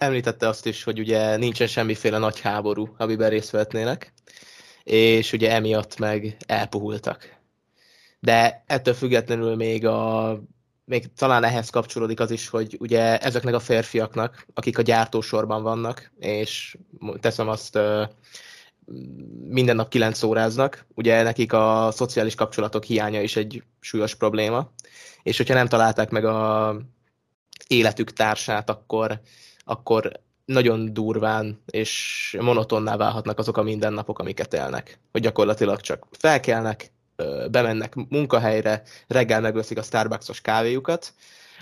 [0.00, 4.12] említette azt is, hogy ugye nincsen semmiféle nagy háború, amiben részt vehetnének,
[4.84, 7.38] és ugye emiatt meg elpuhultak.
[8.20, 10.42] De ettől függetlenül még a
[10.84, 16.12] még talán ehhez kapcsolódik az is, hogy ugye ezeknek a férfiaknak, akik a gyártósorban vannak,
[16.18, 16.76] és
[17.20, 17.78] teszem azt,
[19.48, 24.72] minden nap kilenc óráznak, ugye nekik a szociális kapcsolatok hiánya is egy súlyos probléma,
[25.22, 26.76] és hogyha nem találták meg a
[27.66, 29.20] életük társát, akkor,
[29.70, 30.12] akkor
[30.44, 35.00] nagyon durván és monotonná válhatnak azok a mindennapok, amiket élnek.
[35.12, 36.92] Hogy gyakorlatilag csak felkelnek,
[37.50, 41.12] bemennek munkahelyre, reggel megveszik a Starbucksos kávéjukat,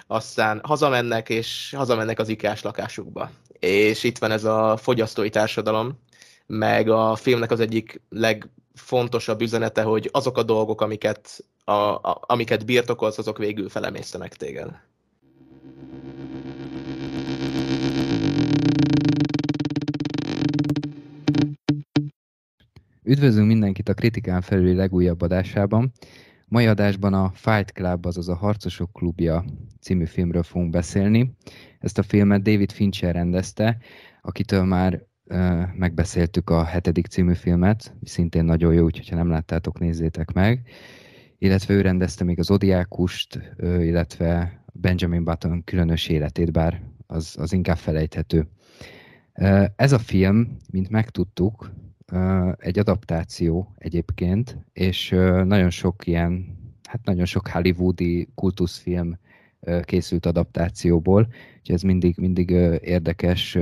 [0.06, 3.30] aztán hazamennek, és hazamennek az ikás lakásukba.
[3.58, 5.98] És itt van ez a fogyasztói társadalom,
[6.46, 12.64] meg a filmnek az egyik legfontosabb üzenete, hogy azok a dolgok, amiket, a, a, amiket
[12.64, 14.68] birtokolsz, azok végül felemésztenek téged.
[23.08, 25.92] Üdvözlünk mindenkit a Kritikán felüli legújabb adásában.
[26.46, 29.44] Mai adásban a Fight Club, azaz a Harcosok Klubja
[29.80, 31.36] című filmről fogunk beszélni.
[31.78, 33.78] Ezt a filmet David Fincher rendezte,
[34.20, 39.78] akitől már uh, megbeszéltük a hetedik című filmet, szintén nagyon jó, úgyhogy ha nem láttátok,
[39.78, 40.68] nézzétek meg.
[41.38, 47.52] Illetve ő rendezte még az Odiákust, uh, illetve Benjamin Button különös életét, bár az, az
[47.52, 48.48] inkább felejthető.
[49.76, 51.70] Ez a film, mint megtudtuk,
[52.56, 55.08] egy adaptáció egyébként, és
[55.44, 56.56] nagyon sok ilyen,
[56.88, 59.18] hát nagyon sok hollywoodi kultuszfilm
[59.82, 61.28] készült adaptációból,
[61.58, 62.50] úgyhogy ez mindig, mindig
[62.80, 63.58] érdekes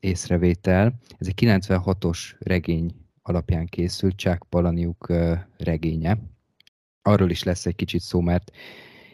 [0.00, 0.98] észrevétel.
[1.18, 5.12] Ez egy 96-os regény alapján készült, Chuck Palaniuk
[5.58, 6.18] regénye.
[7.02, 8.50] Arról is lesz egy kicsit szó, mert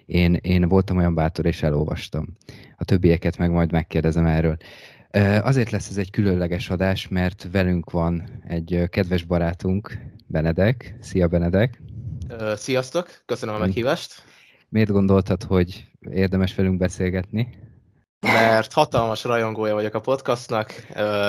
[0.07, 2.27] én, én voltam olyan bátor, és elolvastam.
[2.77, 4.57] A többieket meg majd megkérdezem erről.
[5.43, 10.97] Azért lesz ez egy különleges adás, mert velünk van egy kedves barátunk, Benedek.
[11.01, 11.83] Szia, Benedek!
[12.55, 14.23] Sziasztok, köszönöm a meghívást!
[14.69, 17.49] Miért gondoltad, hogy érdemes velünk beszélgetni?
[18.21, 20.87] Mert hatalmas rajongója vagyok a podcastnak,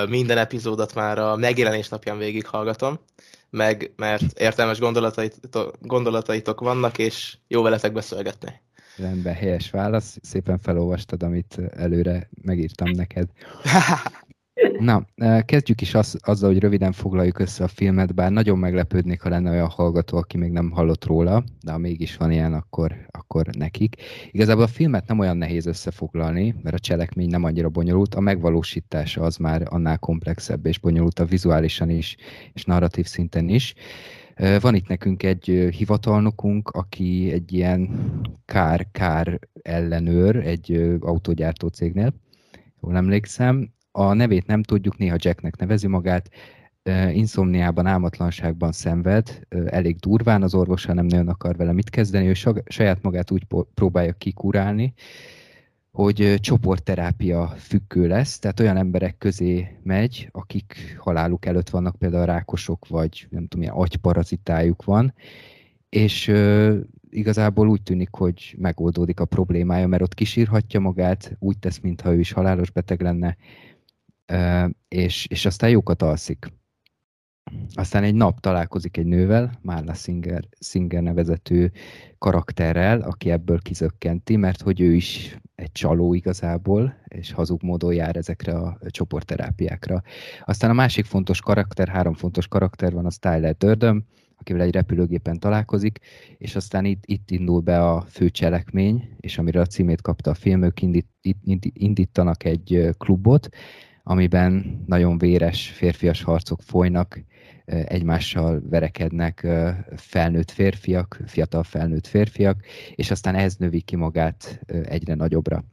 [0.08, 3.00] minden epizódot már a megjelenés napján végighallgatom,
[3.50, 8.60] meg mert értelmes gondolataitok, gondolataitok vannak, és jó veletek beszélgetni.
[8.96, 10.18] Rendben, helyes válasz.
[10.22, 13.28] Szépen felolvastad, amit előre megírtam neked.
[14.78, 15.06] Na,
[15.44, 19.50] kezdjük is az, azzal, hogy röviden foglaljuk össze a filmet, bár nagyon meglepődnék, ha lenne
[19.50, 23.96] olyan hallgató, aki még nem hallott róla, de ha mégis van ilyen, akkor, akkor nekik.
[24.30, 29.22] Igazából a filmet nem olyan nehéz összefoglalni, mert a cselekmény nem annyira bonyolult, a megvalósítása
[29.22, 32.16] az már annál komplexebb és bonyolultabb vizuálisan is,
[32.52, 33.74] és narratív szinten is.
[34.60, 38.10] Van itt nekünk egy hivatalnokunk, aki egy ilyen
[38.44, 42.14] kár-kár ellenőr egy autógyártó cégnél,
[42.82, 43.72] jól emlékszem.
[43.90, 46.30] A nevét nem tudjuk, néha Jacknek nevezi magát,
[47.12, 52.34] inszomniában, álmatlanságban szenved, elég durván, az orvosa nem nagyon akar vele mit kezdeni, ő
[52.64, 54.94] saját magát úgy próbálja kikurálni,
[55.90, 62.88] hogy csoportterápia függő lesz, tehát olyan emberek közé megy, akik haláluk előtt vannak, például rákosok,
[62.88, 65.14] vagy nem tudom, milyen agyparazitájuk van,
[65.88, 66.32] és
[67.10, 72.18] igazából úgy tűnik, hogy megoldódik a problémája, mert ott kisírhatja magát, úgy tesz, mintha ő
[72.18, 73.36] is halálos beteg lenne,
[74.88, 76.46] és, és aztán jókat alszik.
[77.74, 81.72] Aztán egy nap találkozik egy nővel, Marla Singer, Singer nevezető
[82.18, 88.16] karakterrel, aki ebből kizökkenti, mert hogy ő is egy csaló igazából, és hazug módon jár
[88.16, 90.02] ezekre a csoportterápiákra.
[90.44, 94.06] Aztán a másik fontos karakter, három fontos karakter van, az Tyler Durden,
[94.36, 95.98] akivel egy repülőgépen találkozik,
[96.38, 100.34] és aztán itt, itt indul be a fő cselekmény, és amire a címét kapta a
[100.34, 101.08] film, ők indít,
[101.72, 103.48] indítanak egy klubot,
[104.02, 107.20] amiben nagyon véres férfias harcok folynak,
[107.70, 109.46] egymással verekednek
[109.96, 112.64] felnőtt férfiak, fiatal felnőtt férfiak,
[112.94, 115.64] és aztán ez növi ki magát egyre nagyobbra.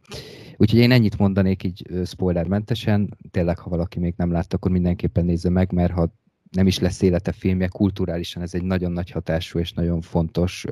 [0.57, 5.49] Úgyhogy én ennyit mondanék így spoilermentesen, tényleg ha valaki még nem látta, akkor mindenképpen nézze
[5.49, 6.13] meg, mert ha
[6.51, 10.65] nem is lesz élete filmje, kulturálisan ez egy nagyon nagy hatású és nagyon fontos,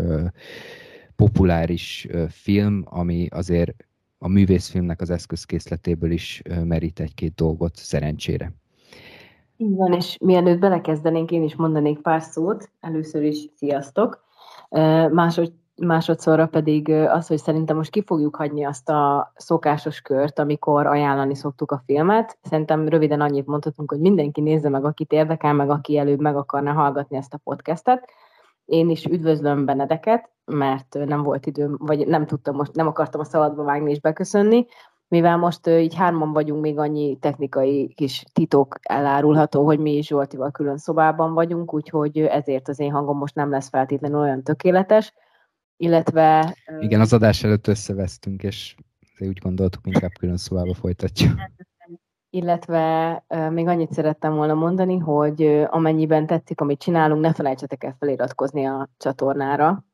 [1.15, 3.73] populáris film, ami azért
[4.17, 8.53] a művészfilmnek az eszközkészletéből is merít egy-két dolgot szerencsére.
[9.57, 12.69] Így van, és mielőtt belekezdenénk, én is mondanék pár szót.
[12.79, 14.23] Először is sziasztok.
[15.11, 20.85] Másod, másodszorra pedig az, hogy szerintem most ki fogjuk hagyni azt a szokásos kört, amikor
[20.85, 22.37] ajánlani szoktuk a filmet.
[22.41, 26.73] Szerintem röviden annyit mondhatunk, hogy mindenki nézze meg, akit érdekel, meg aki előbb meg akarna
[26.73, 28.09] hallgatni ezt a podcastet.
[28.65, 33.23] Én is üdvözlöm Benedeket, mert nem volt időm, vagy nem tudtam most, nem akartam a
[33.23, 34.65] szabadba vágni és beköszönni,
[35.07, 40.51] mivel most így hárman vagyunk, még annyi technikai kis titok elárulható, hogy mi is Zsoltival
[40.51, 45.13] külön szobában vagyunk, úgyhogy ezért az én hangom most nem lesz feltétlenül olyan tökéletes,
[45.77, 46.55] illetve...
[46.79, 48.75] Igen, az adás előtt összevesztünk, és
[49.19, 51.33] úgy gondoltuk, inkább külön szobába folytatjuk.
[52.29, 58.65] Illetve még annyit szerettem volna mondani, hogy amennyiben tetszik, amit csinálunk, ne felejtsetek el feliratkozni
[58.65, 59.85] a csatornára,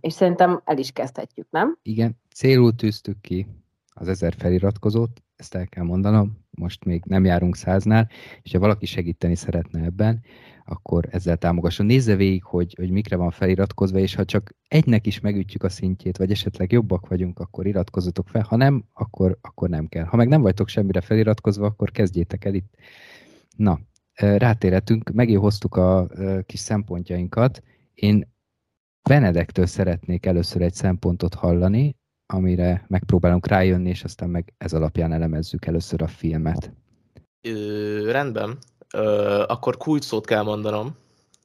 [0.00, 1.78] és szerintem el is kezdhetjük, nem?
[1.82, 3.46] Igen, célul tűztük ki
[3.94, 8.08] az ezer feliratkozót, ezt el kell mondanom, most még nem járunk száznál,
[8.42, 10.20] és ha valaki segíteni szeretne ebben,
[10.64, 11.86] akkor ezzel támogasson.
[11.86, 16.16] Nézze végig, hogy, hogy mikre van feliratkozva, és ha csak egynek is megütjük a szintjét,
[16.16, 20.04] vagy esetleg jobbak vagyunk, akkor iratkozzatok fel, ha nem, akkor, akkor nem kell.
[20.04, 22.74] Ha meg nem vagytok semmire feliratkozva, akkor kezdjétek el itt.
[23.56, 23.80] Na,
[24.14, 26.08] rátérhetünk, megint hoztuk a
[26.46, 27.62] kis szempontjainkat.
[27.94, 28.32] Én
[29.08, 31.96] Benedektől szeretnék először egy szempontot hallani,
[32.26, 36.72] amire megpróbálunk rájönni, és aztán meg ez alapján elemezzük először a filmet.
[37.40, 38.58] Ö, rendben.
[38.94, 40.96] Ö, akkor kulcsszót kell mondanom,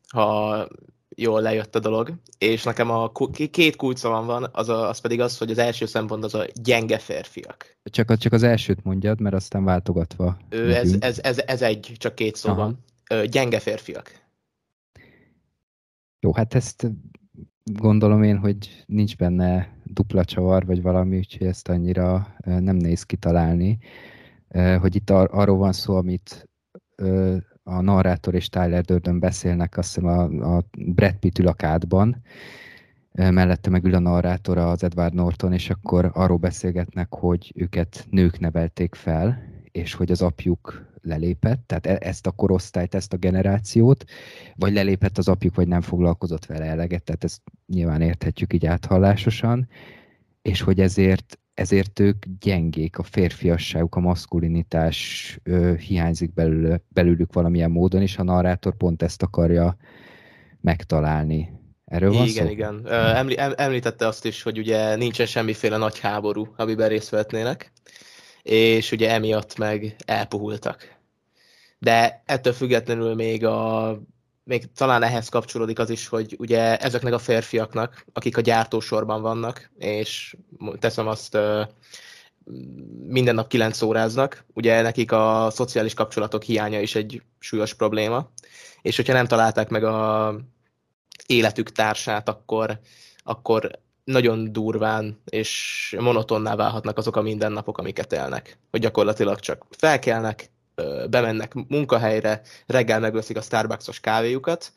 [0.08, 0.68] ha
[1.16, 3.12] jól lejött a dolog, és nekem a
[3.52, 6.98] két kulcsa van, az, a, az pedig az, hogy az első szempont az a gyenge
[6.98, 7.78] férfiak.
[7.84, 10.38] Csak, csak az elsőt mondjad, mert aztán váltogatva.
[10.50, 12.60] Ö, ez, ez, ez, ez egy, csak két szó Aha.
[12.60, 12.84] van.
[13.10, 14.28] Ö, gyenge férfiak.
[16.20, 16.92] Jó, hát ezt
[17.64, 23.77] gondolom én, hogy nincs benne dupla csavar, vagy valami, úgyhogy ezt annyira nem néz kitalálni.
[24.80, 26.50] Hogy itt ar- arról van szó, amit
[27.63, 31.53] a narrátor és Tyler Durden beszélnek, azt hiszem a, a Brad Pitt ül
[33.12, 38.95] mellette megül a narrátor az Edward Norton, és akkor arról beszélgetnek, hogy őket nők nevelték
[38.95, 44.06] fel, és hogy az apjuk lelépett, tehát e- ezt a korosztályt, ezt a generációt,
[44.56, 49.68] vagy lelépett az apjuk, vagy nem foglalkozott vele eleget, tehát ezt nyilván érthetjük így áthallásosan,
[50.42, 57.72] és hogy ezért, ezért ők gyengék, a férfiasságuk, a maszkulinitás ö, hiányzik belül, belőlük valamilyen
[57.72, 59.77] módon, és a narrátor pont ezt akarja
[60.62, 61.57] megtalálni.
[61.86, 62.51] Erről van igen, szó?
[62.51, 62.88] igen.
[62.88, 67.72] Emli, említette azt is, hogy ugye nincsen semmiféle nagy háború, amiben részt vehetnének
[68.44, 70.97] és ugye emiatt meg elpuhultak.
[71.80, 74.00] De ettől függetlenül még a
[74.50, 79.71] még talán ehhez kapcsolódik az is, hogy ugye ezeknek a férfiaknak, akik a gyártósorban vannak,
[79.77, 80.36] és
[80.80, 81.38] teszem azt,
[83.07, 88.31] minden nap kilenc óráznak, ugye nekik a szociális kapcsolatok hiánya is egy súlyos probléma,
[88.81, 90.36] és hogyha nem találták meg a
[91.25, 92.80] életük társát, akkor,
[93.24, 93.80] akkor
[94.10, 98.58] nagyon durván és monotonná válhatnak azok a mindennapok, amiket élnek.
[98.72, 100.52] Hogy gyakorlatilag csak felkelnek,
[101.10, 104.72] bemennek munkahelyre, reggel megveszik a Starbucksos kávéjukat,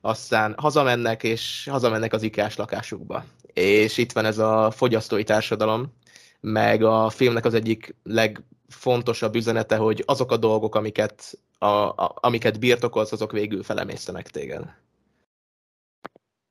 [0.00, 3.24] aztán hazamennek, és hazamennek az ikás lakásukba.
[3.52, 5.92] És itt van ez a fogyasztói társadalom,
[6.40, 12.58] meg a filmnek az egyik legfontosabb üzenete, hogy azok a dolgok, amiket, a, a, amiket
[12.58, 14.62] birtokolsz, azok végül felemésztenek téged.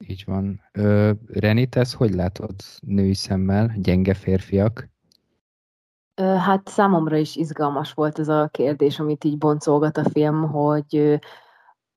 [0.08, 0.62] Így van.
[0.72, 4.90] Ö, Reni, te hogy látod női szemmel, gyenge férfiak?
[6.16, 11.20] Hát számomra is izgalmas volt ez a kérdés, amit így boncolgat a film, hogy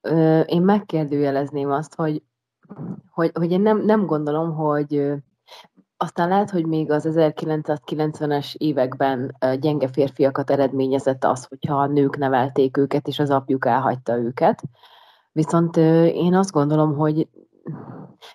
[0.00, 2.22] ö, én megkérdőjelezném azt, hogy,
[3.10, 5.14] hogy, hogy én nem, nem gondolom, hogy
[5.96, 12.76] aztán lehet, hogy még az 1990-es években gyenge férfiakat eredményezett az, hogyha a nők nevelték
[12.76, 14.62] őket, és az apjuk elhagyta őket.
[15.32, 15.76] Viszont
[16.06, 17.28] én azt gondolom, hogy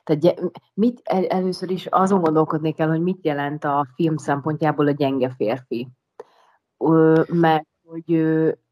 [0.04, 4.92] tehát mit, el, először is azon gondolkodni kell, hogy mit jelent a film szempontjából a
[4.92, 5.88] gyenge férfi.
[7.28, 8.24] Mert hogy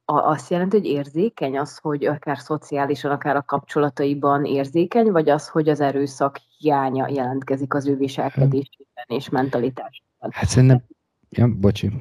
[0.05, 5.69] azt jelenti, hogy érzékeny az, hogy akár szociálisan, akár a kapcsolataiban érzékeny, vagy az, hogy
[5.69, 10.29] az erőszak hiánya jelentkezik az ő viselkedésében és mentalitásában.
[10.31, 10.83] Hát szerintem,
[11.29, 11.91] ja, bocsi.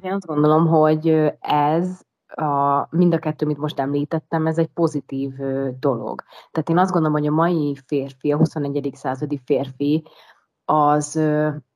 [0.00, 2.00] Én azt gondolom, hogy ez
[2.34, 5.34] a, mind a kettő, amit most említettem, ez egy pozitív
[5.78, 6.22] dolog.
[6.50, 8.90] Tehát én azt gondolom, hogy a mai férfi, a 21.
[8.94, 10.02] századi férfi,
[10.64, 11.20] az,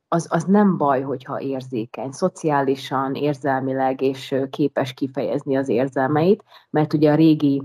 [0.09, 7.13] az, az nem baj, hogyha érzékeny, szociálisan, érzelmileg, és képes kifejezni az érzelmeit, mert ugye
[7.13, 7.63] a régi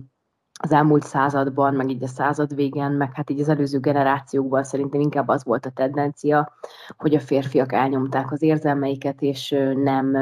[0.59, 4.99] az elmúlt században, meg így a század végén, meg hát így az előző generációkban szerintem
[5.01, 6.53] inkább az volt a tendencia,
[6.97, 10.17] hogy a férfiak elnyomták az érzelmeiket, és nem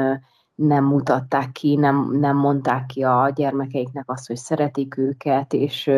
[0.66, 5.90] nem mutatták ki, nem, nem mondták ki a gyermekeiknek azt, hogy szeretik őket, és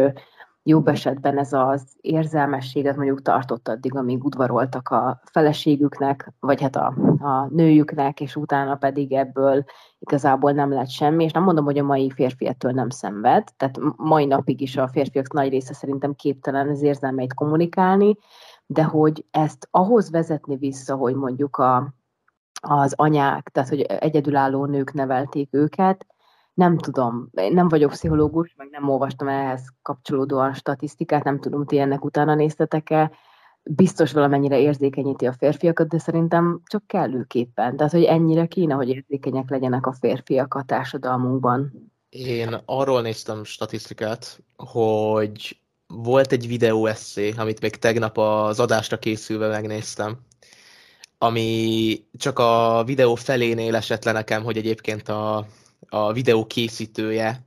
[0.63, 6.95] jobb esetben ez az érzelmességet mondjuk tartott addig, amíg udvaroltak a feleségüknek, vagy hát a,
[7.19, 9.65] a nőjüknek, és utána pedig ebből
[9.99, 13.79] igazából nem lett semmi, és nem mondom, hogy a mai férfi ettől nem szenved, tehát
[13.97, 18.17] mai napig is a férfiak nagy része szerintem képtelen az érzelmeit kommunikálni,
[18.67, 21.95] de hogy ezt ahhoz vezetni vissza, hogy mondjuk a
[22.65, 26.07] az anyák, tehát hogy egyedülálló nők nevelték őket.
[26.55, 32.05] Nem tudom, nem vagyok pszichológus, meg nem olvastam ehhez kapcsolódóan statisztikát, nem tudom, ti ennek
[32.05, 33.11] utána néztetek-e.
[33.63, 37.77] Biztos valamennyire érzékenyíti a férfiakat, de szerintem csak kellőképpen.
[37.77, 41.73] Tehát, hogy ennyire kéne, hogy érzékenyek legyenek a férfiak a társadalmunkban.
[42.09, 49.49] Én arról néztem statisztikát, hogy volt egy videó eszé, amit még tegnap az adásra készülve
[49.49, 50.17] megnéztem,
[51.25, 55.47] ami csak a videó felénél esett le nekem, hogy egyébként a,
[55.89, 57.47] a videó készítője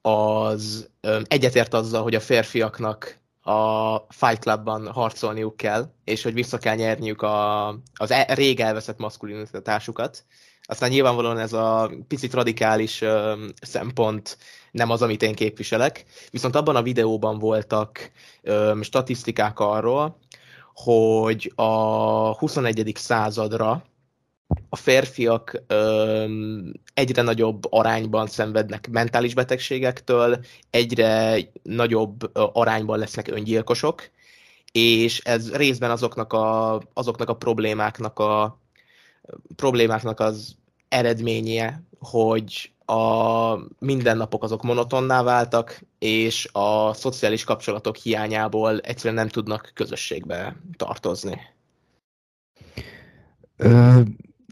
[0.00, 0.88] az
[1.22, 7.22] egyetért azzal, hogy a férfiaknak a Fight Clubban harcolniuk kell, és hogy vissza kell nyerniük
[7.22, 10.24] a, az e, rég elveszett maszkulinitásukat.
[10.62, 14.38] Aztán nyilvánvalóan ez a picit radikális öm, szempont
[14.70, 16.04] nem az, amit én képviselek.
[16.30, 18.10] Viszont abban a videóban voltak
[18.42, 20.18] öm, statisztikák arról,
[20.84, 21.72] hogy a
[22.36, 22.92] 21.
[22.94, 23.82] századra
[24.68, 34.10] a férfiak öm, egyre nagyobb arányban szenvednek mentális betegségektől, egyre nagyobb arányban lesznek öngyilkosok,
[34.72, 38.60] és ez részben azoknak a, azoknak a problémáknak a
[39.56, 40.56] problémáknak az
[40.88, 49.70] eredménye, hogy a mindennapok azok monotonná váltak, és a szociális kapcsolatok hiányából egyszerűen nem tudnak
[49.74, 51.40] közösségbe tartozni.
[53.56, 54.00] Ö,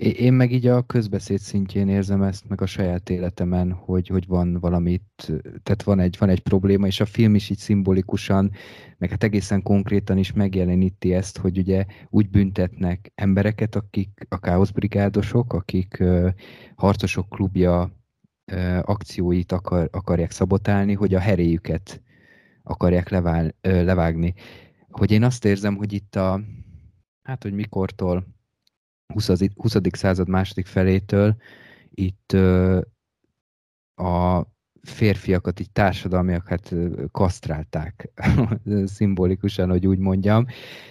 [0.01, 4.59] én meg így a közbeszéd szintjén érzem ezt, meg a saját életemen, hogy, hogy van
[4.61, 8.51] valamit, tehát van egy, van egy probléma, és a film is így szimbolikusan,
[8.99, 15.53] meg hát egészen konkrétan is megjeleníti ezt, hogy ugye úgy büntetnek embereket, akik a káoszbrigádosok,
[15.53, 16.29] akik uh,
[16.75, 17.96] harcosok klubja
[18.83, 22.03] akcióit akar, akarják szabotálni, hogy a heréjüket
[22.63, 24.35] akarják levál, levágni.
[24.91, 26.41] Hogy én azt érzem, hogy itt a,
[27.23, 28.27] hát hogy mikortól,
[29.15, 29.31] 20.
[29.55, 29.75] 20.
[29.91, 31.37] század második felétől
[31.91, 32.33] itt
[33.95, 34.47] a
[34.83, 36.75] férfiakat így társadalmiak hát
[37.11, 38.11] kasztrálták
[38.85, 40.47] szimbolikusan, hogy úgy mondjam.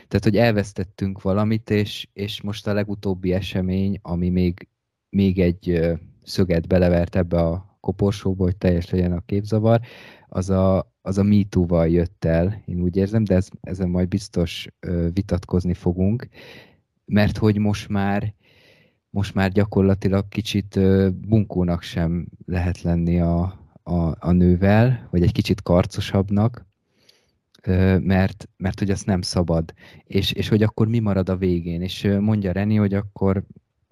[0.07, 4.67] Tehát, hogy elvesztettünk valamit, és, és most a legutóbbi esemény, ami még,
[5.09, 9.79] még egy szöget belevert ebbe a koporsóba, hogy teljes legyen a képzavar,
[10.27, 14.67] az a, az a MeToo-val jött el, én úgy érzem, de ez, ezen majd biztos
[15.13, 16.27] vitatkozni fogunk,
[17.05, 18.33] mert hogy most már
[19.09, 20.79] most már gyakorlatilag kicsit
[21.27, 23.41] bunkónak sem lehet lenni a,
[23.83, 26.65] a, a nővel, vagy egy kicsit karcosabbnak,
[27.99, 29.73] mert, mert hogy azt nem szabad.
[30.03, 31.81] És, és hogy akkor mi marad a végén.
[31.81, 33.43] És mondja Reni, hogy akkor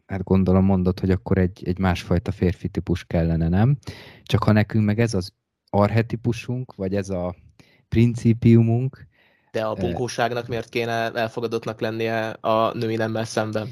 [0.06, 3.78] hát gondolom mondod, hogy akkor egy, egy másfajta férfi típus kellene, nem?
[4.24, 5.34] Csak ha nekünk meg ez az
[5.70, 7.36] arhetipusunk, vagy ez a
[7.90, 9.08] principiumunk.
[9.52, 13.70] De a bunkóságnak miért kéne elfogadottnak lennie a női nemmel szemben?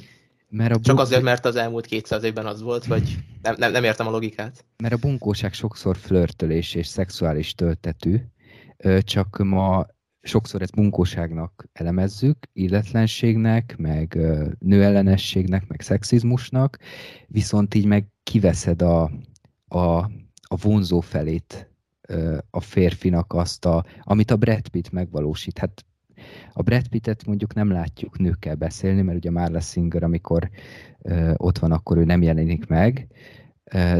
[0.50, 3.84] Mert a Csak azért, mert az elmúlt 200 évben az volt, vagy nem, nem, nem
[3.84, 4.66] értem a logikát.
[4.78, 8.18] Mert a bunkóság sokszor flörtölés és szexuális töltetű,
[9.00, 9.86] csak ma
[10.22, 14.18] sokszor ezt munkóságnak elemezzük, illetlenségnek, meg
[14.60, 16.78] nőellenességnek, meg szexizmusnak,
[17.28, 19.12] viszont így meg kiveszed a,
[19.68, 19.98] a,
[20.42, 21.70] a vonzó felét
[22.50, 25.58] a férfinak azt, a, amit a Brad Pitt megvalósít.
[25.58, 25.86] Hát
[26.54, 30.50] a Brad Pittet mondjuk nem látjuk nőkkel beszélni, mert ugye Marla Singer, amikor
[31.36, 33.08] ott van, akkor ő nem jelenik meg,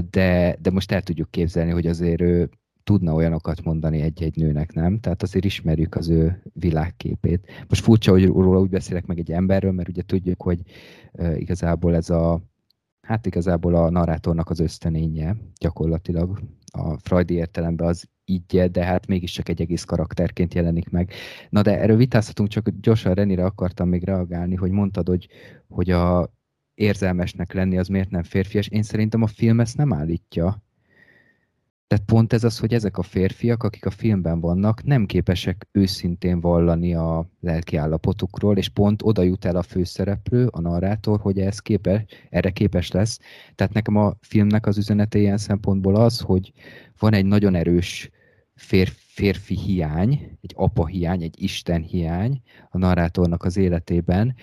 [0.10, 2.50] de, de most el tudjuk képzelni, hogy azért ő
[2.84, 5.00] tudna olyanokat mondani egy-egy nőnek, nem?
[5.00, 7.48] Tehát azért ismerjük az ő világképét.
[7.68, 10.62] Most furcsa, hogy róla úgy beszélek meg egy emberről, mert ugye tudjuk, hogy
[11.36, 12.42] igazából ez a
[13.02, 19.50] hát igazából a narrátornak az ösztönénye gyakorlatilag a Freudi értelemben az így, de hát mégiscsak
[19.50, 21.12] egy egész karakterként jelenik meg.
[21.50, 25.28] Na de erről vitázhatunk, csak gyorsan Renire akartam még reagálni, hogy mondtad, hogy,
[25.68, 26.34] hogy a
[26.74, 28.68] érzelmesnek lenni az miért nem férfias.
[28.68, 30.64] Én szerintem a film ezt nem állítja.
[31.92, 36.40] Tehát pont ez az, hogy ezek a férfiak, akik a filmben vannak, nem képesek őszintén
[36.40, 41.60] vallani a lelki állapotukról, és pont oda jut el a főszereplő, a narrátor, hogy ez
[41.60, 43.20] képes, erre képes lesz.
[43.56, 46.52] Tehát nekem a filmnek az üzenete ilyen szempontból az, hogy
[47.00, 48.10] van egy nagyon erős
[48.56, 54.36] férfi, férfi hiány, egy apa hiány, egy Isten hiány a narrátornak az életében,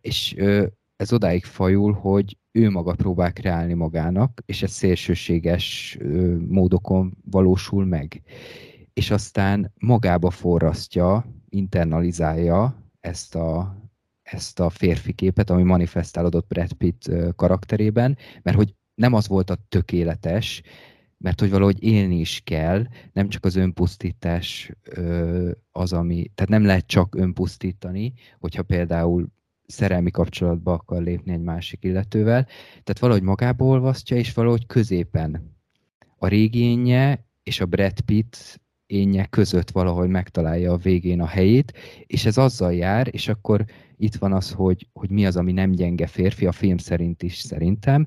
[0.00, 0.34] és
[0.96, 5.98] ez odáig fajul, hogy ő maga próbál kreálni magának, és ez szélsőséges
[6.48, 8.22] módokon valósul meg.
[8.92, 13.76] És aztán magába forrasztja, internalizálja ezt a,
[14.22, 19.58] ezt a férfi képet, ami manifestálódott Brad Pitt karakterében, mert hogy nem az volt a
[19.68, 20.62] tökéletes,
[21.18, 24.72] mert hogy valahogy élni is kell, nem csak az önpusztítás
[25.72, 29.28] az, ami, tehát nem lehet csak önpusztítani, hogyha például
[29.68, 32.44] szerelmi kapcsolatba akar lépni egy másik illetővel.
[32.70, 35.56] Tehát valahogy magába olvasztja, és valahogy középen
[36.18, 41.72] a régénye és a Brad Pitt énje között valahogy megtalálja a végén a helyét,
[42.06, 43.64] és ez azzal jár, és akkor
[43.96, 47.36] itt van az, hogy, hogy mi az, ami nem gyenge férfi, a film szerint is
[47.36, 48.06] szerintem,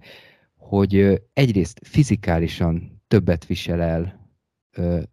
[0.55, 4.20] hogy egyrészt fizikálisan többet visel el,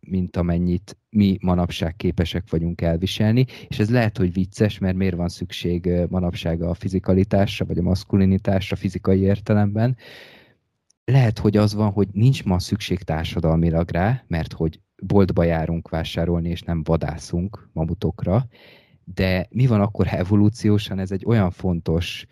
[0.01, 5.29] mint amennyit mi manapság képesek vagyunk elviselni, és ez lehet, hogy vicces, mert miért van
[5.29, 9.97] szükség manapság a fizikalitásra, vagy a maszkulinitásra fizikai értelemben.
[11.05, 16.49] Lehet, hogy az van, hogy nincs ma szükség társadalmilag rá, mert hogy boltba járunk vásárolni,
[16.49, 18.47] és nem vadászunk mamutokra,
[19.05, 22.27] de mi van akkor, ha evolúciósan ez egy olyan fontos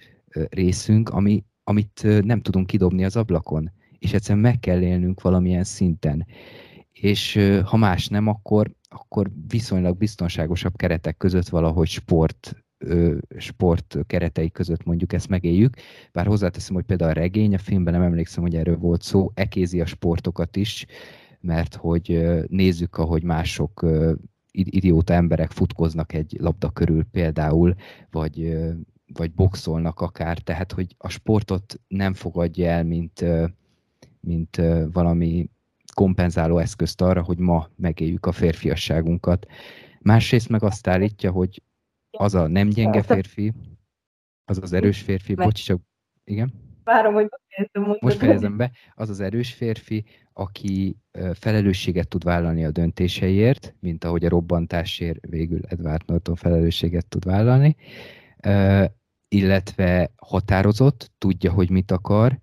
[0.48, 6.26] részünk, ami, amit nem tudunk kidobni az ablakon, és egyszerűen meg kell élnünk valamilyen szinten.
[7.06, 12.56] És ha más nem, akkor, akkor viszonylag biztonságosabb keretek között valahogy sport
[13.36, 15.74] sport keretei között mondjuk ezt megéljük.
[16.12, 19.80] Bár hozzáteszem, hogy például a regény, a filmben nem emlékszem, hogy erről volt szó, ekézi
[19.80, 20.86] a sportokat is,
[21.40, 23.86] mert hogy nézzük, ahogy mások
[24.50, 27.74] idióta emberek futkoznak egy labda körül például,
[28.10, 28.58] vagy,
[29.12, 33.24] vagy boxolnak akár, tehát hogy a sportot nem fogadja el, mint,
[34.20, 35.48] mint valami
[35.96, 39.46] kompenzáló eszközt arra, hogy ma megéljük a férfiasságunkat.
[40.00, 41.62] Másrészt meg azt állítja, hogy
[42.10, 43.52] az a nem gyenge férfi,
[44.44, 45.80] az az erős férfi, bocs, csak
[46.24, 46.52] igen?
[46.84, 47.28] Várom, hogy
[48.00, 48.70] Most fejezem be.
[48.94, 50.96] Az az erős férfi, aki
[51.32, 57.76] felelősséget tud vállalni a döntéseiért, mint ahogy a robbantásért végül Edward Norton felelősséget tud vállalni,
[59.28, 62.40] illetve határozott, tudja, hogy mit akar,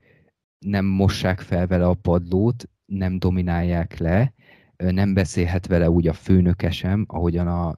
[0.60, 4.34] nem mossák fel vele a padlót, nem dominálják le,
[4.78, 7.76] nem beszélhet vele úgy a főnöke sem, ahogyan a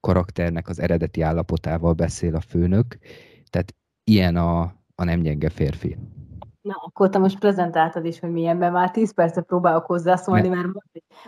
[0.00, 2.98] karakternek az eredeti állapotával beszél a főnök.
[3.50, 4.60] Tehát ilyen a,
[4.94, 5.96] a nem gyenge férfi.
[6.60, 10.68] Na, akkor te most prezentáltad is, hogy milyenben már 10 percet próbálok hozzászólni, mert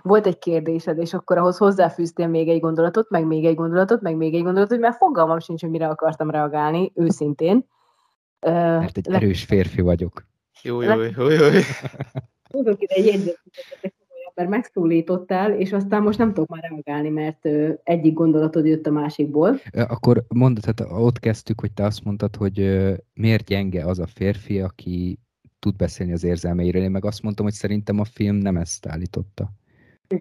[0.03, 4.17] volt egy kérdésed, és akkor ahhoz hozzáfűztél még egy gondolatot, meg még egy gondolatot, meg
[4.17, 7.67] még egy gondolatot, mert fogalmam sincs, hogy mire akartam reagálni, őszintén.
[8.41, 10.27] Mert egy erős férfi vagyok.
[10.63, 11.49] Jó, jó, jó, jó.
[12.49, 13.95] Tudok ide egy jegyzetet,
[14.35, 17.49] mert megszólítottál, és aztán most nem tudok már reagálni, mert
[17.83, 19.61] egyik gondolatod jött a másikból.
[19.73, 24.61] Akkor mondd, tehát ott kezdtük, hogy te azt mondtad, hogy miért gyenge az a férfi,
[24.61, 25.19] aki
[25.59, 26.83] tud beszélni az érzelmeiről.
[26.83, 29.51] Én meg azt mondtam, hogy szerintem a film nem ezt állította.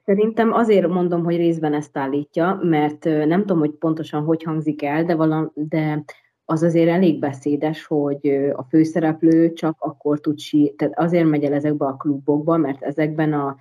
[0.05, 5.03] Szerintem azért mondom, hogy részben ezt állítja, mert nem tudom, hogy pontosan hogy hangzik el,
[5.03, 6.03] de, valam, de
[6.49, 11.53] az azért elég beszédes, hogy a főszereplő csak akkor tud sí, tehát azért megy el
[11.53, 13.57] ezekbe a klubokba, mert ezekben a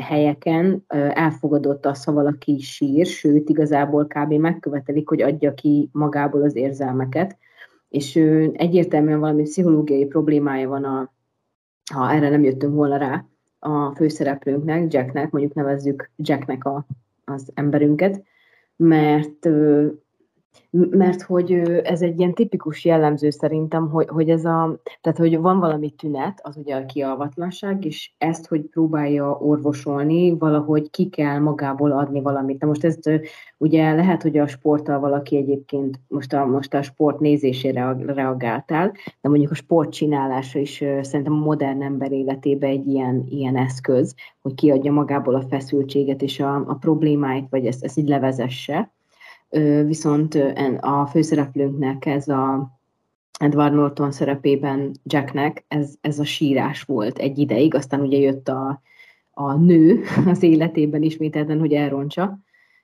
[0.00, 4.32] helyeken elfogadott az, ha valaki sír, sőt, igazából kb.
[4.32, 7.36] megkövetelik, hogy adja ki magából az érzelmeket,
[7.88, 8.16] és
[8.52, 11.12] egyértelműen valami pszichológiai problémája van, a,
[11.94, 13.24] ha erre nem jöttünk volna rá,
[13.58, 16.86] a főszereplőnknek, Jacknek, mondjuk nevezzük Jacknek a,
[17.24, 18.22] az emberünket,
[18.76, 19.48] mert
[20.70, 21.52] mert hogy
[21.84, 26.40] ez egy ilyen tipikus jellemző szerintem, hogy, hogy ez a, tehát hogy van valami tünet,
[26.42, 32.58] az ugye a kialvatlanság, és ezt, hogy próbálja orvosolni, valahogy ki kell magából adni valamit.
[32.58, 33.10] De most ezt
[33.58, 39.28] ugye lehet, hogy a sporttal valaki egyébként most a, most a sport nézésére reagáltál, de
[39.28, 44.54] mondjuk a sport csinálása is szerintem a modern ember életében egy ilyen, ilyen eszköz, hogy
[44.54, 48.92] kiadja magából a feszültséget és a, a problémáit, vagy ezt, ezt így levezesse
[49.86, 50.34] viszont
[50.80, 52.70] a főszereplőnknek ez a
[53.38, 58.82] Edward Norton szerepében Jacknek ez, ez a sírás volt egy ideig, aztán ugye jött a,
[59.30, 62.38] a nő az életében ismételten, hogy elrontsa,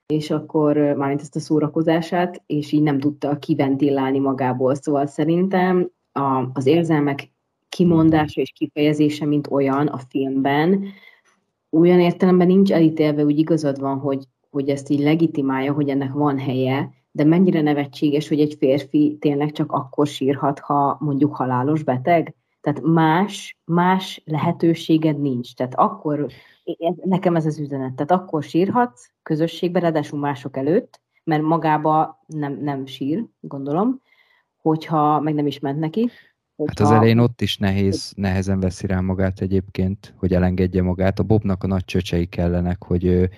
[0.06, 4.74] és akkor mármint ezt a szórakozását, és így nem tudta kiventillálni magából.
[4.74, 7.30] Szóval szerintem a, az érzelmek
[7.68, 10.84] kimondása és kifejezése, mint olyan a filmben,
[11.70, 14.24] olyan értelemben nincs elítélve, úgy igazad van, hogy
[14.56, 19.52] hogy ezt így legitimálja, hogy ennek van helye, de mennyire nevetséges, hogy egy férfi tényleg
[19.52, 22.34] csak akkor sírhat, ha mondjuk halálos beteg?
[22.60, 25.54] Tehát más, más lehetőséged nincs.
[25.54, 26.26] Tehát akkor,
[27.04, 32.86] nekem ez az üzenet, tehát akkor sírhatsz közösségben, ráadásul mások előtt, mert magába nem, nem
[32.86, 34.00] sír, gondolom,
[34.56, 36.10] hogyha meg nem is ment neki.
[36.56, 36.84] Hogyha...
[36.84, 41.18] Hát az elején ott is nehéz, nehezen veszi rá magát egyébként, hogy elengedje magát.
[41.18, 43.28] A Bobnak a nagy csöcsei kellenek, hogy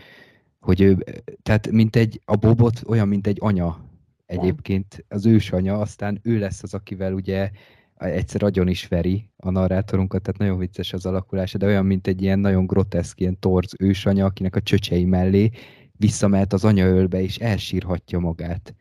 [0.61, 1.05] hogy ő,
[1.42, 3.90] tehát mint egy, a Bobot olyan, mint egy anya
[4.27, 7.51] egyébként, az ősanya, aztán ő lesz az, akivel ugye
[7.97, 12.23] egyszer agyon is veri a narrátorunkat, tehát nagyon vicces az alakulása, de olyan, mint egy
[12.23, 15.51] ilyen nagyon groteszk, ilyen torz ősanya, akinek a csöcsei mellé
[15.92, 18.75] visszamehet az anyaölbe, és elsírhatja magát.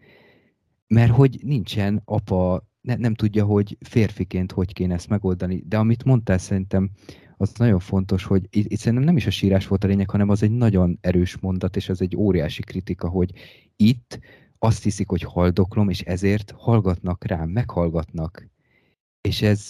[0.88, 5.64] mert hogy nincsen apa, ne, nem tudja, hogy férfiként hogy kéne ezt megoldani.
[5.66, 6.90] De amit mondtál, szerintem
[7.38, 10.30] az nagyon fontos, hogy itt, itt szerintem nem is a sírás volt a lényeg, hanem
[10.30, 13.32] az egy nagyon erős mondat, és az egy óriási kritika, hogy
[13.76, 14.20] itt
[14.60, 18.48] azt hiszik, hogy haldoklom, és ezért hallgatnak rám, meghallgatnak.
[19.22, 19.70] És ez,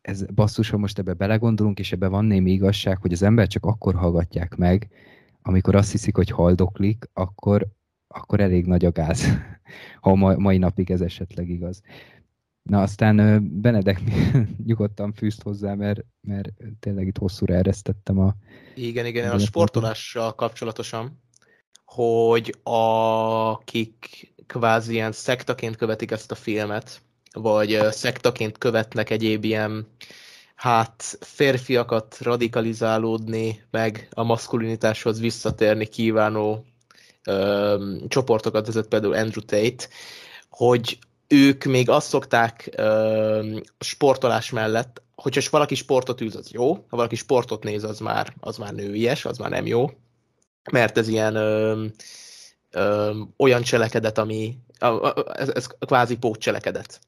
[0.00, 3.64] ez basszus, ha most ebbe belegondolunk, és ebbe van némi igazság, hogy az ember csak
[3.64, 4.90] akkor hallgatják meg,
[5.42, 7.66] amikor azt hiszik, hogy haldoklik, akkor,
[8.08, 9.26] akkor elég nagy a gáz,
[10.00, 11.82] ha ma, mai napig ez esetleg igaz.
[12.62, 14.00] Na aztán Benedek
[14.66, 16.48] nyugodtan fűzt hozzá, mert, mert
[16.80, 18.34] tényleg itt hosszúra eresztettem a...
[18.74, 21.20] Igen, igen, a sportolással kapcsolatosan,
[21.84, 27.00] hogy akik kvázi ilyen szektaként követik ezt a filmet,
[27.32, 29.86] vagy szektaként követnek egyéb ilyen
[30.54, 36.64] hát férfiakat radikalizálódni, meg a maszkulinitáshoz visszatérni kívánó
[37.24, 39.86] ö, csoportokat vezet például Andrew Tate,
[40.48, 40.98] hogy
[41.32, 47.16] ők még azt szokták ö, sportolás mellett, hogyha valaki sportot űz, az jó, ha valaki
[47.16, 49.90] sportot néz, az már, az már nőies, az már nem jó,
[50.72, 51.84] mert ez ilyen ö,
[52.70, 54.58] ö, olyan cselekedet, ami
[55.32, 57.00] ez, ez kvázi pótcselekedet.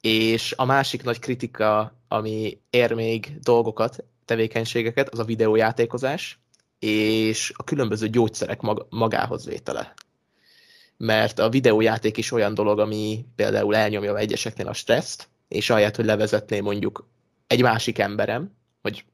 [0.00, 6.38] És a másik nagy kritika, ami ér még dolgokat, tevékenységeket, az a videójátékozás,
[6.78, 9.94] és a különböző gyógyszerek mag- magához vétele.
[11.02, 16.04] Mert a videójáték is olyan dolog, ami például elnyomja egyeseknél a stresszt, és ahelyett, hogy
[16.04, 17.08] levezetné mondjuk
[17.46, 19.04] egy másik emberem, hogy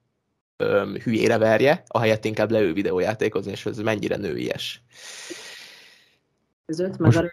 [0.56, 4.82] öm, hülyére verje, ahelyett inkább leül videójátékozni, és ez mennyire nőies.
[6.66, 7.24] Között, meg a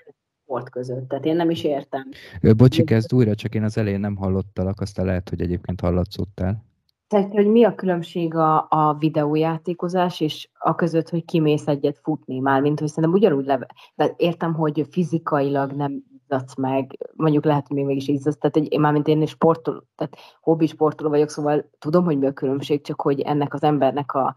[0.43, 2.09] sport között, tehát én nem is értem.
[2.41, 6.65] Bocsi, kezd újra, csak én az elején nem hallottalak, aztán lehet, hogy egyébként hallatszódtál.
[7.13, 12.39] Tehát, hogy mi a különbség a, a videójátékozás és a között, hogy kimész egyet futni
[12.39, 13.67] már, mint hogy szerintem ugyanúgy leve...
[13.95, 18.71] De értem, hogy fizikailag nem izzadsz meg, mondjuk lehet, hogy még mégis izzadsz, tehát hogy
[18.71, 22.81] én már mint én sportoló, tehát hobbi sportoló vagyok, szóval tudom, hogy mi a különbség,
[22.81, 24.35] csak hogy ennek az embernek a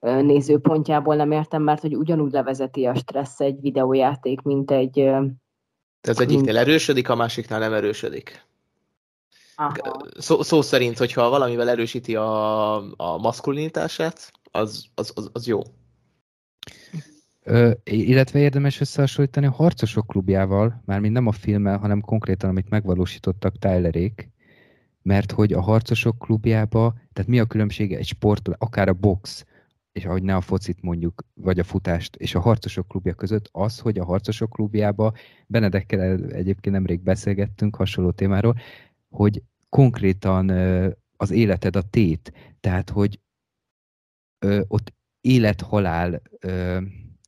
[0.00, 4.92] nézőpontjából nem értem, mert hogy ugyanúgy levezeti a stressz egy videójáték, mint egy...
[4.92, 5.30] Tehát
[6.18, 8.48] az egyiknél erősödik, a másiknál nem erősödik.
[10.18, 15.60] Szó, szó szerint, hogyha valamivel erősíti a, a maszkulinitását, az, az, az, az jó.
[17.42, 23.58] Ö, illetve érdemes összehasonlítani a Harcosok klubjával, mármint nem a filmmel, hanem konkrétan, amit megvalósítottak
[23.58, 24.30] Tylerék,
[25.02, 29.44] mert hogy a Harcosok klubjába, tehát mi a különbsége egy sport, akár a box,
[29.92, 33.78] és ahogy ne a focit mondjuk, vagy a futást, és a harcosok klubja között az,
[33.78, 35.12] hogy a harcosok klubjába,
[35.46, 38.56] Benedekkel egyébként nemrég beszélgettünk hasonló témáról,
[39.10, 40.50] hogy konkrétan
[41.16, 43.20] az életed a tét, tehát hogy
[44.66, 46.22] ott élet-halál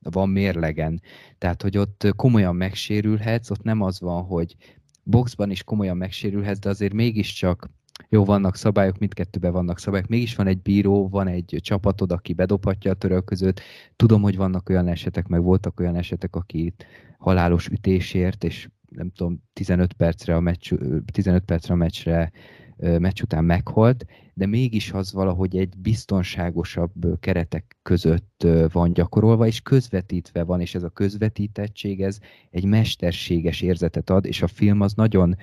[0.09, 1.01] van mérlegen,
[1.37, 4.55] tehát hogy ott komolyan megsérülhetsz, ott nem az van, hogy
[5.03, 7.69] boxban is komolyan megsérülhetsz, de azért mégiscsak
[8.09, 12.91] jó, vannak szabályok, mindkettőben vannak szabályok, mégis van egy bíró, van egy csapatod, aki bedobhatja
[12.91, 13.61] a törölközőt.
[13.95, 16.73] Tudom, hogy vannak olyan esetek, meg voltak olyan esetek, aki
[17.17, 20.73] halálos ütésért, és nem tudom, 15 percre a, meccs,
[21.11, 22.31] 15 percre a meccsre
[22.77, 30.43] meccs után meghalt, de mégis az valahogy egy biztonságosabb keretek között van gyakorolva, és közvetítve
[30.43, 32.19] van, és ez a közvetítettség, ez
[32.51, 35.35] egy mesterséges érzetet ad, és a film az nagyon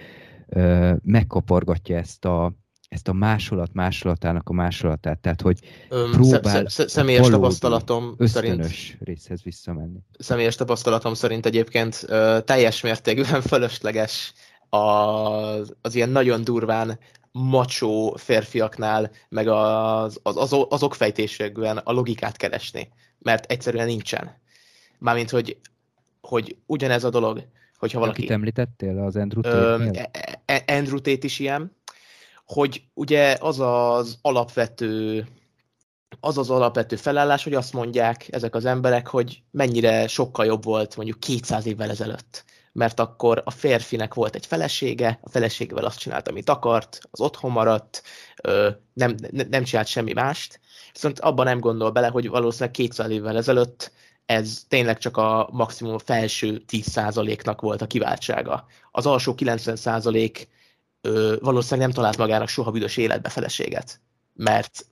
[1.03, 2.55] megkapargatja ezt a,
[2.91, 8.67] ezt a másolat másolatának a másolatát, tehát hogy Öm, próbál sz- sz- személyes tapasztalatom szerint
[9.01, 9.99] részhez visszamenni.
[10.19, 14.33] Személyes tapasztalatom szerint egyébként ö, teljes mértékben fölösleges
[14.69, 16.99] az, az ilyen nagyon durván
[17.33, 24.37] macsó férfiaknál, meg az, az, az, az okfejtésekben a logikát keresni, mert egyszerűen nincsen.
[24.99, 25.57] Mármint, hogy,
[26.21, 27.45] hogy ugyanez a dolog,
[27.79, 28.21] hogyha valaki...
[28.21, 30.09] Akit említettél, az Andrew Tate-nél?
[30.13, 31.77] E, e, Andrew Tate is ilyen,
[32.53, 35.27] hogy ugye az az alapvető
[36.21, 40.97] az az alapvető felállás, hogy azt mondják ezek az emberek, hogy mennyire sokkal jobb volt
[40.97, 42.45] mondjuk 200 évvel ezelőtt.
[42.73, 47.51] Mert akkor a férfinek volt egy felesége, a feleségével azt csinált, amit akart, az otthon
[47.51, 48.03] maradt,
[48.93, 49.15] nem,
[49.49, 50.61] nem csinált semmi mást.
[50.93, 53.93] Viszont abban nem gondol bele, hogy valószínűleg 200 évvel ezelőtt
[54.27, 58.67] ez tényleg csak a maximum felső 10%-nak volt a kiváltsága.
[58.91, 60.47] Az alsó 90%
[61.01, 64.01] ö, valószínűleg nem talált magának soha büdös életbe feleséget,
[64.35, 64.87] mert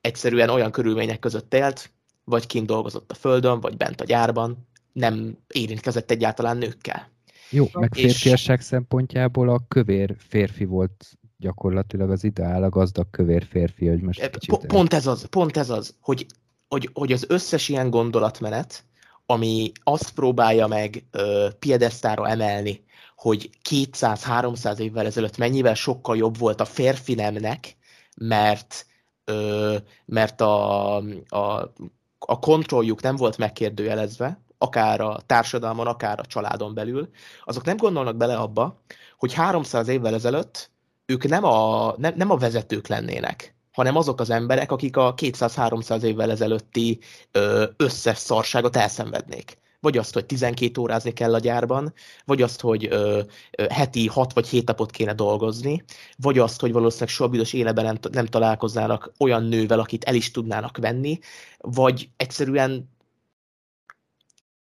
[0.00, 1.90] egyszerűen olyan körülmények között élt,
[2.24, 7.10] vagy kint dolgozott a földön, vagy bent a gyárban, nem érintkezett egyáltalán nőkkel.
[7.50, 8.64] Jó, meg férfiasság és...
[8.64, 14.30] szempontjából a kövér férfi volt gyakorlatilag az ideál, a gazdag kövér férfi, hogy most e,
[14.30, 14.66] kicsit...
[14.66, 16.26] Pont ez az, pont ez az, hogy,
[16.68, 18.84] hogy, hogy az összes ilyen gondolatmenet,
[19.26, 22.84] ami azt próbálja meg ö, piedesztára emelni,
[23.20, 27.76] hogy 200-300 évvel ezelőtt mennyivel sokkal jobb volt a férfi nemnek,
[28.16, 28.86] mert,
[29.24, 30.96] ö, mert a,
[31.28, 31.72] a,
[32.18, 37.08] a kontrolljuk nem volt megkérdőjelezve, akár a társadalmon, akár a családon belül,
[37.44, 38.80] azok nem gondolnak bele abba,
[39.18, 40.70] hogy 300 évvel ezelőtt
[41.06, 46.02] ők nem a, nem, nem a vezetők lennének, hanem azok az emberek, akik a 200-300
[46.02, 46.98] évvel ezelőtti
[47.32, 49.59] ö, összes szarságot elszenvednék.
[49.80, 51.92] Vagy azt, hogy 12 órázni kell a gyárban,
[52.24, 53.22] vagy azt, hogy ö,
[53.58, 55.84] ö, heti 6 vagy 7 napot kéne dolgozni,
[56.16, 60.30] vagy azt, hogy valószínűleg soha büdös életben nem, nem találkoznának olyan nővel, akit el is
[60.30, 61.18] tudnának venni,
[61.58, 62.90] vagy egyszerűen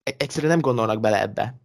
[0.03, 1.61] e-, egyszerűen nem gondolnak bele ebbe.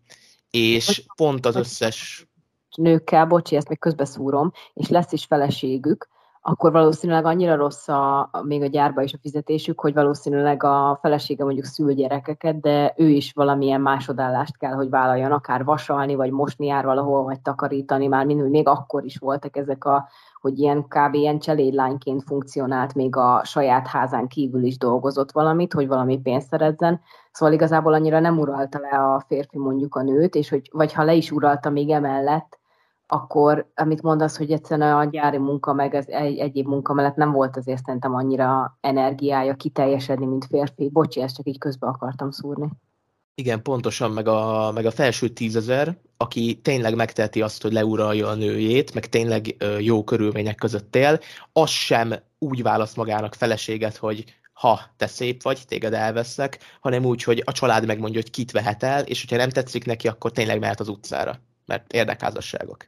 [0.50, 2.28] És pont az összes
[2.76, 6.08] nőkkel, bocsi, ezt még közbeszúrom, és lesz is feleségük,
[6.48, 11.44] akkor valószínűleg annyira rossz a, még a gyárba is a fizetésük, hogy valószínűleg a felesége
[11.44, 16.66] mondjuk szül gyerekeket, de ő is valamilyen másodállást kell, hogy vállaljon, akár vasalni, vagy mosni
[16.66, 20.08] jár valahol, vagy takarítani, már mind, még akkor is voltak ezek a,
[20.42, 21.14] hogy ilyen kb.
[21.14, 27.02] ilyen cselédlányként funkcionált, még a saját házán kívül is dolgozott valamit, hogy valami pénzt szerezzen.
[27.32, 31.04] Szóval igazából annyira nem uralta le a férfi mondjuk a nőt, és hogy, vagy ha
[31.04, 32.60] le is uralta még emellett,
[33.08, 37.32] akkor amit mondasz, hogy egyszerűen a gyári munka, meg az egy, egyéb munka mellett nem
[37.32, 40.90] volt azért szerintem annyira energiája kiteljesedni, mint férfi.
[40.90, 42.70] Bocsi, ezt csak így közbe akartam szúrni.
[43.36, 48.36] Igen, pontosan, meg a, meg a felső tízezer, aki tényleg megteheti azt, hogy leuralja a
[48.36, 51.20] nőjét, meg tényleg jó körülmények között él,
[51.54, 57.24] az sem úgy választ magának feleséget, hogy ha te szép vagy, téged elveszek, hanem úgy,
[57.24, 60.60] hogy a család megmondja, hogy kit vehet el, és hogyha nem tetszik neki, akkor tényleg
[60.60, 62.88] mehet az utcára, mert érdekházasságok.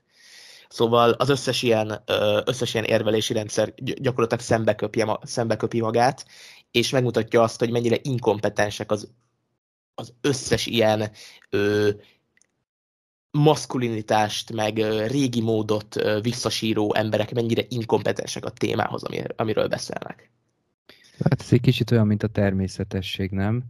[0.70, 2.04] Szóval az összes ilyen,
[2.46, 6.26] összes ilyen érvelési rendszer gyakorlatilag szembeköpi, szembeköpi magát,
[6.72, 9.12] és megmutatja azt, hogy mennyire inkompetensek az,
[9.96, 11.12] az összes ilyen
[11.50, 11.90] ö,
[13.32, 14.78] maszkulinitást, meg
[15.08, 19.04] régi módot visszasíró emberek mennyire inkompetensek a témához,
[19.36, 20.32] amiről beszélnek.
[21.20, 23.64] Hát ez egy kicsit olyan, mint a természetesség, nem?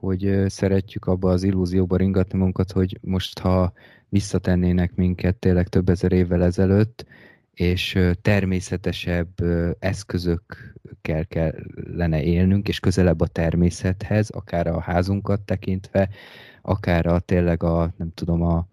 [0.00, 3.72] Hogy szeretjük abba az illúzióba ringatni magunkat, hogy most ha
[4.08, 7.06] visszatennének minket tényleg több ezer évvel ezelőtt,
[7.54, 9.28] és természetesebb
[9.78, 16.08] eszközökkel kellene élnünk, és közelebb a természethez, akár a házunkat tekintve,
[16.62, 18.66] akár a tényleg a, nem tudom, a,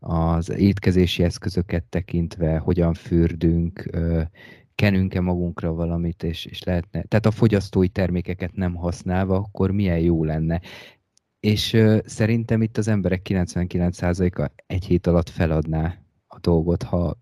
[0.00, 3.90] az étkezési eszközöket tekintve, hogyan fürdünk,
[4.74, 10.24] kenünk-e magunkra valamit, és, és lehetne, tehát a fogyasztói termékeket nem használva, akkor milyen jó
[10.24, 10.60] lenne.
[11.40, 17.18] És uh, szerintem itt az emberek 99%-a egy hét alatt feladná a dolgot, ha,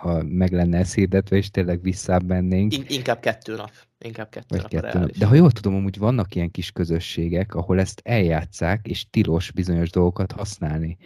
[0.00, 1.94] ha meg lenne ez hirdetve, és tényleg
[2.26, 2.76] mennénk.
[2.76, 3.70] In- inkább kettő nap.
[3.98, 5.10] Inkább kettő Vagy nap kettő nap.
[5.10, 9.90] De ha jól tudom, amúgy vannak ilyen kis közösségek, ahol ezt eljátszák, és tilos bizonyos
[9.90, 10.96] dolgokat használni.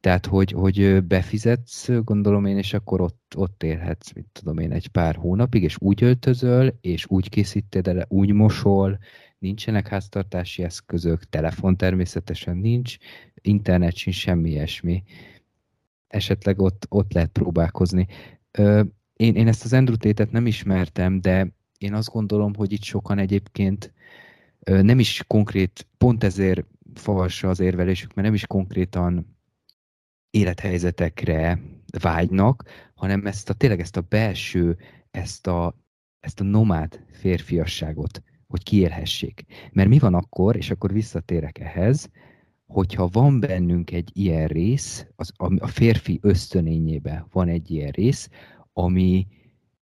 [0.00, 4.88] Tehát, hogy, hogy befizetsz, gondolom én, és akkor ott, ott élhetsz, mit tudom én, egy
[4.88, 8.98] pár hónapig, és úgy öltözöl, és úgy készíted el, úgy mosol,
[9.38, 12.96] nincsenek háztartási eszközök, telefon természetesen nincs,
[13.42, 15.02] internet sincs, semmi ilyesmi.
[16.08, 18.06] Esetleg ott, ott lehet próbálkozni.
[18.50, 18.82] Ö,
[19.12, 23.92] én, én ezt az Andrew nem ismertem, de én azt gondolom, hogy itt sokan egyébként
[24.58, 29.38] ö, nem is konkrét, pont ezért falsa az érvelésük, mert nem is konkrétan
[30.30, 31.60] élethelyzetekre
[32.00, 32.64] vágynak,
[32.94, 34.76] hanem ezt a, tényleg ezt a belső,
[35.10, 35.76] ezt a,
[36.20, 39.44] ezt a nomád férfiasságot hogy kiélhessék.
[39.72, 42.10] Mert mi van akkor, és akkor visszatérek ehhez,
[42.66, 48.28] hogyha van bennünk egy ilyen rész, az, a férfi ösztönényében van egy ilyen rész,
[48.72, 49.26] ami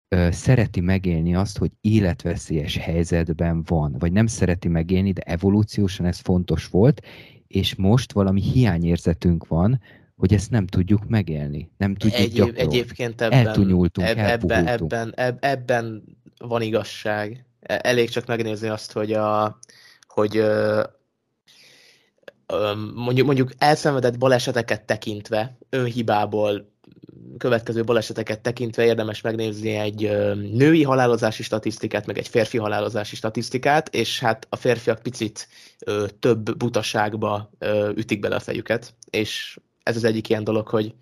[0.09, 6.19] ö, szereti megélni azt, hogy életveszélyes helyzetben van, vagy nem szereti megélni, de evolúciósan ez
[6.19, 7.01] fontos volt,
[7.47, 9.81] és most valami hiányérzetünk van,
[10.19, 12.61] hogy ezt nem tudjuk megélni, nem tudjuk Egyéb, gyakorolni.
[12.61, 16.03] Egyébként ebben, Eltunyultunk, eb, ebben, ebben, ebben, ebben
[16.39, 17.45] van igazság.
[17.61, 19.59] E, elég csak megnézni azt, hogy, a,
[20.07, 20.43] hogy
[22.95, 26.73] mondjuk, mondjuk elszenvedett baleseteket tekintve, önhibából
[27.39, 30.01] következő baleseteket tekintve érdemes megnézni egy
[30.53, 35.49] női halálozási statisztikát, meg egy férfi halálozási statisztikát, és hát a férfiak picit
[36.19, 37.51] több butaságba
[37.95, 40.95] ütik bele a fejüket, és ez az egyik ilyen dolog, hogy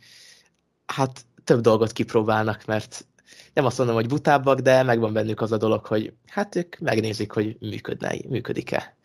[0.86, 3.06] hát több dolgot kipróbálnak, mert
[3.52, 7.32] nem azt mondom, hogy butábbak, de megvan bennük az a dolog, hogy hát ők megnézik,
[7.32, 8.96] hogy működne, működik-e.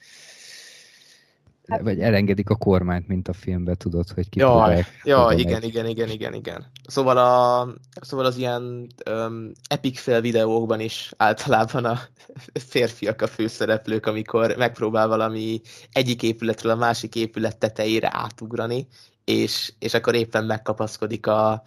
[1.80, 6.10] Vagy elengedik a kormányt, mint a filmben, tudod, hogy ki Ja, ja igen, igen, igen,
[6.10, 6.66] igen, igen.
[6.88, 7.68] Szóval, a,
[8.02, 12.00] szóval az ilyen um, epic fél videókban is általában a
[12.54, 18.88] férfiak a főszereplők, amikor megpróbál valami egyik épületről a másik épület tetejére átugrani,
[19.26, 21.64] és, és akkor éppen megkapaszkodik a,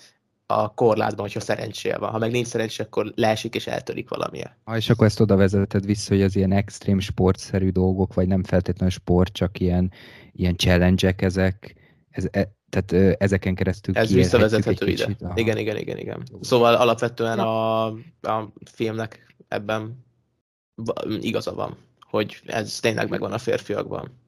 [0.47, 2.11] a korlátban, hogyha szerencséje van.
[2.11, 4.57] Ha meg nincs szerencsé, akkor leesik és eltörik valamilyen.
[4.65, 8.43] Ha, és akkor ezt oda vezeted vissza, hogy az ilyen extrém sportszerű dolgok, vagy nem
[8.43, 9.93] feltétlenül sport, csak ilyen,
[10.33, 11.75] ilyen challenge ezek,
[12.11, 15.17] ez, e, tehát ezeken keresztül Ez visszavezethető ide.
[15.35, 16.23] Igen, igen, igen, igen.
[16.41, 17.87] Szóval alapvetően a,
[18.21, 20.05] a filmnek ebben
[21.21, 24.23] igaza van, hogy ez tényleg megvan a férfiakban.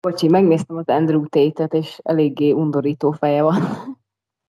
[0.00, 3.62] Bocsi, megnéztem az Andrew Tate-et, és eléggé undorító feje van.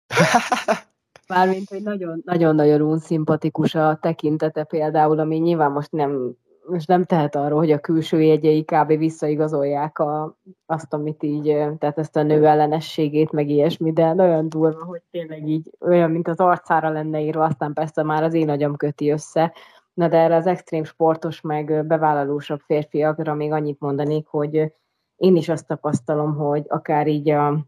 [1.28, 1.82] Mármint, hogy
[2.24, 6.36] nagyon-nagyon unszimpatikus a tekintete például, ami nyilván most nem,
[6.68, 8.86] most nem tehet arról, hogy a külső jegyei kb.
[8.86, 11.44] visszaigazolják a, azt, amit így,
[11.78, 16.28] tehát ezt a nő ellenességét, meg ilyesmi, de nagyon durva, hogy tényleg így olyan, mint
[16.28, 19.52] az arcára lenne írva, aztán persze már az én agyam köti össze.
[19.94, 24.72] Na de erre az extrém sportos, meg bevállalósabb férfiakra még annyit mondanék, hogy
[25.16, 27.66] én is azt tapasztalom, hogy akár így a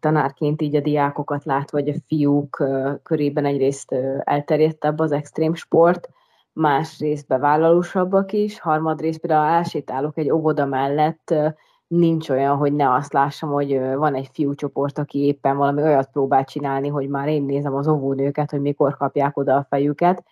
[0.00, 2.64] tanárként így a diákokat lát, vagy a fiúk
[3.02, 6.08] körében egyrészt elterjedtebb az extrém sport,
[6.52, 11.34] másrészt bevállalósabbak is, harmadrészt például elsétálok egy óvoda mellett,
[11.86, 16.44] nincs olyan, hogy ne azt lássam, hogy van egy fiúcsoport, aki éppen valami olyat próbál
[16.44, 20.24] csinálni, hogy már én nézem az óvónőket, hogy mikor kapják oda a fejüket,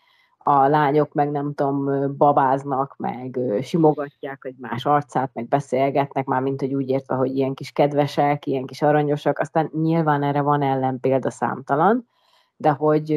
[0.43, 6.75] a lányok meg nem tudom, babáznak, meg simogatják egymás arcát, meg beszélgetnek, már mint hogy
[6.75, 12.09] úgy értve, hogy ilyen kis kedvesek, ilyen kis aranyosak, aztán nyilván erre van ellenpélda számtalan,
[12.57, 13.11] de hogy,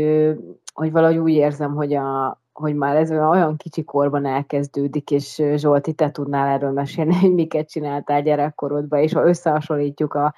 [0.74, 5.94] hogy valahogy úgy érzem, hogy, a, hogy már ez olyan kicsi korban elkezdődik, és Zsolti,
[5.94, 10.34] te tudnál erről mesélni, hogy miket csináltál gyerekkorodban, és ha összehasonlítjuk a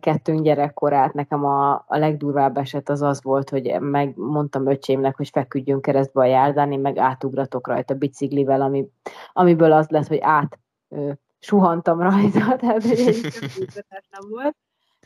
[0.00, 5.80] kettőnk gyerekkorát, nekem a, a legdurvább eset az az volt, hogy megmondtam öcsémnek, hogy feküdjön
[5.80, 8.88] keresztbe a járdán, én meg átugratok rajta biciklivel, ami,
[9.32, 13.34] amiből az lett, hogy át ö, suhantam rajta, tehát egy
[14.10, 14.56] nem volt.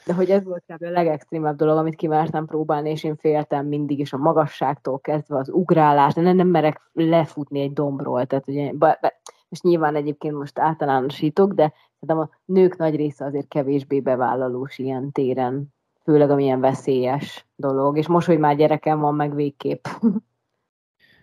[0.06, 0.82] De hogy ez volt kb.
[0.82, 5.48] a legextrémebb dolog, amit kimertem próbálni, és én féltem mindig is a magasságtól kezdve az
[5.48, 10.34] ugrálás, de nem, nem merek lefutni egy dombról, tehát ugye, be, be, és nyilván egyébként
[10.34, 16.60] most általánosítok, de szerintem a nők nagy része azért kevésbé bevállalós ilyen téren, főleg amilyen
[16.60, 19.86] veszélyes dolog, és most, hogy már gyerekem van, meg végképp.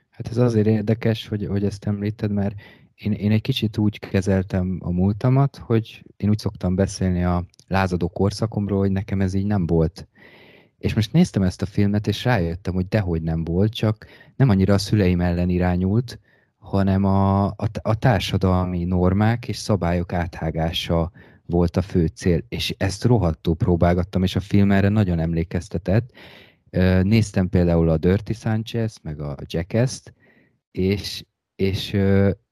[0.09, 2.55] Hát ez azért érdekes, hogy, hogy ezt említed, mert
[2.95, 8.07] én, én egy kicsit úgy kezeltem a múltamat, hogy én úgy szoktam beszélni a lázadó
[8.07, 10.07] korszakomról, hogy nekem ez így nem volt.
[10.77, 14.73] És most néztem ezt a filmet, és rájöttem, hogy dehogy nem volt, csak nem annyira
[14.73, 16.19] a szüleim ellen irányult,
[16.65, 21.11] hanem a, a, a társadalmi normák és szabályok áthágása
[21.45, 26.11] volt a fő cél, és ezt rohadtó próbálgattam, és a film erre nagyon emlékeztetett.
[27.01, 30.13] Néztem például a Dirty Sanchez, meg a Jackass-t,
[30.71, 31.25] és,
[31.55, 31.97] és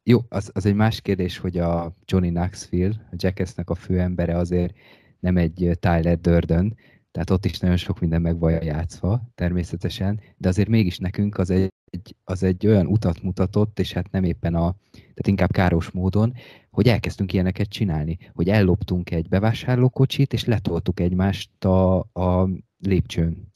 [0.03, 4.73] jó, az, az egy más kérdés, hogy a Johnny Knoxville, a Jackassnek a főembere azért
[5.19, 6.75] nem egy Tyler Durden,
[7.11, 11.49] tehát ott is nagyon sok minden meg van játszva, természetesen, de azért mégis nekünk az
[11.49, 11.72] egy,
[12.23, 16.33] az egy olyan utat mutatott, és hát nem éppen a, tehát inkább káros módon,
[16.71, 23.47] hogy elkezdtünk ilyeneket csinálni, hogy elloptunk egy bevásárlókocsit, és letoltuk egymást a, a lépcsőn.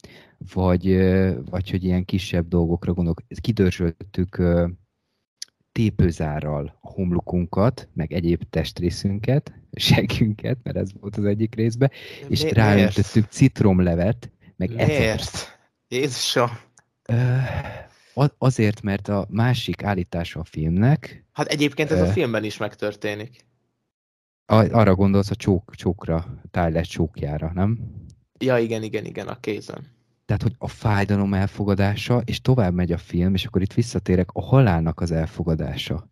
[0.52, 0.96] Vagy,
[1.50, 3.22] vagy hogy ilyen kisebb dolgokra gondolok.
[3.40, 4.42] Kidörzsöltük
[5.72, 11.90] tépőzárral a homlokunkat, meg egyéb testrészünket, segünket, mert ez volt az egyik részben,
[12.28, 15.58] és Mi, ráöntöttük citromlevet, meg Miért?
[15.88, 16.50] Jézusom!
[18.38, 21.24] Azért, mert a másik állítása a filmnek...
[21.32, 23.46] Hát egyébként ez a filmben is megtörténik.
[24.46, 27.78] Arra gondolsz a csók, csókra, Tyler csókjára, nem?
[28.38, 29.96] Ja, igen, igen, igen, a kézen.
[30.24, 34.42] Tehát, hogy a fájdalom elfogadása, és tovább megy a film, és akkor itt visszatérek, a
[34.42, 36.10] halálnak az elfogadása.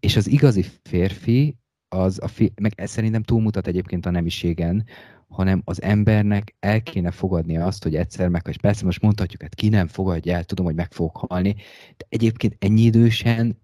[0.00, 1.56] És az igazi férfi,
[1.88, 4.84] az a fi- meg ez szerintem túlmutat egyébként a nemiségen,
[5.28, 9.54] hanem az embernek el kéne fogadni azt, hogy egyszer meg, és persze most mondhatjuk, hát
[9.54, 11.54] ki nem fogadja el, tudom, hogy meg fogok halni,
[11.96, 13.60] de egyébként ennyi idősen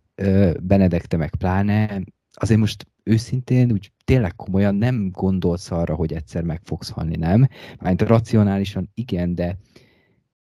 [0.63, 6.61] Benedekte meg pláne, azért most őszintén, úgy tényleg komolyan nem gondolsz arra, hogy egyszer meg
[6.65, 7.49] fogsz halni, nem?
[7.81, 9.59] Mert racionálisan igen, de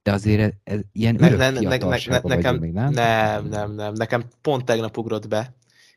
[0.03, 1.77] de azért ez, ez ilyen ne, ne, ne, ne,
[2.07, 2.91] ne, nekem, még, nem?
[2.91, 3.93] Nem, nem, nem.
[3.93, 5.53] Nekem pont tegnap ugrott be,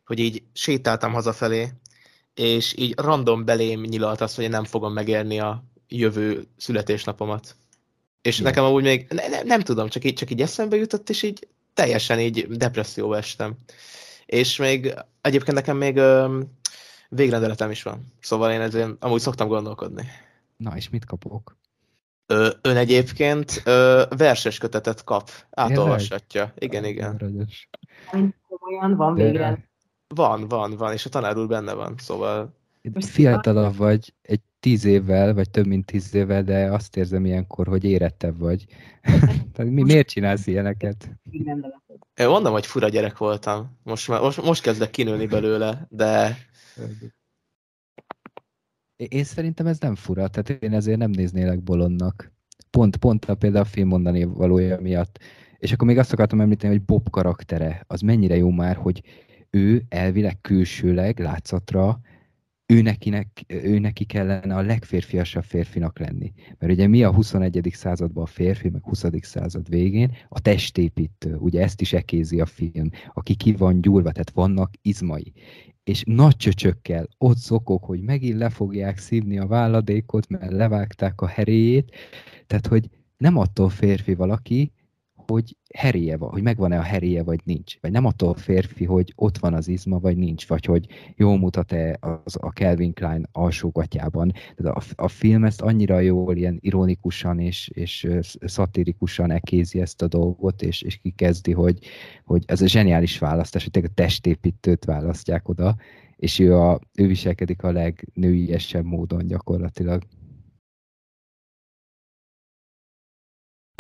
[0.09, 1.69] hogy így sétáltam hazafelé,
[2.35, 7.57] és így random belém nyilalt azt, hogy én nem fogom megérni a jövő születésnapomat.
[8.23, 8.51] És Igen.
[8.51, 11.49] nekem amúgy még, ne, ne, nem tudom, csak így, csak így eszembe jutott, és így
[11.75, 13.57] teljesen így depresszióba estem.
[14.27, 16.41] És még egyébként nekem még ö,
[17.09, 18.13] Végrendeletem is van.
[18.21, 20.07] Szóval én ezért amúgy szoktam gondolkodni.
[20.57, 21.57] Na, és mit kapok?
[22.27, 25.31] Ö, ön egyébként ö, verses kötetet kap.
[25.51, 26.53] Átolvashatja.
[26.59, 27.17] Igen, igen.
[28.49, 29.69] Komolyan van végre.
[30.15, 32.57] Van, van, van, és a tanár úr benne van, szóval
[33.01, 37.85] Fiatalabb vagy egy tíz évvel, vagy több mint tíz évvel, de azt érzem ilyenkor, hogy
[37.85, 38.65] érettebb vagy.
[39.53, 41.11] Tehát mi, miért csinálsz ilyeneket?
[42.15, 43.79] én mondom, hogy fura gyerek voltam.
[43.83, 46.37] Most, már, most, most kezdek kinőni belőle, de
[48.97, 52.33] Én szerintem ez nem fura, tehát én ezért nem néznélek bolondnak.
[52.71, 55.19] Pont, pont a például a film mondani valója miatt.
[55.59, 59.03] És akkor még azt akartam említeni, hogy Bob karaktere, az mennyire jó már, hogy
[59.51, 62.01] ő elvileg külsőleg, látszatra,
[62.67, 66.33] ő, nekinek, ő neki kellene a legférfiasabb férfinak lenni.
[66.59, 67.71] Mert ugye mi a 21.
[67.73, 69.05] században a férfi, meg 20.
[69.21, 74.31] század végén a testépítő, ugye ezt is ekézi a film, aki ki van gyúrva, tehát
[74.31, 75.33] vannak izmai
[75.89, 81.27] és nagy csöcsökkel ott szokok, hogy megint le fogják szívni a válladékot, mert levágták a
[81.27, 81.95] heréjét,
[82.47, 84.73] tehát hogy nem attól férfi valaki,
[85.33, 87.81] hogy heréje van, hogy megvan-e a heréje, vagy nincs.
[87.81, 91.99] Vagy nem attól férfi, hogy ott van az izma, vagy nincs, vagy hogy jól mutat-e
[92.01, 94.33] az a Calvin Klein alsógatjában.
[94.57, 98.09] Tehát a, a film ezt annyira jól, ilyen ironikusan és, és
[98.41, 101.79] szatirikusan ekézi ezt a dolgot, és, és kikezdi, hogy,
[102.25, 105.77] hogy ez a zseniális választás, hogy a testépítőt választják oda,
[106.17, 110.03] és ő, a, ő viselkedik a legnőiesebb módon gyakorlatilag.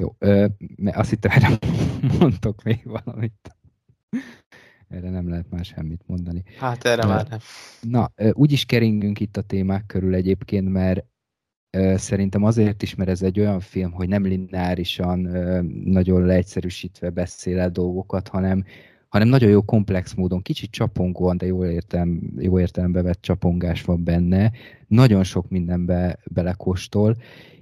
[0.02, 0.46] Jó, ö,
[0.84, 1.58] azt hittem, erre
[2.18, 3.56] mondtok még valamit.
[4.88, 6.42] Erre nem lehet már semmit mondani.
[6.58, 7.38] hát erre Ö, már nem.
[7.80, 11.04] Na, ö, úgy is keringünk itt a témák körül egyébként, mert
[11.94, 15.18] szerintem azért is, mert ez egy olyan film, hogy nem lineárisan,
[15.84, 18.64] nagyon leegyszerűsítve beszél el dolgokat, hanem,
[19.08, 24.04] hanem nagyon jó komplex módon, kicsit csapongóan, de jó, értelem, jó értelembe vett csapongás van
[24.04, 24.52] benne,
[24.86, 27.16] nagyon sok mindenbe belekóstol,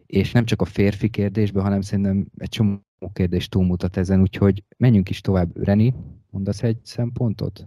[0.07, 2.81] és nem csak a férfi kérdésbe, hanem szerintem egy csomó
[3.13, 5.65] kérdés túlmutat ezen, úgyhogy menjünk is tovább.
[5.65, 5.95] Reni,
[6.31, 7.67] mondasz egy szempontot?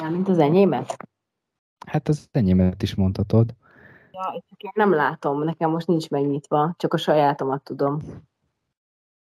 [0.00, 0.96] Ja, mint az enyémet?
[1.86, 3.54] Hát az enyémet is mondhatod.
[4.12, 8.02] Ja, csak én nem látom, nekem most nincs megnyitva, csak a sajátomat tudom.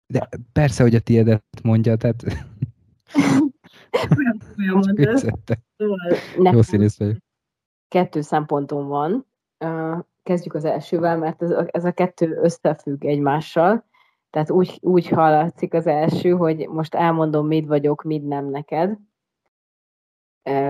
[0.07, 2.23] De persze, hogy a tiédet mondja, tehát
[4.95, 5.57] vicceltem.
[6.51, 7.17] Jó színész vagyok.
[7.87, 9.25] kettő szempontom van.
[10.25, 13.85] Kezdjük az elsővel, mert ez a, ez a kettő összefügg egymással.
[14.29, 18.97] Tehát úgy, úgy hallatszik az első, hogy most elmondom, mit vagyok, mit nem neked.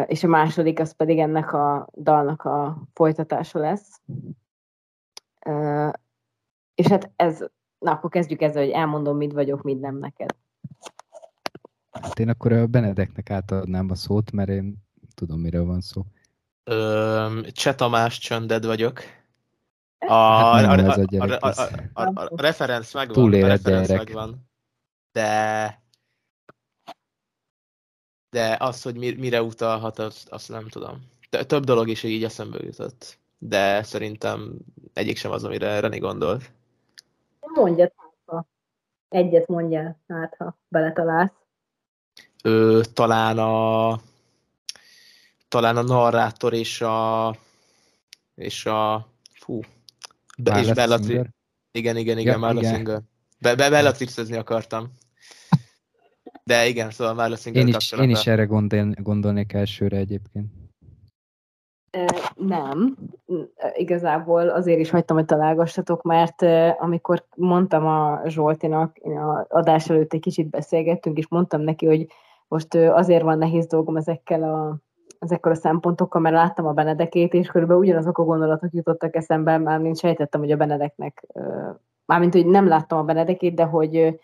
[0.06, 4.02] És a második, az pedig ennek a dalnak a folytatása lesz.
[6.76, 7.46] És hát ez,
[7.80, 10.36] na akkor kezdjük ezzel, hogy elmondom, mit vagyok, mit nem neked.
[11.92, 14.76] Hát én akkor a Benedeknek átadnám a szót, mert én
[15.14, 16.02] tudom, miről van szó.
[16.64, 19.00] Ö, Cseh Tamás csönded vagyok.
[20.08, 23.88] A, Hát a, a, a a, a, a, a, a referenc megvan, Túléled, a referenc
[23.88, 24.06] gyerek.
[24.06, 24.50] megvan,
[25.12, 25.84] de
[28.30, 31.02] de az, hogy mi- mire utalhat, azt, azt nem tudom.
[31.48, 34.58] Több dolog is így eszembe jutott, de szerintem
[34.94, 36.52] egyik sem az, amire Reni gondolt.
[37.40, 38.46] Mondjad, hát, ha
[39.10, 41.32] egyet mondjál, hát ha beletalálsz.
[42.44, 44.00] Ő talán a
[45.48, 47.36] talán a narrátor és a
[48.36, 49.60] és a fú,
[50.38, 51.30] Be, és Marla Bella Tri- Singer?
[51.72, 52.74] Igen, igen, igen, Ja, Marla igen.
[52.76, 53.02] Singer.
[53.40, 54.92] Be, be, Bellatrixezni akartam.
[56.44, 58.08] De igen, szóval Marla Singer Én is, kapcsolata.
[58.08, 60.52] én is erre gondol, gondolnék elsőre egyébként.
[62.36, 62.96] Nem,
[63.74, 66.42] igazából azért is hagytam, hogy találgassatok, mert
[66.82, 72.08] amikor mondtam a Zsoltinak, a adás előtt egy kicsit beszélgettünk, és mondtam neki, hogy
[72.48, 74.78] most azért van nehéz dolgom ezekkel a,
[75.26, 79.80] ezekkel a szempontokkal, mert láttam a Benedekét, és körülbelül ugyanazok a gondolatok jutottak eszembe, már
[79.80, 81.28] mint sejtettem, hogy a Benedeknek,
[82.06, 84.20] mármint, hogy nem láttam a Benedekét, de hogy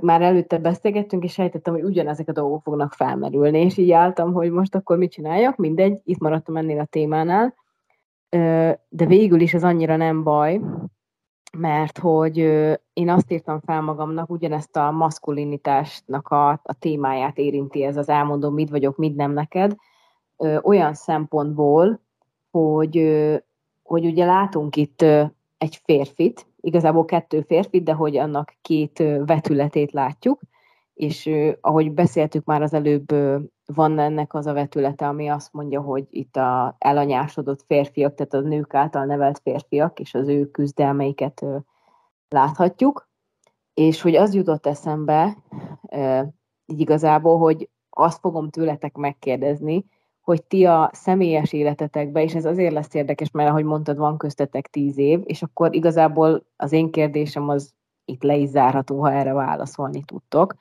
[0.00, 4.50] már előtte beszélgettünk, és sejtettem, hogy ugyanezek a dolgok fognak felmerülni, és így álltam, hogy
[4.50, 7.54] most akkor mit csináljak, mindegy, itt maradtam ennél a témánál,
[8.88, 10.60] de végül is ez annyira nem baj,
[11.56, 12.36] mert hogy
[12.92, 18.54] én azt írtam fel magamnak, ugyanezt a maszkulinitásnak a, a témáját érinti ez az elmondom,
[18.54, 19.76] mit vagyok, mit nem neked,
[20.62, 22.00] olyan szempontból,
[22.50, 23.18] hogy,
[23.82, 25.02] hogy ugye látunk itt
[25.58, 30.40] egy férfit, igazából kettő férfit, de hogy annak két vetületét látjuk,
[30.94, 31.30] és
[31.60, 33.14] ahogy beszéltük már az előbb,
[33.74, 38.48] van ennek az a vetülete, ami azt mondja, hogy itt a elanyásodott férfiak, tehát a
[38.48, 41.44] nők által nevelt férfiak, és az ő küzdelmeiket
[42.28, 43.08] láthatjuk,
[43.74, 45.36] és hogy az jutott eszembe,
[46.66, 49.84] így igazából, hogy azt fogom tőletek megkérdezni,
[50.20, 54.66] hogy ti a személyes életetekben, és ez azért lesz érdekes, mert ahogy mondtad, van köztetek
[54.66, 59.32] tíz év, és akkor igazából az én kérdésem az itt le is zárható, ha erre
[59.32, 60.54] válaszolni tudtok.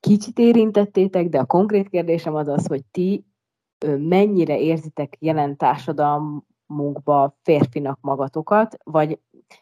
[0.00, 3.24] Kicsit érintettétek, de a konkrét kérdésem az az, hogy ti
[3.98, 9.18] mennyire érzitek jelen társadalmunkba férfinak magatokat, vagy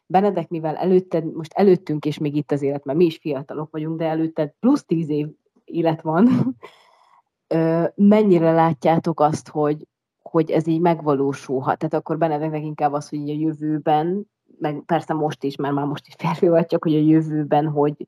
[0.06, 3.98] Benedek, mivel előtted, most előttünk és még itt az élet, mert mi is fiatalok vagyunk,
[3.98, 5.28] de előtted plusz tíz év
[5.64, 6.28] élet van,
[7.94, 9.86] mennyire látjátok azt, hogy,
[10.22, 11.78] hogy ez így megvalósulhat?
[11.78, 16.06] Tehát akkor Benedeknek inkább az, hogy a jövőben, meg persze most is, mert már most
[16.06, 18.06] is férfi vagy, csak hogy a jövőben, hogy,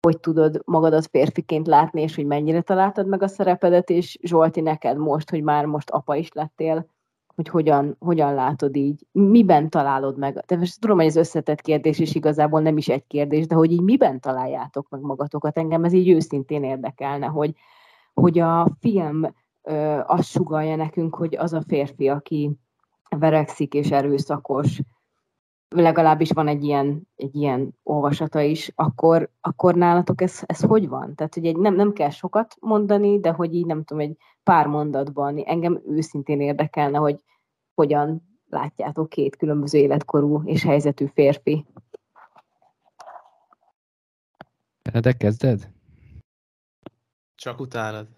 [0.00, 4.96] hogy tudod magadat férfiként látni, és hogy mennyire találtad meg a szerepedet, és Zsolti, neked
[4.96, 6.88] most, hogy már most apa is lettél,
[7.34, 10.44] hogy hogyan, hogyan látod így, miben találod meg.
[10.46, 13.72] De most tudom, hogy ez összetett kérdés, és igazából nem is egy kérdés, de hogy
[13.72, 15.58] így miben találjátok meg magatokat.
[15.58, 17.54] Engem ez így őszintén érdekelne, hogy,
[18.14, 22.50] hogy a film ö, azt sugalja nekünk, hogy az a férfi, aki
[23.08, 24.80] verekszik és erőszakos,
[25.70, 31.14] legalábbis van egy ilyen, egy ilyen olvasata is, akkor, akkor nálatok ez, ez hogy van?
[31.14, 34.66] Tehát, hogy egy, nem, nem kell sokat mondani, de hogy így nem tudom, egy pár
[34.66, 37.22] mondatban engem őszintén érdekelne, hogy
[37.74, 41.66] hogyan látjátok két különböző életkorú és helyzetű férfi.
[45.00, 45.70] De kezded?
[47.34, 48.08] Csak utánad.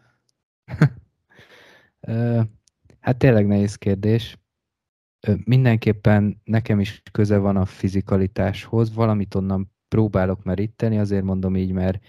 [3.01, 4.42] hát tényleg nehéz kérdés.
[5.45, 12.01] Mindenképpen nekem is köze van a fizikalitáshoz, valamit onnan próbálok meríteni, azért mondom így, mert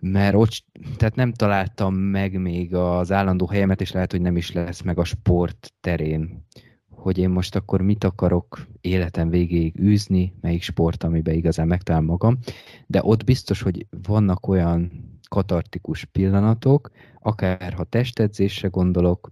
[0.00, 0.64] mert ott,
[0.96, 4.98] tehát nem találtam meg még az állandó helyemet, és lehet, hogy nem is lesz meg
[4.98, 6.46] a sport terén,
[6.90, 12.38] hogy én most akkor mit akarok életem végéig űzni, melyik sport, amiben igazán megtalálom magam,
[12.86, 14.90] de ott biztos, hogy vannak olyan
[15.28, 16.90] katartikus pillanatok,
[17.20, 19.30] akár ha testedzésre gondolok,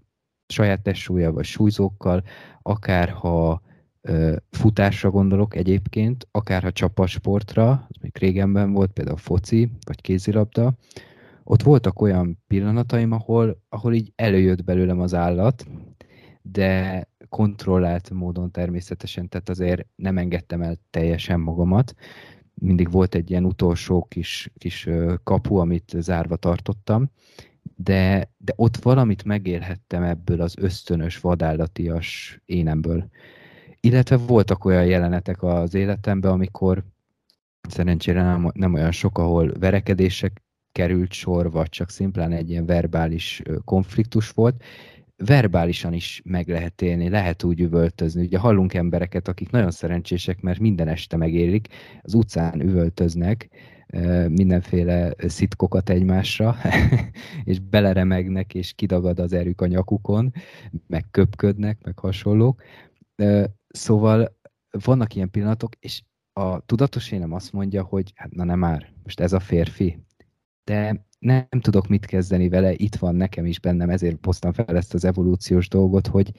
[0.51, 2.23] saját testsúlya vagy súlyzókkal,
[2.63, 3.63] akár ha
[4.01, 10.75] ö, futásra gondolok egyébként, akár ha csapasportra, az még régenben volt, például foci, vagy kézilabda,
[11.45, 15.67] ott voltak olyan pillanataim, ahol, ahol így előjött belőlem az állat,
[16.43, 21.95] de kontrollált módon természetesen, tehát azért nem engedtem el teljesen magamat.
[22.55, 24.89] Mindig volt egy ilyen utolsó kis, kis
[25.23, 27.11] kapu, amit zárva tartottam,
[27.83, 33.09] de, de ott valamit megélhettem ebből az ösztönös, vadállatias énemből.
[33.81, 36.85] Illetve voltak olyan jelenetek az életemben, amikor
[37.69, 43.43] szerencsére nem, nem olyan sok, ahol verekedések került sor, vagy csak szimplán egy ilyen verbális
[43.65, 44.63] konfliktus volt,
[45.17, 48.23] verbálisan is meg lehet élni, lehet úgy üvöltözni.
[48.23, 51.69] Ugye hallunk embereket, akik nagyon szerencsések, mert minden este megélik,
[52.03, 53.49] az utcán üvöltöznek,
[54.29, 56.57] mindenféle szitkokat egymásra,
[57.45, 60.33] és beleremegnek, és kidagad az erük a nyakukon,
[60.87, 62.63] meg köpködnek, meg hasonlók.
[63.69, 64.39] Szóval
[64.85, 69.21] vannak ilyen pillanatok, és a tudatos énem azt mondja, hogy hát na nem már, most
[69.21, 70.05] ez a férfi.
[70.65, 74.95] De nem tudok mit kezdeni vele, itt van nekem is bennem, ezért hoztam fel ezt
[74.95, 76.33] az evolúciós dolgot, hogy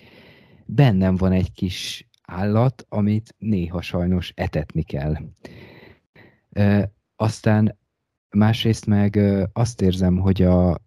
[0.66, 5.16] bennem van egy kis állat, amit néha sajnos etetni kell.
[7.22, 7.78] Aztán
[8.30, 9.20] másrészt meg
[9.54, 10.78] azt érzem, hogy a,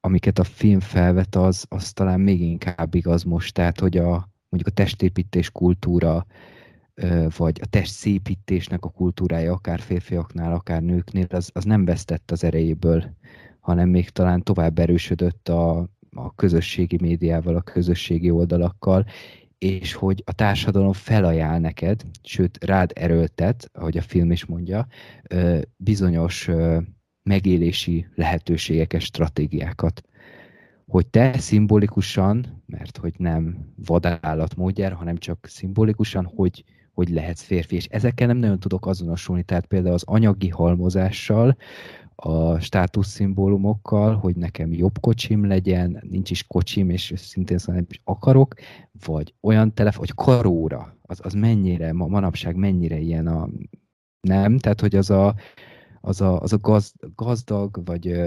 [0.00, 4.66] amiket a film felvet, az, az talán még inkább igaz most, tehát hogy a, mondjuk
[4.66, 6.26] a testépítés kultúra,
[7.36, 13.04] vagy a testszépítésnek a kultúrája, akár férfiaknál, akár nőknél, az, az nem vesztett az erejéből,
[13.60, 15.78] hanem még talán tovább erősödött a,
[16.10, 19.06] a közösségi médiával, a közösségi oldalakkal,
[19.64, 24.86] és hogy a társadalom felajánl neked, sőt rád erőltet, ahogy a film is mondja,
[25.76, 26.50] bizonyos
[27.22, 30.02] megélési lehetőségeket, stratégiákat
[30.86, 37.74] hogy te szimbolikusan, mert hogy nem vadállat módjára, hanem csak szimbolikusan, hogy, hogy lehetsz férfi.
[37.74, 41.56] És ezekkel nem nagyon tudok azonosulni, tehát például az anyagi halmozással,
[42.16, 48.00] a státuszszimbólumokkal, hogy nekem jobb kocsim legyen, nincs is kocsim, és szintén szóval nem is
[48.04, 48.54] akarok,
[49.06, 53.48] vagy olyan telefon, vagy karóra, az, az mennyire, ma, manapság mennyire ilyen a
[54.20, 55.34] nem, tehát hogy az a,
[56.00, 58.22] az a, az a gaz, gazdag, vagy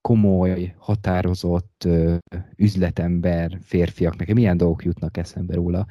[0.00, 1.88] komoly, határozott
[2.56, 5.86] üzletember, férfiak, nekem milyen dolgok jutnak eszembe róla,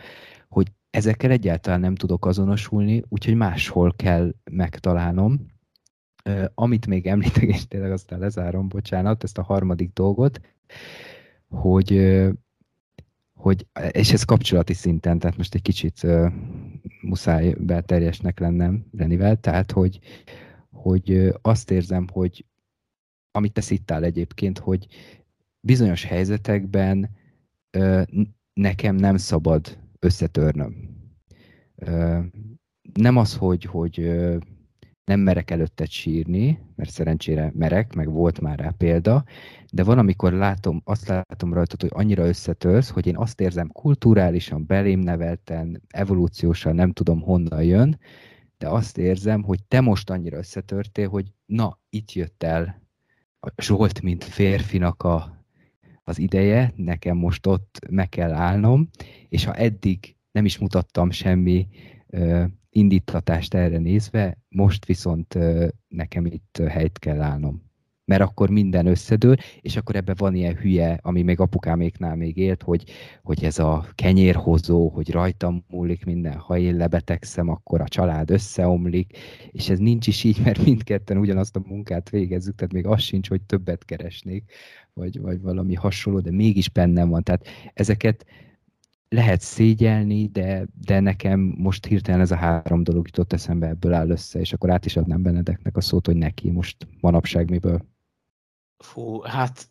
[0.47, 5.45] hogy ezekkel egyáltalán nem tudok azonosulni, úgyhogy máshol kell megtalálnom.
[6.53, 10.41] Amit még említek, és tényleg aztán lezárom, bocsánat, ezt a harmadik dolgot,
[11.49, 12.17] hogy,
[13.33, 16.07] hogy és ez kapcsolati szinten, tehát most egy kicsit
[17.01, 19.99] muszáj belterjesnek lennem Renivel, tehát hogy,
[20.71, 22.45] hogy azt érzem, hogy
[23.31, 24.87] amit te szittál egyébként, hogy
[25.59, 27.09] bizonyos helyzetekben
[28.53, 30.95] nekem nem szabad összetörnöm.
[32.93, 34.11] Nem az, hogy, hogy
[35.07, 39.23] nem merek előtted sírni, mert szerencsére merek, meg volt már rá példa,
[39.71, 44.65] de van, amikor látom, azt látom rajtad, hogy annyira összetörsz, hogy én azt érzem kulturálisan,
[44.65, 47.99] belém nevelten, evolúciósan, nem tudom honnan jön,
[48.57, 52.81] de azt érzem, hogy te most annyira összetörtél, hogy na, itt jött el
[53.39, 55.45] a Zsolt, mint férfinak a,
[56.03, 58.89] az ideje, nekem most ott meg kell állnom,
[59.29, 61.67] és ha eddig nem is mutattam semmi
[62.77, 65.37] indítatást erre nézve, most viszont
[65.87, 67.65] nekem itt helyt kell állnom
[68.07, 72.63] mert akkor minden összedől, és akkor ebben van ilyen hülye, ami még apukáméknál még élt,
[72.63, 72.83] hogy,
[73.23, 79.17] hogy ez a kenyérhozó, hogy rajtam múlik minden, ha én lebetegszem, akkor a család összeomlik,
[79.51, 83.29] és ez nincs is így, mert mindketten ugyanazt a munkát végezzük, tehát még az sincs,
[83.29, 84.51] hogy többet keresnék,
[84.93, 87.23] vagy, vagy valami hasonló, de mégis bennem van.
[87.23, 88.25] Tehát ezeket
[89.09, 94.09] lehet szégyelni, de, de nekem most hirtelen ez a három dolog jutott eszembe, ebből áll
[94.09, 97.85] össze, és akkor át is adnám Benedeknek a szót, hogy neki most manapság miből.
[98.77, 99.67] Fú, hát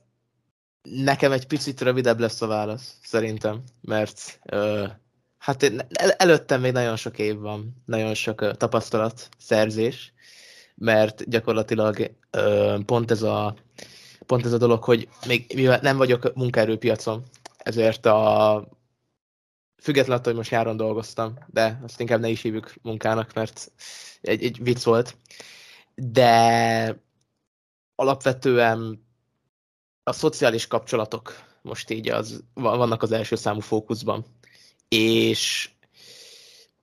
[0.82, 4.87] nekem egy picit rövidebb lesz a válasz, szerintem, mert ö,
[5.39, 10.12] hát el, előttem még nagyon sok év van, nagyon sok ö, tapasztalat, szerzés,
[10.74, 13.57] mert gyakorlatilag ö, pont ez a
[14.26, 17.22] pont ez a dolog, hogy még mivel nem vagyok munkaerőpiacon,
[17.59, 18.68] ezért a
[19.87, 23.72] függetlenül attól, hogy most járon dolgoztam, de azt inkább ne is hívjuk munkának, mert
[24.20, 25.16] egy, egy vicc volt.
[25.95, 27.03] De
[27.95, 29.07] alapvetően
[30.03, 34.24] a szociális kapcsolatok most így az, vannak az első számú fókuszban.
[34.89, 35.70] És,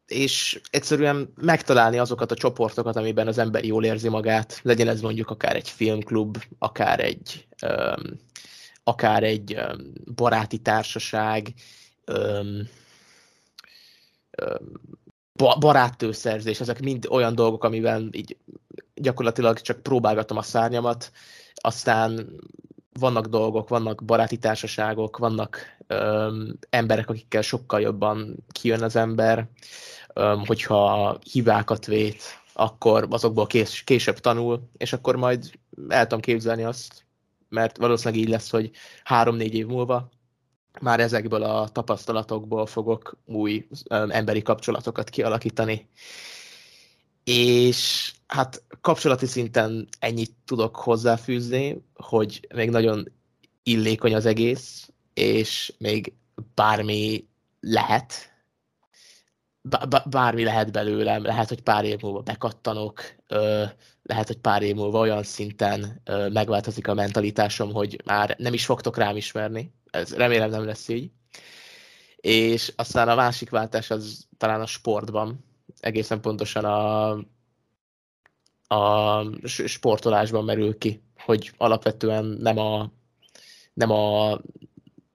[0.06, 5.30] és egyszerűen megtalálni azokat a csoportokat, amiben az ember jól érzi magát, legyen ez mondjuk
[5.30, 8.20] akár egy filmklub, akár egy, um,
[8.84, 11.54] akár egy um, baráti társaság,
[12.08, 12.68] um,
[15.60, 18.38] baráttőszerzés, ezek mind olyan dolgok, amiben így
[18.96, 21.12] gyakorlatilag csak próbálgatom a szárnyamat,
[21.54, 22.40] aztán
[23.00, 29.48] vannak dolgok, vannak baráti társaságok, vannak öm, emberek, akikkel sokkal jobban kijön az ember,
[30.14, 32.24] öm, hogyha hibákat vét,
[32.54, 35.52] akkor azokból kés, később tanul, és akkor majd
[35.88, 37.06] el tudom képzelni azt,
[37.50, 38.72] mert valószínűleg így lesz, hogy
[39.04, 40.10] három-négy év múlva
[40.82, 45.90] már ezekből a tapasztalatokból fogok új emberi kapcsolatokat kialakítani.
[47.24, 53.12] És hát kapcsolati szinten ennyit tudok hozzáfűzni, hogy még nagyon
[53.64, 56.14] illékony az egész, és még
[56.56, 57.28] bármi
[57.60, 58.14] lehet,
[60.10, 63.02] bármi lehet belőlem, lehet, hogy pár év múlva bekattanok,
[64.04, 68.98] lehet, hogy pár év múlva olyan szinten megváltozik a mentalitásom, hogy már nem is fogtok
[68.98, 69.74] rám ismerni.
[69.94, 71.12] Ez remélem nem lesz így.
[72.16, 75.46] És aztán a másik váltás az talán a sportban,
[75.80, 77.18] egészen pontosan a
[78.68, 82.92] a sportolásban merül ki, hogy alapvetően nem a,
[83.74, 84.40] nem a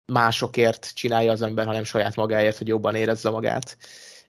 [0.06, 3.76] másokért csinálja az ember, hanem saját magáért, hogy jobban érezze magát.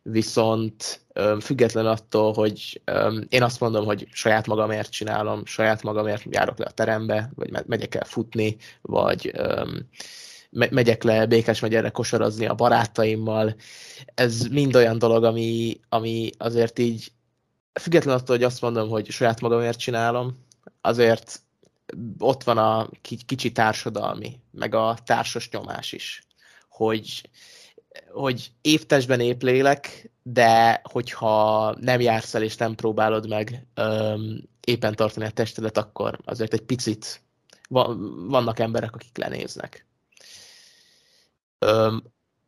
[0.02, 1.06] Viszont
[1.40, 2.82] független attól, hogy
[3.30, 7.96] én azt mondom, hogy saját magamért csinálom, saját magamért járok le a terembe, vagy megyek
[7.96, 9.32] el futni, vagy
[10.50, 13.56] megyek le Békás megyere kosarazni a barátaimmal.
[14.16, 17.12] Ez mind olyan dolog, ami, ami azért így
[17.80, 20.46] függetlenül attól, hogy azt mondom, hogy saját magamért csinálom,
[20.82, 21.42] azért
[22.20, 22.90] ott van a
[23.26, 26.24] kicsi társadalmi, meg a társas nyomás is,
[26.70, 27.30] hogy,
[28.12, 29.42] hogy évtesben épp
[30.24, 36.20] de hogyha nem jársz el és nem próbálod meg öm, éppen tartani a testedet, akkor
[36.26, 37.22] azért egy picit
[38.28, 39.88] vannak emberek, akik lenéznek.
[41.60, 42.04] Öm,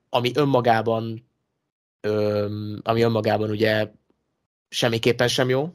[0.09, 1.29] ami önmagában
[2.01, 3.91] öm, ami önmagában ugye
[4.69, 5.73] semmiképpen sem jó,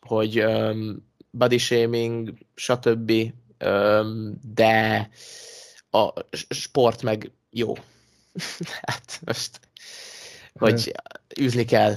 [0.00, 3.12] hogy um, body shaming, stb.,
[3.64, 5.08] um, de
[5.90, 7.72] a sport meg jó.
[8.82, 9.60] hát most,
[10.52, 10.92] hogy
[11.40, 11.94] űzni kell.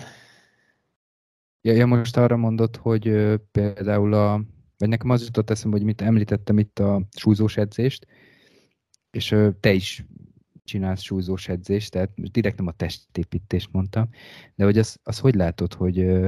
[1.62, 3.14] Ja, ja, most arra mondod, hogy
[3.52, 4.42] például a,
[4.78, 8.08] vagy nekem az jutott eszembe, hogy mit említettem itt a súlyzós edzést,
[9.12, 10.06] és te is
[10.70, 14.10] csinálsz súlyzós edzést, tehát direkt nem a testépítést mondtam,
[14.56, 16.28] de hogy az, az hogy látod, hogy uh,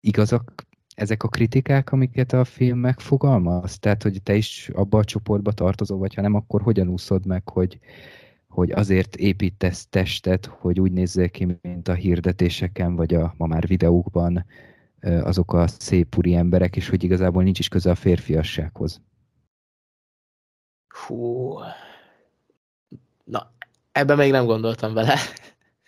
[0.00, 3.78] igazak ezek a kritikák, amiket a film megfogalmaz?
[3.78, 7.48] Tehát, hogy te is abba a csoportba tartozol, vagy ha nem, akkor hogyan úszod meg,
[7.48, 7.78] hogy,
[8.48, 13.66] hogy azért építesz testet, hogy úgy nézzél ki, mint a hirdetéseken, vagy a ma már
[13.66, 14.44] videókban
[15.00, 19.02] azok a szép úri emberek, és hogy igazából nincs is köze a férfiassághoz.
[20.88, 21.54] Hú.
[23.94, 25.18] Ebben még nem gondoltam vele.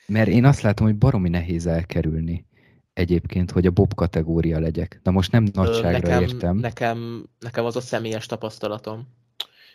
[0.06, 2.46] Mert én azt látom, hogy baromi nehéz elkerülni
[2.92, 5.00] egyébként, hogy a Bob kategória legyek.
[5.02, 6.56] Na most nem nagyságra nekem, értem.
[6.56, 9.08] Nekem, nekem az a személyes tapasztalatom.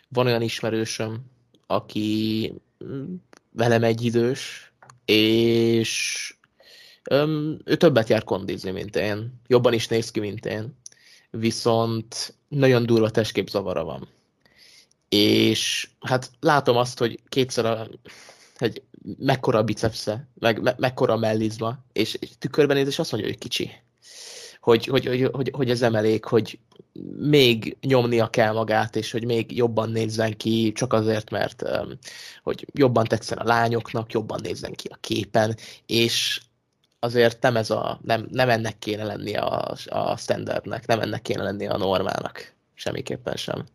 [0.08, 1.24] Van olyan ismerősöm,
[1.66, 2.52] aki
[3.50, 4.72] velem egy idős,
[5.04, 6.34] és
[7.10, 9.40] öm, ő többet jár kondizni, mint én.
[9.46, 10.76] Jobban is néz ki, mint én.
[11.30, 14.08] Viszont nagyon durva testképzavara van.
[15.14, 17.88] És hát látom azt, hogy kétszer a,
[18.56, 18.82] hogy
[19.18, 23.30] mekkora a bicepsze, meg me, mekkora a mellizma, és, és tükörben néz, és azt mondja,
[23.30, 23.70] hogy kicsi.
[24.60, 26.58] Hogy, hogy, hogy, hogy, hogy ez emelék, hogy
[27.16, 31.62] még nyomnia kell magát, és hogy még jobban nézzen ki, csak azért, mert
[32.42, 35.56] hogy jobban tetszen a lányoknak, jobban nézzen ki a képen,
[35.86, 36.40] és
[36.98, 41.42] azért nem, ez a, nem, nem ennek kéne lennie a, a standardnek, nem ennek kéne
[41.42, 43.66] lennie a normának, semmiképpen sem.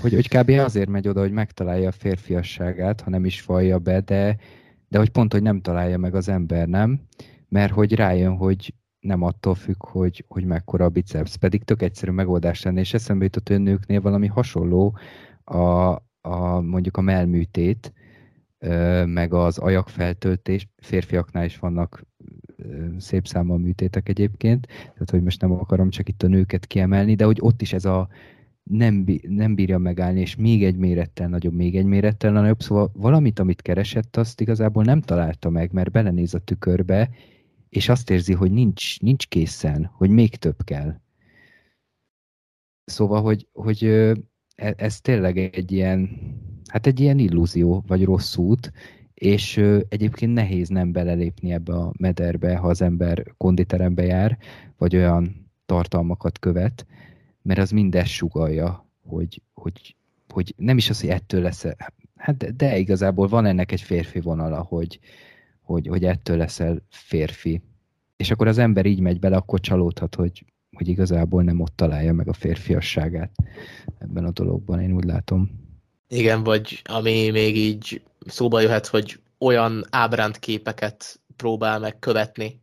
[0.00, 0.48] Hogy, hogy kb.
[0.48, 4.36] azért megy oda, hogy megtalálja a férfiasságát, ha nem is vallja be, de,
[4.88, 7.00] de hogy pont, hogy nem találja meg az ember, nem?
[7.48, 12.10] Mert hogy rájön, hogy nem attól függ, hogy, hogy mekkora a biceps, pedig tök egyszerű
[12.10, 14.96] megoldás lenne, és eszembe jutott, hogy nőknél valami hasonló
[15.44, 15.58] a,
[16.20, 17.92] a mondjuk a melműtét,
[19.04, 22.04] meg az ajakfeltöltés, férfiaknál is vannak
[22.98, 27.24] szép számmal műtétek egyébként, tehát hogy most nem akarom csak itt a nőket kiemelni, de
[27.24, 28.08] hogy ott is ez a
[28.70, 33.38] nem, nem bírja megállni, és még egy mérettel nagyobb, még egy mérettel nagyobb, szóval valamit,
[33.38, 37.10] amit keresett, azt igazából nem találta meg, mert belenéz a tükörbe,
[37.68, 40.94] és azt érzi, hogy nincs, nincs készen, hogy még több kell.
[42.84, 46.10] Szóval, hogy, hogy e, ez tényleg egy ilyen,
[46.66, 48.72] hát egy ilyen illúzió, vagy rossz út,
[49.14, 49.56] és
[49.88, 54.38] egyébként nehéz nem belelépni ebbe a mederbe, ha az ember konditerembe jár,
[54.76, 56.86] vagy olyan tartalmakat követ,
[57.44, 59.96] mert az mindezt sugalja, hogy, hogy,
[60.28, 61.64] hogy nem is az, hogy ettől lesz,
[62.16, 64.98] hát de, de igazából van ennek egy férfi vonala, hogy,
[65.60, 67.62] hogy, hogy ettől leszel férfi.
[68.16, 70.44] És akkor az ember így megy bele, akkor csalódhat, hogy,
[70.76, 73.30] hogy igazából nem ott találja meg a férfiasságát
[73.98, 75.50] ebben a dologban, én úgy látom.
[76.08, 82.62] Igen, vagy ami még így szóba jöhet, hogy olyan ábránt képeket próbál meg követni,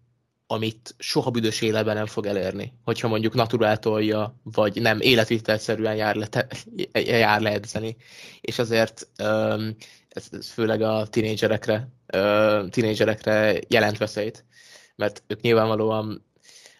[0.52, 2.74] amit soha büdös életben nem fog elérni.
[2.84, 6.28] Hogyha mondjuk naturáltolja, vagy nem életvitelszerűen jár le,
[7.20, 7.95] jár le edzeni.
[8.41, 9.08] És azért
[10.08, 11.88] ez, ez főleg a tinédzserekre,
[12.70, 14.45] tinédzserekre jelent veszélyt,
[14.95, 16.26] mert ők nyilvánvalóan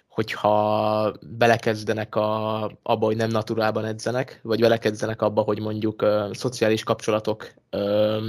[0.08, 6.84] hogyha belekezdenek a, abba, hogy nem naturálban edzenek, vagy belekezdenek abba, hogy mondjuk uh, szociális
[6.84, 8.24] kapcsolatok uh,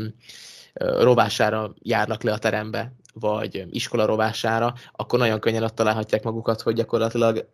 [0.79, 6.75] rovására járnak le a terembe, vagy iskola rovására, akkor nagyon könnyen ott találhatják magukat, hogy
[6.75, 7.49] gyakorlatilag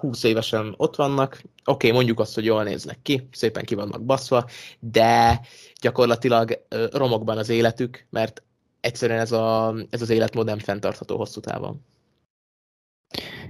[0.00, 4.04] 20 évesen ott vannak, oké, okay, mondjuk azt, hogy jól néznek ki, szépen ki vannak
[4.04, 4.46] baszva,
[4.78, 5.40] de
[5.80, 8.42] gyakorlatilag romokban az életük, mert
[8.80, 11.84] egyszerűen ez, a, ez az életmód nem fenntartható hosszú távon.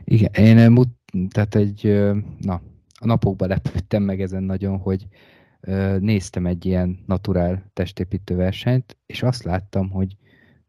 [0.05, 0.87] Igen, én
[1.31, 1.83] tehát egy,
[2.39, 2.61] na,
[3.01, 5.07] a napokban lepődtem meg ezen nagyon, hogy
[5.99, 10.17] néztem egy ilyen naturál testépítő versenyt, és azt láttam, hogy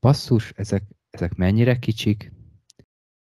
[0.02, 2.34] basszus, ezek, ezek mennyire kicsik,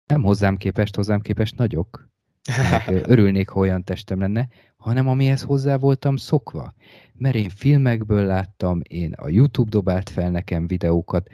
[0.05, 2.09] nem hozzám képest, hozzám képest nagyok.
[3.03, 4.47] Örülnék, ha olyan testem lenne,
[4.77, 6.73] hanem amihez hozzá voltam szokva.
[7.13, 11.27] Mert én filmekből láttam, én a YouTube dobált fel nekem videókat,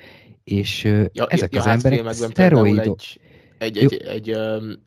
[0.44, 3.20] és ja, ezek ja, az hát emberek szteroidok egy,
[3.58, 4.30] egy, egy, egy,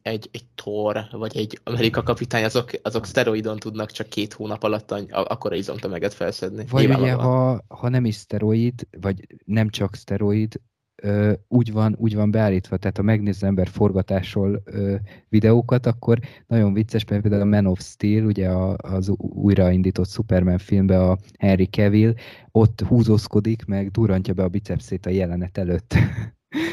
[0.03, 4.91] egy, egy Thor, vagy egy Amerika kapitány, azok, azok szteroidon tudnak csak két hónap alatt
[5.11, 6.65] akkora izomtömeget felszedni.
[6.71, 10.61] Vagy ugye, ha, ha nem is szteroid, vagy nem csak szteroid,
[11.03, 14.95] ö, úgy, van, úgy van beállítva, tehát ha megnéz az ember forgatásról ö,
[15.29, 21.03] videókat, akkor nagyon vicces, például a Man of Steel, ugye a, az újraindított Superman filmbe
[21.03, 22.15] a Henry Cavill,
[22.51, 25.95] ott húzózkodik, meg durrantja be a bicepszét a jelenet előtt.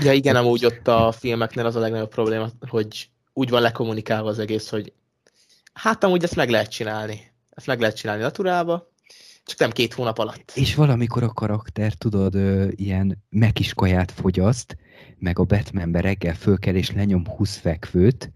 [0.04, 4.40] Ja igen, amúgy ott a filmeknél az a legnagyobb probléma, hogy úgy van lekommunikálva az
[4.40, 4.94] egész, hogy
[5.74, 7.32] hát amúgy ezt meg lehet csinálni.
[7.50, 8.92] Ezt meg lehet csinálni naturálba,
[9.46, 10.52] csak nem két hónap alatt.
[10.56, 14.78] És valamikor a karakter, tudod, ö, ilyen megiskaját fogyaszt,
[15.20, 18.32] meg a Batmanbe reggel fölkel és lenyom 20 fekvőt,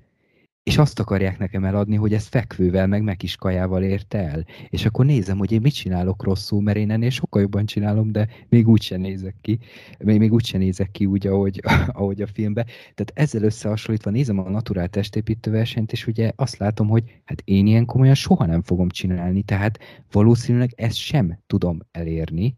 [0.67, 4.45] és azt akarják nekem eladni, hogy ezt fekvővel, meg megiskajával érte el.
[4.69, 8.27] És akkor nézem, hogy én mit csinálok rosszul, mert én ennél sokkal jobban csinálom, de
[8.49, 9.59] még úgy sem nézek ki.
[9.99, 12.65] Még, még úgy sem nézek ki úgy, ahogy, ahogy a filmben.
[12.65, 17.67] Tehát ezzel összehasonlítva nézem a naturál testépítő versenyt, és ugye azt látom, hogy hát én
[17.67, 19.79] ilyen komolyan soha nem fogom csinálni, tehát
[20.11, 22.57] valószínűleg ezt sem tudom elérni,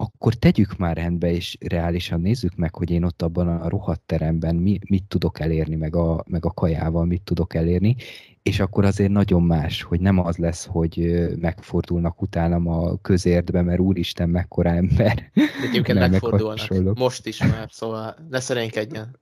[0.00, 4.56] akkor tegyük már rendbe, és reálisan nézzük meg, hogy én ott abban a rohadt teremben
[4.56, 7.96] mi, mit tudok elérni, meg a, meg a kajával mit tudok elérni,
[8.42, 13.80] és akkor azért nagyon más, hogy nem az lesz, hogy megfordulnak utánam a közértbe, mert
[13.80, 15.30] úristen, mekkora ember.
[15.68, 16.98] Egyébként nem, megfordulnak.
[16.98, 19.20] Most is már, szóval ne szerénykedjen.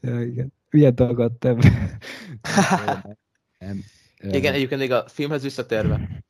[0.00, 0.52] ja, igen.
[0.70, 1.58] Milyen dagadtam.
[4.20, 6.24] Igen, egyébként még a filmhez visszatérve.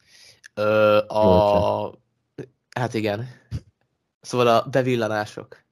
[0.54, 2.06] Ö, a...
[2.78, 3.28] Hát igen.
[4.20, 5.64] Szóval a bevillanások.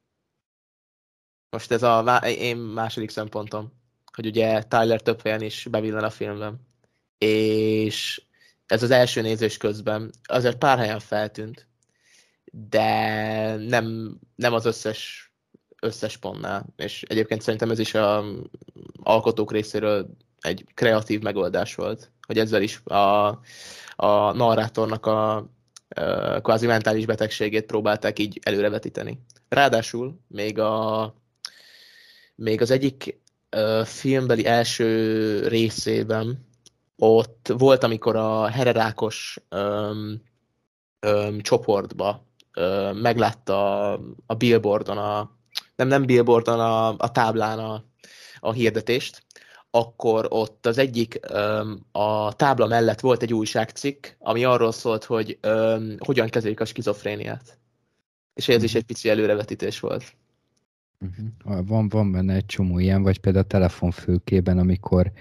[1.51, 3.73] Most ez a én második szempontom,
[4.13, 6.61] hogy ugye Tyler több helyen is bevillan a filmben.
[7.19, 8.23] És
[8.67, 11.69] ez az első nézés közben azért pár helyen feltűnt,
[12.45, 15.31] de nem, nem az összes,
[15.81, 16.67] összes pontnál.
[16.77, 18.25] És egyébként szerintem ez is a
[19.03, 23.27] alkotók részéről egy kreatív megoldás volt, hogy ezzel is a,
[23.97, 25.51] a narrátornak a
[26.43, 29.21] kvázi mentális betegségét próbálták így előrevetíteni.
[29.49, 31.15] Ráadásul még, a,
[32.35, 33.21] még az egyik
[33.85, 36.47] filmbeli első részében
[36.97, 40.23] ott volt, amikor a hererákos öm,
[41.01, 45.31] öm, csoportba öm, meglátta a, a billboardon, a,
[45.77, 47.85] nem, nem billboardon, a, a táblán a,
[48.41, 49.26] a hirdetést,
[49.77, 51.21] akkor ott az egyik
[51.93, 55.39] a tábla mellett volt egy újságcikk, ami arról szólt, hogy
[55.99, 57.59] hogyan kezelik a skizofréniát.
[58.35, 58.79] És ez is mhm.
[58.79, 60.17] egy pici előrevetítés volt.
[61.01, 61.67] Uh-huh.
[61.67, 65.13] Van, van benne egy csomó ilyen, vagy például a telefonfülkében, amikor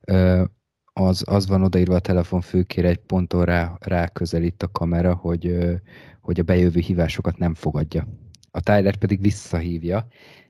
[0.00, 0.44] ö,
[0.92, 5.74] az, az van odaírva a telefonfülkére, egy ponton rá, rá közelít a kamera, hogy, ö,
[6.20, 8.06] hogy a bejövő hívásokat nem fogadja.
[8.50, 10.06] A Tyler pedig visszahívja,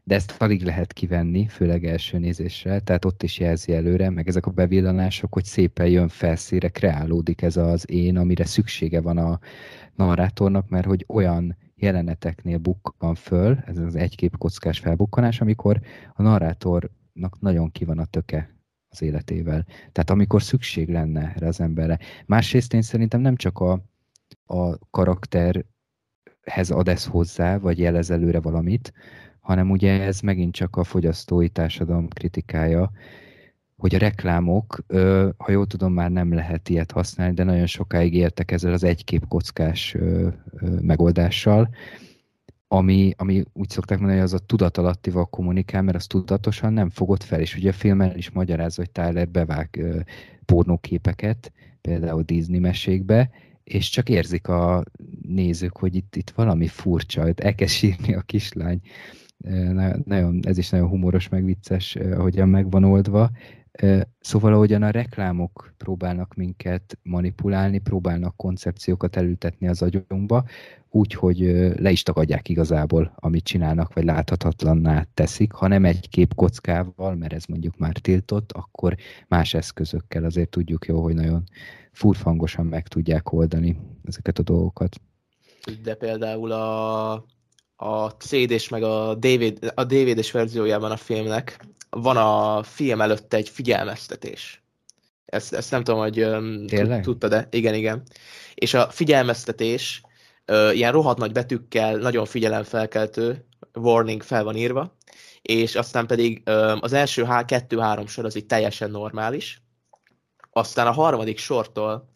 [0.06, 4.46] de ezt alig lehet kivenni, főleg első nézésre, tehát ott is jelzi előre, meg ezek
[4.46, 9.38] a bevillanások, hogy szépen jön felszíre, kreálódik ez az én, amire szüksége van a
[9.94, 15.80] narrátornak, mert hogy olyan jeleneteknél bukkan föl, ez az egykép kockás felbukkanás, amikor
[16.14, 18.54] a narrátornak nagyon ki van a töke
[18.88, 19.66] az életével.
[19.92, 21.98] Tehát amikor szükség lenne erre az emberre.
[22.26, 23.72] Másrészt én szerintem nem csak a,
[24.44, 28.92] a karakterhez ad ez hozzá, vagy jelez előre valamit,
[29.44, 32.90] hanem ugye ez megint csak a fogyasztói társadalom kritikája,
[33.76, 34.84] hogy a reklámok,
[35.36, 39.28] ha jól tudom, már nem lehet ilyet használni, de nagyon sokáig éltek ezzel az egykép
[39.28, 39.96] kockás
[40.80, 41.68] megoldással,
[42.68, 47.22] ami, ami úgy szokták mondani, hogy az a tudatalattival kommunikál, mert az tudatosan nem fogott
[47.22, 49.84] fel, és ugye a filmen is magyarázza, hogy Tyler bevág
[50.44, 53.30] pornóképeket, például Disney mesékbe,
[53.64, 54.84] és csak érzik a
[55.22, 58.80] nézők, hogy itt, itt valami furcsa, hogy el kell sírni a kislány
[60.04, 63.30] nagyon, ez is nagyon humoros, meg vicces, ahogyan megvan oldva.
[64.20, 70.44] Szóval ahogyan a reklámok próbálnak minket manipulálni, próbálnak koncepciókat elültetni az agyunkba,
[70.90, 71.38] úgy, hogy
[71.76, 77.32] le is tagadják igazából, amit csinálnak, vagy láthatatlanná teszik, ha nem egy kép kockával, mert
[77.32, 78.94] ez mondjuk már tiltott, akkor
[79.28, 81.42] más eszközökkel azért tudjuk jó, hogy nagyon
[81.92, 85.00] furfangosan meg tudják oldani ezeket a dolgokat.
[85.82, 87.24] De például a
[87.76, 93.48] a CD-s meg a, DVD, a DVD-s verziójában a filmnek van a film előtt egy
[93.48, 94.62] figyelmeztetés.
[95.24, 96.26] Ezt, ezt nem tudom, hogy
[96.66, 97.02] Tényleg?
[97.02, 98.02] tudta, de igen, igen.
[98.54, 100.02] És a figyelmeztetés
[100.72, 104.96] ilyen rohadt nagy betűkkel, nagyon figyelemfelkeltő warning fel van írva,
[105.42, 106.42] és aztán pedig
[106.80, 109.62] az első kettő-három sor az így teljesen normális,
[110.50, 112.08] aztán a harmadik sortól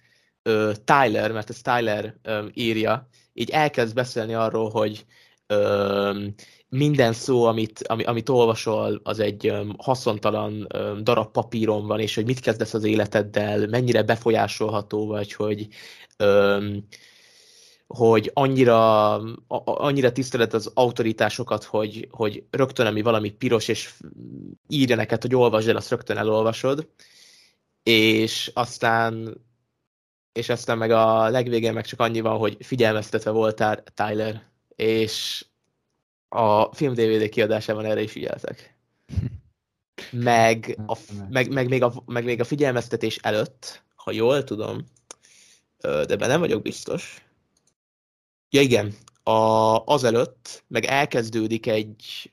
[0.85, 2.15] Tyler, mert ez Tyler
[2.53, 5.05] írja, így elkezd beszélni arról, hogy
[5.49, 6.24] ö,
[6.68, 12.14] minden szó, amit, ami, amit olvasol, az egy ö, haszontalan ö, darab papíron van, és
[12.14, 15.68] hogy mit kezdesz az életeddel, mennyire befolyásolható vagy, hogy
[16.16, 16.66] ö,
[17.86, 19.14] hogy annyira,
[19.64, 23.94] annyira tisztelet az autoritásokat, hogy, hogy rögtön, ami valami piros, és
[24.68, 26.88] írja neked, hogy olvasd el, azt rögtön elolvasod,
[27.82, 29.40] és aztán
[30.32, 34.42] és aztán meg a legvégén meg csak annyi van, hogy figyelmeztetve voltál Tyler
[34.79, 35.45] és
[36.29, 38.76] a film DVD kiadásában erre is figyeltek.
[40.11, 40.99] Meg, a,
[41.31, 44.85] meg, meg, még a, meg még a figyelmeztetés előtt, ha jól tudom,
[45.81, 47.24] de ebben nem vagyok biztos.
[48.51, 52.33] Ja igen, a, azelőtt meg elkezdődik egy,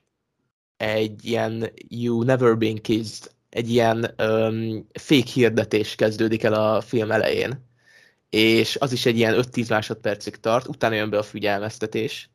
[0.76, 7.10] egy ilyen You Never Been Kissed, egy ilyen um, fake hirdetés kezdődik el a film
[7.10, 7.64] elején.
[8.30, 12.30] És az is egy ilyen 5-10 másodpercig tart, utána jön be a figyelmeztetés,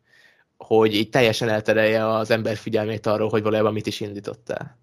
[0.64, 4.80] hogy így teljesen elterelje az ember figyelmét arról, hogy valójában mit is indítottál.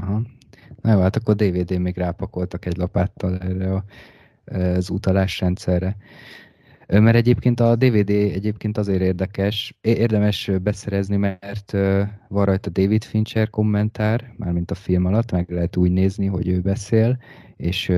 [0.00, 0.22] Aha.
[0.80, 3.84] Na jó, hát akkor DVD még rápakoltak egy lapáttal erre a,
[4.44, 5.96] az utalásrendszerre.
[6.86, 11.72] Mert egyébként a DVD egyébként azért érdekes, érdemes beszerezni, mert
[12.28, 16.60] van rajta David Fincher kommentár, mármint a film alatt, meg lehet úgy nézni, hogy ő
[16.60, 17.18] beszél,
[17.56, 17.92] és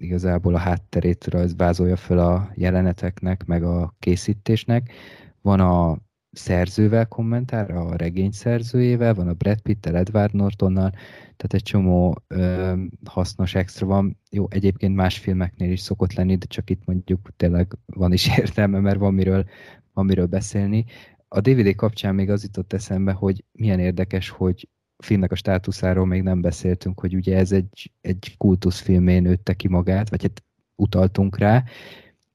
[0.00, 4.92] igazából a hátterét rajz vázolja föl a jeleneteknek, meg a készítésnek.
[5.40, 5.98] Van a
[6.32, 10.90] szerzővel kommentár, a regény szerzőjével, van a Brad Pitt-tel, Edward Nortonnal,
[11.36, 12.74] tehát egy csomó ö,
[13.04, 14.18] hasznos extra van.
[14.30, 18.80] Jó, egyébként más filmeknél is szokott lenni, de csak itt mondjuk tényleg van is értelme,
[18.80, 19.44] mert van miről,
[19.92, 20.84] van miről beszélni.
[21.28, 24.68] A DVD kapcsán még az jutott eszembe, hogy milyen érdekes, hogy
[25.02, 30.08] filmnek a státuszáról még nem beszéltünk, hogy ugye ez egy, egy kultuszfilmén nőtte ki magát,
[30.08, 30.42] vagy hát
[30.76, 31.64] utaltunk rá,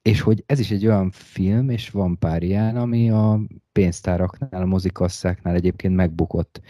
[0.02, 3.40] és hogy ez is egy olyan film, és van pár ilyen, ami a
[3.72, 6.60] pénztáraknál, a mozikasszáknál egyébként megbukott.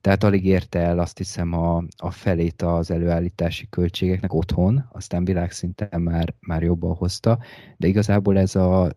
[0.00, 6.00] Tehát alig érte el azt hiszem a, a felét az előállítási költségeknek otthon, aztán világszinten
[6.00, 7.38] már, már jobban hozta,
[7.76, 8.90] de igazából ez a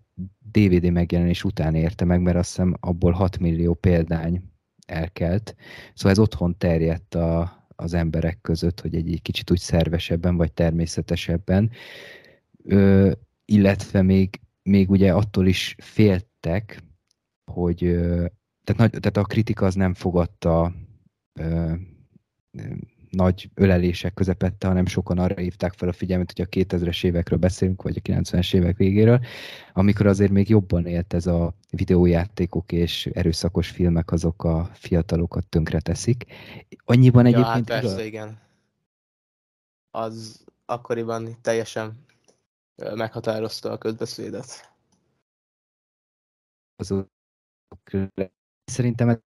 [0.51, 4.53] DVD megjelenés után érte meg, mert azt hiszem abból 6 millió példány
[4.86, 5.56] elkelt.
[5.94, 11.72] Szóval ez otthon terjedt a, az emberek között, hogy egy, kicsit úgy szervesebben vagy természetesebben.
[12.64, 13.12] Ö,
[13.46, 16.84] illetve még, még ugye attól is féltek,
[17.52, 17.78] hogy
[18.64, 20.74] tehát, nagy, tehát a kritika az nem fogadta
[23.14, 27.82] nagy ölelések közepette, hanem sokan arra hívták fel a figyelmet, hogy a 2000-es évekről beszélünk,
[27.82, 29.20] vagy a 90-es évek végéről,
[29.74, 35.80] amikor azért még jobban élt ez a videójátékok és erőszakos filmek, azok a fiatalokat tönkre
[35.80, 36.26] teszik.
[36.86, 37.70] Annyiban ja, egyébként...
[37.70, 38.41] Hát persze, igen.
[39.91, 42.05] Az akkoriban teljesen
[42.76, 44.74] meghatározta a közbeszédet.
[46.76, 47.09] Azok,
[48.66, 49.22] szerintem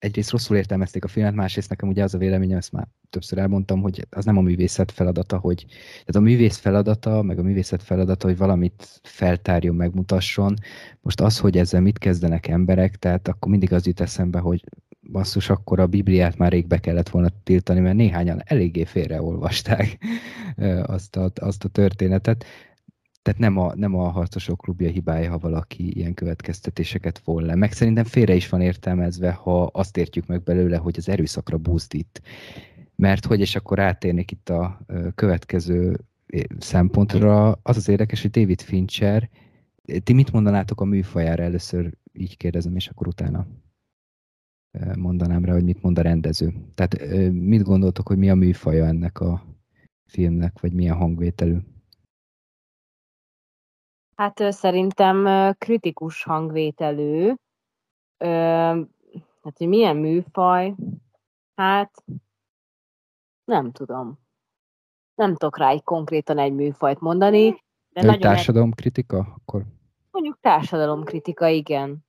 [0.00, 3.80] egyrészt rosszul értelmezték a filmet, másrészt nekem ugye az a véleményem, ezt már többször elmondtam,
[3.80, 8.26] hogy az nem a művészet feladata, hogy tehát a művész feladata, meg a művészet feladata,
[8.26, 10.54] hogy valamit feltárjon, megmutasson.
[11.00, 14.64] Most az, hogy ezzel mit kezdenek emberek, tehát akkor mindig az jut eszembe, hogy
[15.10, 19.98] basszus, akkor a Bibliát már rég be kellett volna tiltani, mert néhányan eléggé félreolvasták
[20.82, 22.44] azt a, azt a történetet.
[23.22, 27.54] Tehát nem a, nem a harcosok klubja hibája, ha valaki ilyen következtetéseket von le.
[27.54, 32.22] Meg szerintem félre is van értelmezve, ha azt értjük meg belőle, hogy az erőszakra buzdít.
[32.96, 34.80] Mert hogy, és akkor átérnék itt a
[35.14, 35.96] következő
[36.58, 39.30] szempontra, az az érdekes, hogy David Fincher,
[40.02, 43.46] ti mit mondanátok a műfajára először, így kérdezem, és akkor utána
[44.98, 46.54] mondanám rá, hogy mit mond a rendező.
[46.74, 49.44] Tehát mit gondoltok, hogy mi a műfaja ennek a
[50.06, 51.56] filmnek, vagy milyen hangvételű?
[54.20, 55.26] Hát szerintem
[55.58, 57.34] kritikus hangvételű.
[58.18, 60.74] Hát, hogy milyen műfaj?
[61.54, 62.04] Hát,
[63.44, 64.18] nem tudom.
[65.14, 67.64] Nem tudok rá egy konkrétan egy műfajt mondani.
[67.88, 69.18] De nagyon társadalomkritika?
[69.18, 69.64] Akkor...
[70.10, 72.04] Mondjuk társadalomkritika, igen.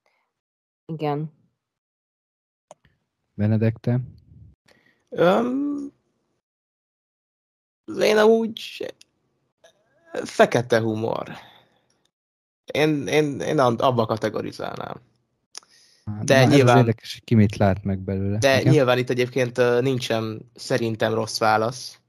[0.85, 1.33] Igen.
[3.33, 3.99] Benedekte?
[5.09, 5.91] Um,
[7.99, 8.85] én úgy
[10.23, 11.49] fekete humor.
[12.71, 15.01] Én, én, én abba kategorizálnám.
[16.21, 16.77] De Na, nyilván...
[16.77, 18.37] érdekes, ki mit lát meg belőle.
[18.37, 18.73] De Igen?
[18.73, 21.99] nyilván itt egyébként nincsen szerintem rossz válasz,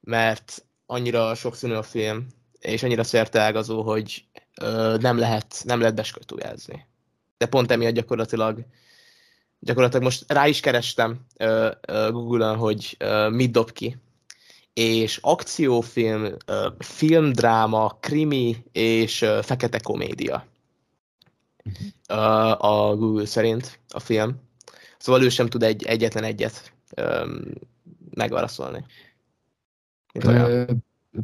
[0.00, 2.26] mert annyira sokszínű a film,
[2.60, 4.24] és annyira szerteágazó, hogy
[4.60, 6.86] ö, nem lehet, nem lehet beskatujázni.
[7.36, 8.64] De pont emiatt gyakorlatilag
[9.60, 13.96] gyakorlatilag most rá is kerestem ö, ö, Google-on, hogy ö, mit dob ki
[14.72, 16.26] és akciófilm,
[16.78, 20.46] filmdráma, krimi és fekete komédia.
[22.58, 24.40] A Google szerint a film.
[24.98, 26.72] Szóval ő sem tud egy, egyetlen egyet
[28.14, 28.84] megválaszolni.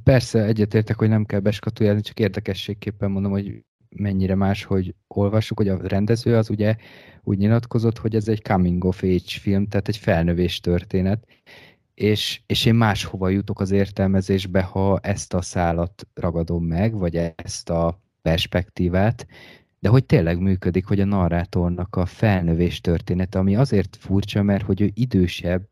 [0.05, 5.69] Persze, egyetértek, hogy nem kell beskatuljázni, csak érdekességképpen mondom, hogy mennyire más, hogy olvassuk, hogy
[5.69, 6.77] a rendező az ugye
[7.23, 11.27] úgy nyilatkozott, hogy ez egy coming of age film, tehát egy felnövés történet,
[11.95, 17.71] és, és én máshova jutok az értelmezésbe, ha ezt a szálat ragadom meg, vagy ezt
[17.71, 19.27] a perspektívát,
[19.79, 24.81] de hogy tényleg működik, hogy a narrátornak a felnövés története, ami azért furcsa, mert hogy
[24.81, 25.69] ő idősebb,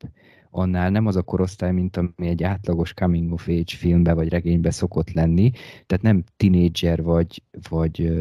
[0.51, 4.71] annál nem az a korosztály, mint ami egy átlagos coming of age filmbe vagy regénybe
[4.71, 5.51] szokott lenni,
[5.87, 8.13] tehát nem tinédzser vagy, vagy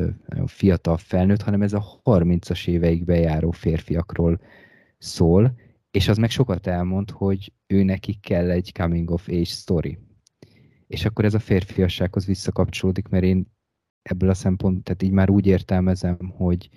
[0.45, 4.39] fiatal felnőtt, hanem ez a 30-as éveig bejáró férfiakról
[4.97, 5.55] szól,
[5.91, 9.97] és az meg sokat elmond, hogy ő neki kell egy coming of age story.
[10.87, 13.51] És akkor ez a férfiassághoz visszakapcsolódik, mert én
[14.01, 16.69] ebből a szempont, tehát így már úgy értelmezem, hogy,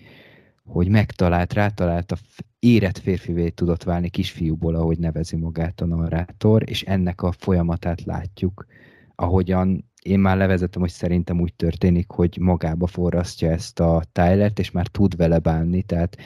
[0.65, 2.17] hogy megtalált, rátalált a
[2.59, 8.67] érett férfivé tudott válni kisfiúból, ahogy nevezi magát a narrátor, és ennek a folyamatát látjuk,
[9.15, 14.71] ahogyan én már levezetem, hogy szerintem úgy történik, hogy magába forrasztja ezt a Tylert, és
[14.71, 16.17] már tud vele bánni, tehát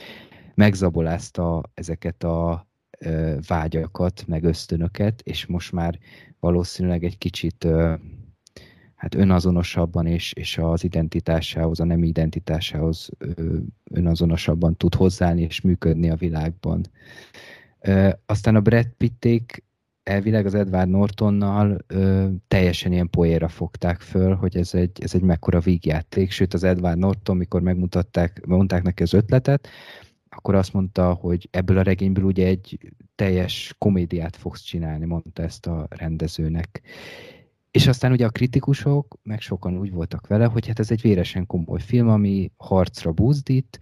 [0.55, 2.68] megzabolázta ezeket a
[3.47, 5.99] vágyakat, meg ösztönöket, és most már
[6.39, 7.67] valószínűleg egy kicsit
[8.95, 13.09] hát önazonosabban és, és az identitásához, a nem identitásához
[13.91, 16.85] önazonosabban tud hozzáállni és működni a világban.
[18.25, 19.63] Aztán a Brad Pitték
[20.03, 25.21] elvileg az Edward Nortonnal ö, teljesen ilyen poéra fogták föl, hogy ez egy, ez egy
[25.21, 29.67] mekkora vígjáték, sőt az Edward Norton, mikor megmutatták, mondták neki az ötletet,
[30.39, 35.65] akkor azt mondta, hogy ebből a regényből ugye egy teljes komédiát fogsz csinálni, mondta ezt
[35.65, 36.81] a rendezőnek.
[37.71, 41.45] És aztán ugye a kritikusok, meg sokan úgy voltak vele, hogy hát ez egy véresen
[41.45, 43.79] komoly film, ami harcra buzdít,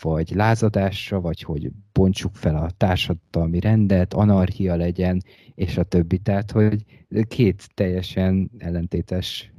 [0.00, 5.22] vagy lázadásra, vagy hogy bontsuk fel a társadalmi rendet, anarchia legyen,
[5.54, 6.18] és a többi.
[6.18, 6.84] Tehát, hogy
[7.28, 9.52] két teljesen ellentétes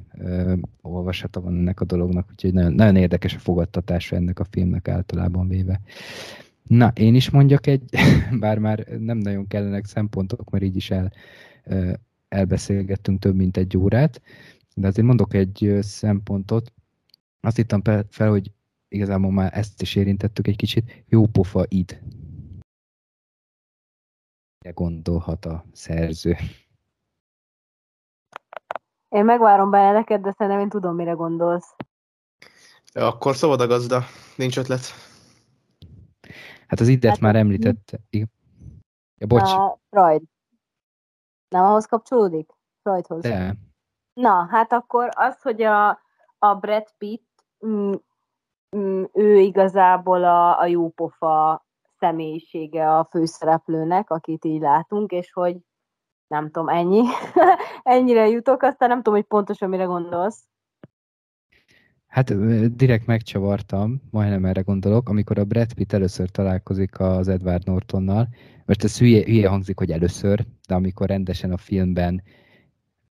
[0.82, 5.48] olvasata van ennek a dolognak, úgyhogy nagyon, nagyon érdekes a fogadtatása ennek a filmnek általában
[5.48, 5.82] véve.
[6.64, 7.84] Na, én is mondjak egy,
[8.40, 11.14] bár már nem nagyon kellenek szempontok, mert így is el,
[12.28, 14.22] elbeszélgettünk több mint egy órát,
[14.76, 16.74] de azért mondok egy szempontot.
[17.40, 18.52] Azt hittem fel, hogy
[18.88, 22.02] igazából már ezt is érintettük egy kicsit, jó pofa id.
[24.60, 26.36] Mire gondolhat a szerző?
[29.16, 31.76] Én megvárom neked, de szerintem én tudom, mire gondolsz.
[32.94, 34.02] Ja, akkor szabad a gazda,
[34.36, 34.82] nincs ötlet.
[36.68, 38.00] Hát az idet hát, már említette.
[38.10, 39.52] Ja, bocs.
[39.52, 40.22] A Freud.
[41.48, 42.50] Nem ahhoz kapcsolódik?
[42.82, 43.22] Freudhoz.
[43.22, 43.56] De.
[44.14, 45.90] Na, hát akkor az, hogy a,
[46.38, 47.28] a Brad Pitt
[47.66, 47.94] mm,
[48.76, 51.66] Mm, ő igazából a, a jópofa
[52.00, 55.58] személyisége a főszereplőnek, akit így látunk, és hogy
[56.28, 57.02] nem tudom, ennyi.
[57.84, 60.44] Ennyire jutok, aztán nem tudom, hogy pontosan mire gondolsz.
[62.16, 62.34] Hát
[62.76, 68.28] direkt megcsavartam, majdnem erre gondolok, amikor a Brad Pitt először találkozik az Edward Nortonnal,
[68.66, 72.24] mert ez hülye, hülye hangzik, hogy először, de amikor rendesen a filmben,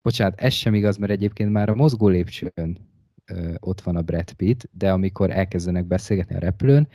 [0.02, 2.78] bocsánat, ez sem igaz, mert egyébként már a mozgó lépcsőn
[3.26, 6.88] ö, ott van a Brad Pitt, de amikor elkezdenek beszélgetni a repülőn,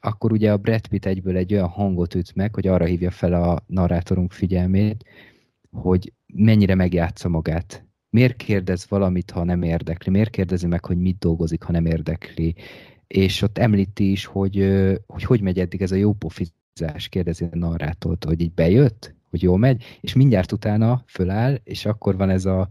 [0.00, 3.32] akkor ugye a Brad Pitt egyből egy olyan hangot üt meg, hogy arra hívja fel
[3.32, 5.04] a narrátorunk figyelmét,
[5.70, 7.84] hogy mennyire megjátsza magát.
[8.10, 10.10] Miért kérdez valamit, ha nem érdekli?
[10.10, 12.54] Miért kérdezi meg, hogy mit dolgozik, ha nem érdekli?
[13.06, 14.56] És ott említi is, hogy
[15.06, 19.42] hogy, hogy megy eddig ez a jó pofizás, kérdezi a narrátort, hogy így bejött, hogy
[19.42, 22.68] jól megy, és mindjárt utána föláll, és akkor van ez a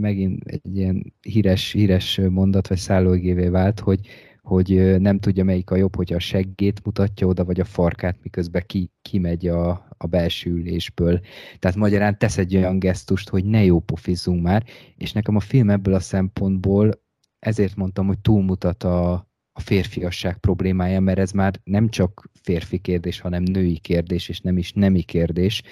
[0.00, 4.00] megint egy ilyen híres, híres mondat, vagy szállóigévé vált, hogy,
[4.42, 8.62] hogy nem tudja melyik a jobb, hogy a seggét mutatja oda, vagy a farkát, miközben
[8.66, 11.20] ki, kimegy a, a belső ülésből.
[11.58, 14.64] Tehát magyarán tesz egy olyan gesztust, hogy ne jó pofizzunk már,
[14.96, 17.00] és nekem a film ebből a szempontból
[17.38, 19.12] ezért mondtam, hogy túlmutat a,
[19.52, 24.58] a férfiasság problémája, mert ez már nem csak férfi kérdés, hanem női kérdés, és nem
[24.58, 25.62] is nemi kérdés,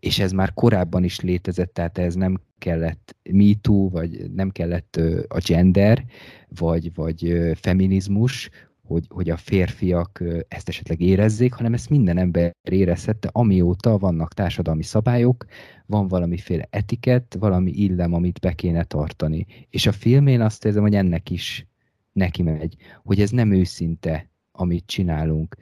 [0.00, 5.38] és ez már korábban is létezett, tehát ez nem kellett MeToo, vagy nem kellett a
[5.46, 6.04] gender,
[6.48, 8.50] vagy, vagy feminizmus,
[8.86, 14.82] hogy, hogy a férfiak ezt esetleg érezzék, hanem ezt minden ember érezhette, amióta vannak társadalmi
[14.82, 15.44] szabályok,
[15.86, 19.46] van valamiféle etikett, valami illem, amit be kéne tartani.
[19.70, 21.66] És a filmén azt érzem, hogy ennek is
[22.12, 25.56] neki megy, hogy ez nem őszinte, amit csinálunk.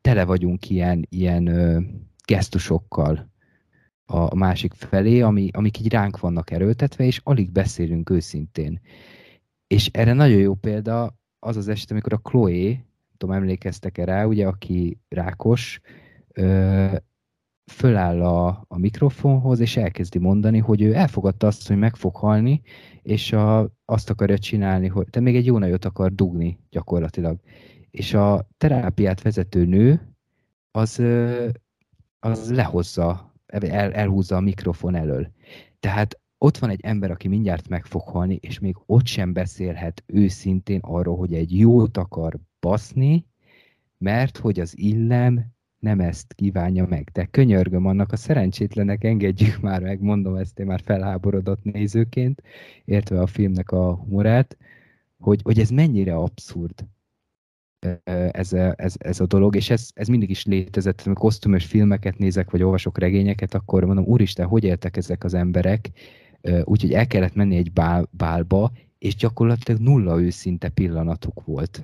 [0.00, 1.48] Tele vagyunk ilyen, ilyen
[2.30, 3.30] gesztusokkal
[4.04, 8.80] a másik felé, ami, amik így ránk vannak erőltetve, és alig beszélünk őszintén.
[9.66, 12.84] És erre nagyon jó példa az az eset, amikor a Chloe,
[13.16, 15.80] tudom, emlékeztek-e rá, ugye, aki rákos,
[16.32, 16.86] ö,
[17.72, 22.62] föláll a, a mikrofonhoz, és elkezdi mondani, hogy ő elfogadta azt, hogy meg fog halni,
[23.02, 27.40] és a, azt akarja csinálni, hogy te még egy jó nagyot akar dugni gyakorlatilag.
[27.90, 30.14] És a terápiát vezető nő,
[30.70, 31.02] az
[32.20, 35.28] az lehozza, el, elhúzza a mikrofon elől.
[35.80, 40.02] Tehát ott van egy ember, aki mindjárt meg fog halni, és még ott sem beszélhet
[40.06, 43.26] őszintén arról, hogy egy jót akar baszni,
[43.98, 45.46] mert hogy az illem
[45.78, 47.10] nem ezt kívánja meg.
[47.12, 52.42] De könyörgöm annak a szerencsétlenek, engedjük már meg, mondom ezt én már felháborodott nézőként,
[52.84, 54.56] értve a filmnek a humorát,
[55.18, 56.84] hogy, hogy ez mennyire abszurd
[58.30, 61.02] ez a, ez, ez a dolog, és ez, ez mindig is létezett.
[61.04, 65.90] Amikor kosztümös filmeket nézek, vagy olvasok regényeket, akkor mondom, úristen, hogy éltek ezek az emberek?
[66.64, 71.82] Úgyhogy el kellett menni egy bál, bálba, és gyakorlatilag nulla őszinte pillanatuk volt.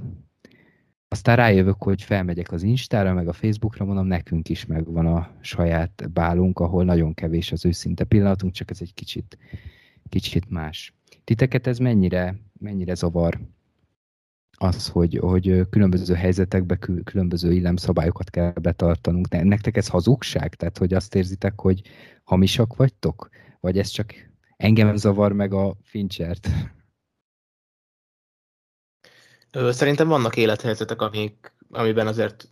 [1.09, 6.11] Aztán rájövök, hogy felmegyek az Instára, meg a Facebookra, mondom, nekünk is megvan a saját
[6.13, 9.39] bálunk, ahol nagyon kevés az őszinte pillanatunk, csak ez egy kicsit
[10.09, 10.95] kicsit más.
[11.25, 13.41] Titeket ez mennyire, mennyire zavar?
[14.59, 19.29] Az, hogy, hogy különböző helyzetekben különböző illemszabályokat kell betartanunk.
[19.29, 20.55] Nektek ez hazugság?
[20.55, 21.83] Tehát, hogy azt érzitek, hogy
[22.25, 23.29] hamisak vagytok?
[23.61, 24.15] Vagy ez csak
[24.57, 26.49] engem zavar meg a Finchert?
[29.51, 32.49] Szerintem vannak élethelyzetek, amik, amiben azért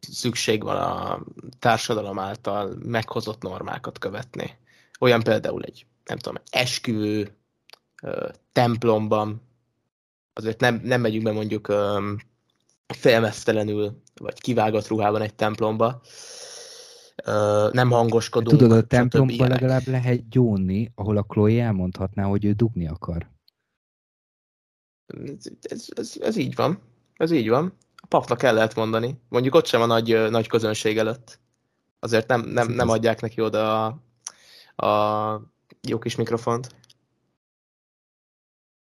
[0.00, 1.24] szükség van a
[1.58, 4.58] társadalom által meghozott normákat követni.
[5.00, 7.36] Olyan például egy, nem tudom, esküvő
[8.52, 9.42] templomban,
[10.40, 11.72] azért nem, nem megyünk be mondjuk
[12.86, 16.00] félmeztelenül, vagy kivágott ruhában egy templomba,
[17.72, 18.58] nem hangoskodunk.
[18.58, 23.30] Tudod, a templomban legalább lehet gyónni, ahol a Chloe elmondhatná, hogy ő dugni akar.
[25.06, 26.78] Ez, ez, ez, ez így van.
[27.16, 27.72] Ez így van.
[27.96, 29.20] A papnak el lehet mondani.
[29.28, 31.40] Mondjuk ott sem a nagy, nagy közönség előtt.
[31.98, 36.74] Azért nem, nem, nem adják neki oda a, a jó kis mikrofont.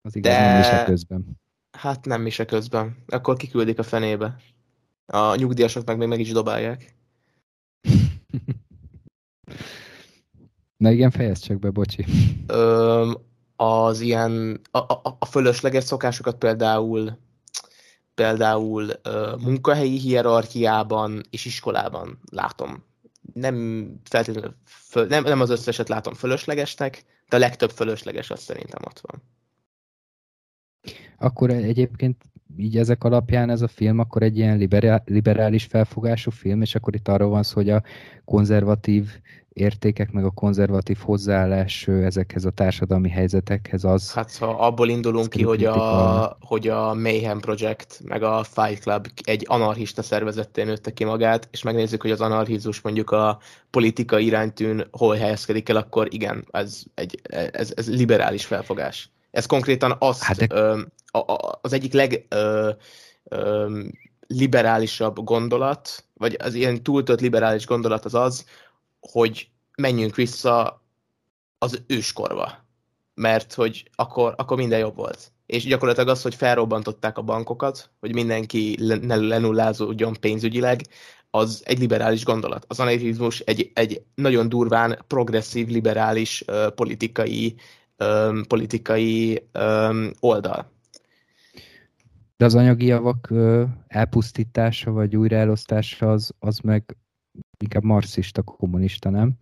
[0.01, 0.39] Az igaz, De...
[0.39, 1.39] nem is közben.
[1.71, 3.03] Hát nem is közben.
[3.07, 4.35] Akkor kiküldik a fenébe.
[5.05, 6.95] A nyugdíjasok meg még meg is dobálják.
[10.77, 12.05] Na igen, fejezd csak be, bocsi.
[12.47, 13.11] Ö,
[13.55, 17.17] az ilyen, a, a, a fölösleges szokásokat például
[18.13, 22.83] például ö, munkahelyi hierarchiában és iskolában látom.
[23.33, 28.81] Nem feltétlenül, föl, nem, nem az összeset látom fölöslegesnek, de a legtöbb fölösleges az szerintem
[28.85, 29.21] ott van.
[31.17, 32.23] Akkor egyébként
[32.57, 34.69] így ezek alapján ez a film akkor egy ilyen
[35.05, 37.83] liberális felfogású film, és akkor itt arról van szó, hogy a
[38.25, 39.09] konzervatív
[39.53, 44.13] értékek, meg a konzervatív hozzáállás ezekhez a társadalmi helyzetekhez az...
[44.13, 49.07] Hát ha abból indulunk ki, hogy a, hogy a Mayhem Project, meg a Fight Club
[49.23, 53.39] egy anarchista szervezetté nőtte ki magát, és megnézzük, hogy az anarchizmus mondjuk a
[53.69, 57.19] politika iránytűn hol helyezkedik el, akkor igen, ez, egy,
[57.51, 59.11] ez, ez liberális felfogás.
[59.31, 60.55] Ez konkrétan azt, hát de...
[60.55, 62.71] ö, a, a, az egyik leg ö,
[63.23, 63.79] ö,
[64.27, 68.45] liberálisabb gondolat, vagy az ilyen túltölt liberális gondolat az az,
[68.99, 70.83] hogy menjünk vissza
[71.57, 72.67] az őskorba.
[73.13, 75.31] Mert hogy akkor, akkor minden jobb volt.
[75.45, 80.81] És gyakorlatilag az, hogy felrobbantották a bankokat, hogy mindenki ne lenullázódjon pénzügyileg,
[81.31, 82.65] az egy liberális gondolat.
[82.67, 87.55] Az anarchizmus egy, egy nagyon durván progresszív, liberális uh, politikai,
[87.99, 90.71] um, politikai um, oldal.
[92.37, 96.97] De az anyagi javak uh, elpusztítása vagy újraelosztása az, az meg
[97.57, 99.33] inkább marxista, kommunista, nem?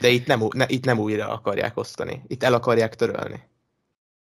[0.00, 3.40] De itt nem, ne, itt nem újra akarják osztani, itt el akarják törölni.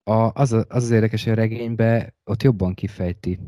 [0.04, 3.38] A, az, az az érdekes, hogy a regénybe ott jobban kifejti,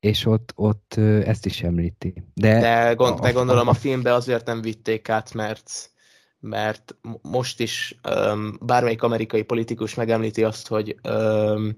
[0.00, 0.94] és ott, ott
[1.24, 2.24] ezt is említi.
[2.34, 5.91] De, de, gond, a, de gondolom a, a filmbe azért nem vitték át, mert
[6.42, 11.76] mert most is um, bármelyik amerikai politikus megemlíti azt, hogy um,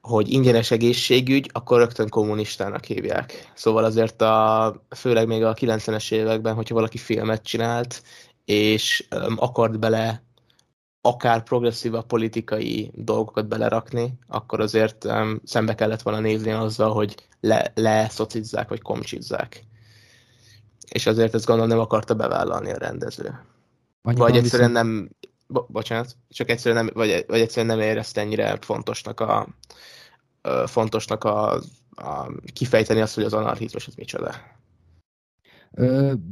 [0.00, 3.50] hogy ingyenes egészségügy, akkor rögtön kommunistának hívják.
[3.54, 8.02] Szóval azért a, főleg még a 90-es években, hogyha valaki filmet csinált,
[8.44, 10.22] és um, akart bele
[11.00, 17.72] akár progresszív politikai dolgokat belerakni, akkor azért um, szembe kellett volna nézni azzal, hogy le,
[17.74, 19.64] leszocizzák, vagy komcsizzák.
[20.88, 23.49] És azért ezt gondolom nem akarta bevállalni a rendező.
[24.02, 24.86] Annyi vagy egyszerűen viszont...
[24.86, 25.10] nem,
[25.46, 29.48] bo- bocsánat, csak egyszerűen nem, vagy, vagy egyszerűen nem érezte ennyire fontosnak a,
[30.66, 31.54] fontosnak a,
[31.90, 34.34] a kifejteni azt, hogy az anarchizmus az micsoda.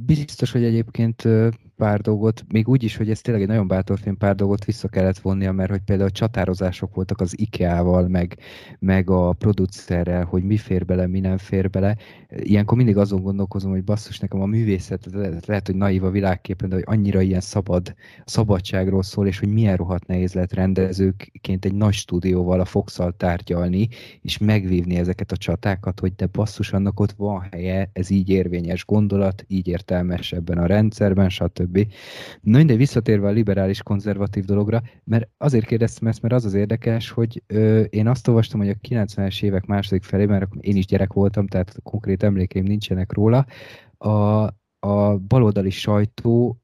[0.06, 1.22] Biztos, hogy egyébként
[1.78, 4.88] pár dolgot, még úgy is, hogy ez tényleg egy nagyon bátor film, pár dolgot vissza
[4.88, 8.38] kellett vonnia, mert hogy például csatározások voltak az IKEA-val, meg,
[8.78, 11.96] meg a producerrel, hogy mi fér bele, mi nem fér bele.
[12.28, 15.08] Ilyenkor mindig azon gondolkozom, hogy basszus, nekem a művészet,
[15.46, 17.94] lehet, hogy naív a világképen, de hogy annyira ilyen szabad,
[18.24, 23.88] szabadságról szól, és hogy milyen rohadt nehéz lehet rendezőként egy nagy stúdióval a fox tárgyalni,
[24.22, 28.84] és megvívni ezeket a csatákat, hogy de basszus, annak ott van helye, ez így érvényes
[28.84, 31.92] gondolat, így értelmes ebben a rendszerben, stb stb.
[32.40, 37.10] Na mindegy, visszatérve a liberális konzervatív dologra, mert azért kérdeztem ezt, mert az az érdekes,
[37.10, 41.12] hogy ö, én azt olvastam, hogy a 90-es évek második felében, mert én is gyerek
[41.12, 43.46] voltam, tehát konkrét emlékeim nincsenek róla,
[43.96, 44.44] a,
[44.78, 46.62] a baloldali sajtó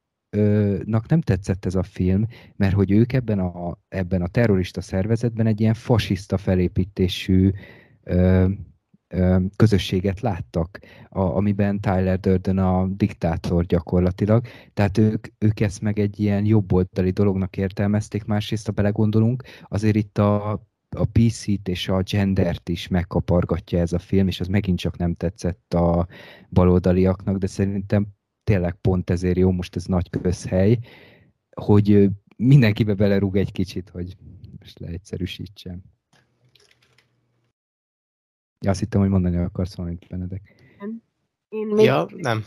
[0.85, 2.27] nak nem tetszett ez a film,
[2.57, 7.51] mert hogy ők ebben a, ebben a terrorista szervezetben egy ilyen fasiszta felépítésű
[8.03, 8.49] ö,
[9.57, 14.47] közösséget láttak, a, amiben Tyler Durden a diktátor gyakorlatilag.
[14.75, 20.19] Tehát ők, ők ezt meg egy ilyen jobboldali dolognak értelmezték, másrészt, ha belegondolunk, azért itt
[20.19, 20.51] a,
[20.89, 25.15] a PC-t és a gendert is megkapargatja ez a film, és az megint csak nem
[25.15, 26.07] tetszett a
[26.51, 28.07] baloldaliaknak, de szerintem
[28.45, 30.79] tényleg pont ezért jó, most ez nagy közhely,
[31.55, 34.17] hogy mindenkibe belerúg egy kicsit, hogy
[34.59, 35.83] most leegyszerűsítsem.
[38.65, 40.55] Ja, azt hittem, hogy mondani akarsz valamit, Benedek.
[41.49, 41.85] Én még...
[41.85, 42.45] Ja, nem.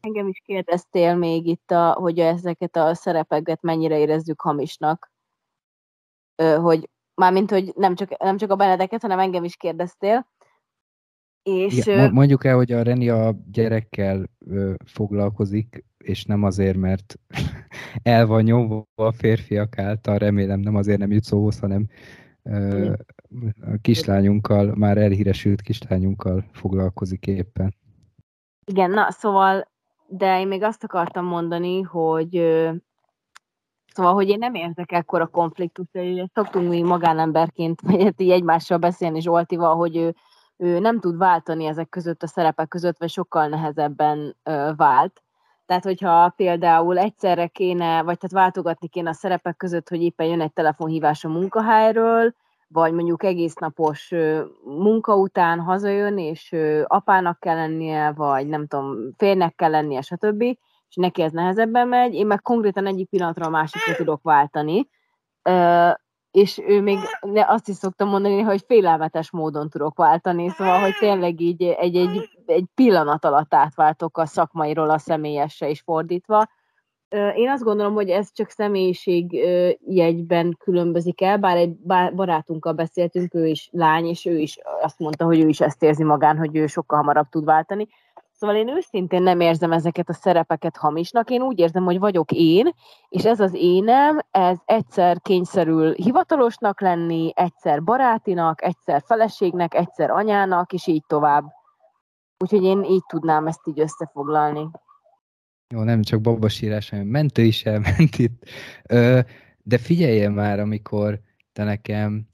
[0.00, 5.12] Engem is kérdeztél még itt, a, hogy ezeket a szerepeket mennyire érezzük hamisnak.
[6.36, 10.26] Ö, hogy mármint, hogy nem csak, nem csak a Benedeket, hanem engem is kérdeztél.
[11.42, 17.18] És, Igen, mondjuk el, hogy a Reni a gyerekkel ö, foglalkozik, és nem azért, mert
[18.02, 21.88] el van nyomva a férfiak által, remélem nem azért nem jut szóhoz, hanem
[23.60, 27.74] a kislányunkkal, már elhíresült kislányunkkal foglalkozik éppen.
[28.64, 29.70] Igen, na szóval,
[30.06, 32.36] de én még azt akartam mondani, hogy
[33.94, 38.78] Szóval, hogy én nem érzek ekkora konfliktust, hogy szoktunk mi magánemberként, vagy hát így egymással
[38.78, 40.14] beszélni Zsoltival, hogy ő,
[40.56, 45.21] ő nem tud váltani ezek között a szerepek között, vagy sokkal nehezebben ö, vált.
[45.72, 50.40] Tehát, hogyha például egyszerre kéne, vagy tehát váltogatni kéne a szerepek között, hogy éppen jön
[50.40, 52.34] egy telefonhívás a munkahelyről,
[52.68, 54.10] vagy mondjuk egész napos
[54.64, 60.42] munka után hazajön, és apának kell lennie, vagy nem tudom, férnek kell lennie, stb.
[60.88, 64.88] És neki ez nehezebben megy, én meg konkrétan egyik pillanatra a másikra tudok váltani,
[66.32, 66.98] és ő még
[67.46, 72.30] azt is szoktam mondani, hogy félelmetes módon tudok váltani, szóval, hogy tényleg így egy, egy,
[72.46, 76.48] egy pillanat alatt átváltok a szakmairól a személyesre is fordítva,
[77.34, 79.32] én azt gondolom, hogy ez csak személyiség
[79.86, 81.76] jegyben különbözik el, bár egy
[82.14, 86.04] barátunkkal beszéltünk, ő is lány, és ő is azt mondta, hogy ő is ezt érzi
[86.04, 87.88] magán, hogy ő sokkal hamarabb tud váltani.
[88.42, 92.70] Szóval én őszintén nem érzem ezeket a szerepeket hamisnak, én úgy érzem, hogy vagyok én,
[93.08, 100.72] és ez az énem, ez egyszer kényszerül hivatalosnak lenni, egyszer barátinak, egyszer feleségnek, egyszer anyának,
[100.72, 101.44] és így tovább.
[102.38, 104.70] Úgyhogy én így tudnám ezt így összefoglalni.
[105.74, 108.44] Jó, nem csak babasírás, hanem mentő is elment itt.
[109.62, 111.20] De figyelje már, amikor
[111.52, 112.26] te nekem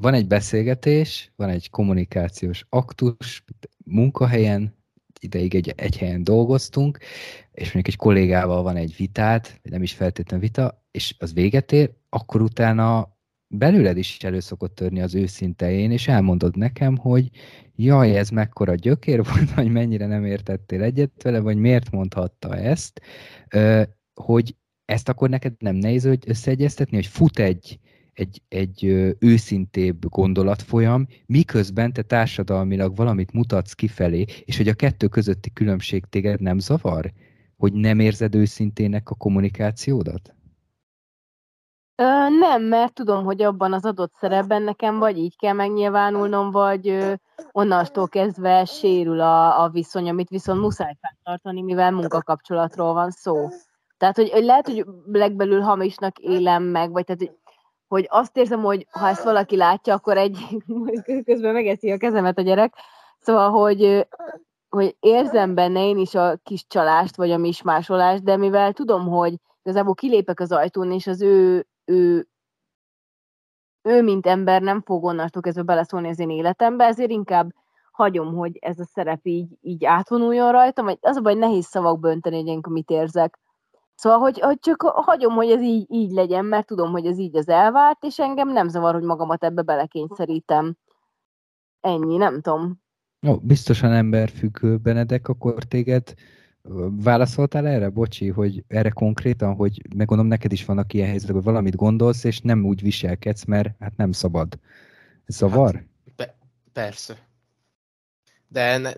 [0.00, 3.44] van egy beszélgetés, van egy kommunikációs aktus,
[3.84, 4.76] munkahelyen,
[5.20, 6.98] ideig egy, egy helyen dolgoztunk,
[7.52, 11.92] és mondjuk egy kollégával van egy vitát, nem is feltétlenül vita, és az véget ér,
[12.08, 13.16] akkor utána
[13.54, 17.30] belőled is elő szokott törni az őszintején, és elmondod nekem, hogy
[17.74, 23.00] jaj, ez mekkora gyökér volt, vagy mennyire nem értettél egyet vele, vagy miért mondhatta ezt,
[24.14, 27.78] hogy ezt akkor neked nem nehéz hogy összeegyeztetni, hogy fut egy,
[28.18, 28.84] egy, egy
[29.18, 36.40] őszintébb gondolatfolyam, miközben te társadalmilag valamit mutatsz kifelé, és hogy a kettő közötti különbség téged
[36.40, 37.12] nem zavar?
[37.56, 40.34] Hogy nem érzed őszintének a kommunikációdat?
[41.96, 42.04] Ö,
[42.38, 47.12] nem, mert tudom, hogy abban az adott szerepben nekem vagy így kell megnyilvánulnom, vagy ö,
[47.52, 53.48] onnastól kezdve sérül a, a viszony, amit viszont muszáj tartani, mivel munkakapcsolatról van szó.
[53.96, 57.32] Tehát, hogy, hogy lehet, hogy legbelül hamisnak élem meg, vagy tehát, hogy,
[57.88, 60.38] hogy azt érzem, hogy ha ezt valaki látja, akkor egy
[61.24, 62.74] közben megeszi a kezemet a gyerek,
[63.18, 64.06] szóval, hogy,
[64.68, 69.34] hogy érzem benne én is a kis csalást, vagy a mismásolást, de mivel tudom, hogy
[69.62, 72.28] igazából kilépek az ajtón, és az ő ő,
[73.82, 77.50] ő, mint ember nem fog onnastól kezdve beleszólni az én életembe, ezért inkább
[77.90, 82.00] hagyom, hogy ez a szerep így, így átvonuljon rajtam, vagy az a baj, nehéz szavak
[82.00, 83.38] bönteni, hogy mit érzek.
[83.98, 87.36] Szóval, hogy, hogy csak hagyom, hogy ez így, így legyen, mert tudom, hogy ez így
[87.36, 90.76] az elvált, és engem nem zavar, hogy magamat ebbe belekényszerítem.
[91.80, 92.82] Ennyi, nem tudom.
[93.28, 96.14] Ó, biztosan emberfüggő, Benedek, akkor téged
[96.90, 101.76] Válaszoltál erre, bocsi, hogy erre konkrétan, hogy meggondolom, neked is vannak ilyen helyzetek, hogy valamit
[101.76, 104.58] gondolsz, és nem úgy viselkedsz, mert hát nem szabad.
[105.24, 105.74] Ez zavar?
[105.74, 106.36] Hát, be,
[106.72, 107.16] persze.
[108.48, 108.90] De ne,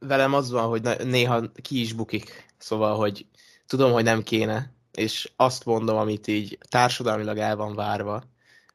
[0.00, 2.46] velem az van, hogy néha ki is bukik.
[2.58, 3.26] Szóval, hogy
[3.66, 8.22] tudom, hogy nem kéne, és azt mondom, amit így társadalmilag el van várva,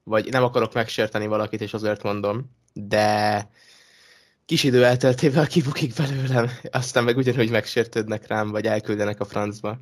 [0.04, 3.50] vagy nem akarok megsérteni valakit, és azért mondom, de
[4.46, 9.80] kis idő elteltével kibukik belőlem, aztán meg ugyanúgy megsértődnek rám, vagy elküldenek a francba.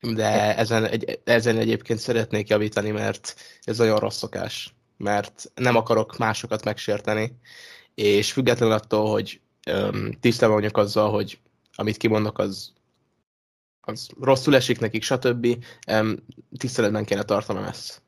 [0.00, 4.74] De ezen, egy, ezen egyébként szeretnék javítani, mert ez olyan rossz szokás.
[4.96, 7.38] Mert nem akarok másokat megsérteni,
[7.94, 9.40] és függetlenül attól, hogy
[10.20, 11.38] tisztában vagyok azzal, hogy
[11.74, 12.72] amit kimondok, az,
[13.86, 15.64] az rosszul esik nekik, stb.
[16.56, 18.02] Tiszteletben kéne tartanom ezt.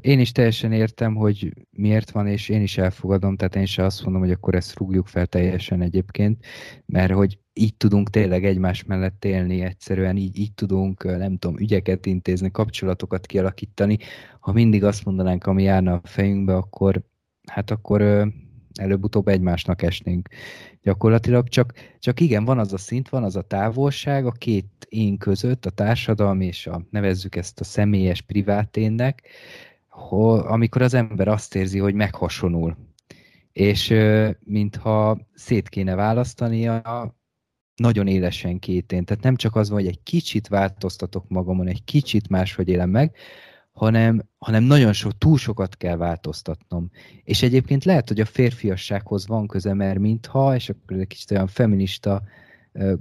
[0.00, 4.02] Én is teljesen értem, hogy miért van, és én is elfogadom, tehát én sem azt
[4.02, 6.44] mondom, hogy akkor ezt rúgjuk fel teljesen egyébként,
[6.86, 12.06] mert hogy így tudunk tényleg egymás mellett élni, egyszerűen így, így tudunk, nem tudom, ügyeket
[12.06, 13.98] intézni, kapcsolatokat kialakítani.
[14.40, 17.02] Ha mindig azt mondanánk, ami járna a fejünkbe, akkor
[17.46, 18.28] hát akkor
[18.80, 20.28] előbb-utóbb egymásnak esnénk
[20.82, 25.18] gyakorlatilag, csak, csak igen, van az a szint, van az a távolság a két én
[25.18, 29.22] között, a társadalmi és a, nevezzük ezt a személyes priváténnek,
[30.42, 32.76] amikor az ember azt érzi, hogy meghasonul.
[33.52, 33.94] És
[34.44, 36.82] mintha szét kéne választania
[37.74, 39.04] nagyon élesen két én.
[39.04, 43.16] Tehát nem csak az van, hogy egy kicsit változtatok magamon, egy kicsit máshogy élem meg,
[43.80, 46.90] hanem, hanem nagyon sok, túl sokat kell változtatnom.
[47.24, 51.46] És egyébként lehet, hogy a férfiassághoz van köze, mert mintha, és akkor egy kicsit olyan
[51.46, 52.22] feminista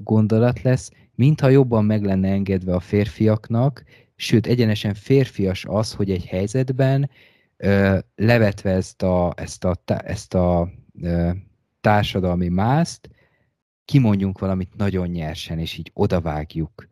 [0.04, 3.84] gondolat lesz, mintha jobban meg lenne engedve a férfiaknak,
[4.16, 7.10] sőt, egyenesen férfias az, hogy egy helyzetben
[8.16, 10.70] levetve ezt a, ezt a, ezt a
[11.82, 13.10] társadalmi mászt,
[13.86, 16.88] kimondjunk valamit nagyon nyersen, és így odavágjuk.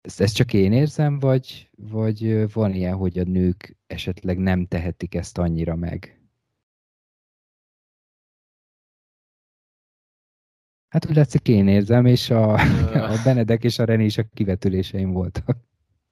[0.00, 5.14] Ezt, ezt csak én érzem, vagy, vagy van ilyen, hogy a nők esetleg nem tehetik
[5.14, 6.20] ezt annyira meg?
[10.88, 12.52] Hát úgy látszik én érzem, és a,
[13.12, 15.56] a Benedek és a René is a kivetüléseim voltak.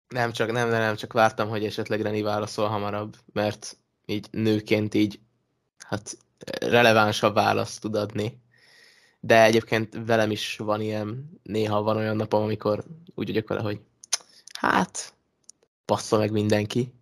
[0.08, 5.20] Nem, csak nem, nem, csak vártam, hogy esetleg Reni válaszol hamarabb, mert így nőként így
[5.78, 6.18] hát
[6.60, 8.40] relevánsabb választ tud adni
[9.20, 12.84] de egyébként velem is van ilyen, néha van olyan napom, amikor
[13.14, 13.80] úgy vagyok vele, hogy
[14.60, 15.14] hát,
[15.84, 16.92] passza meg mindenki,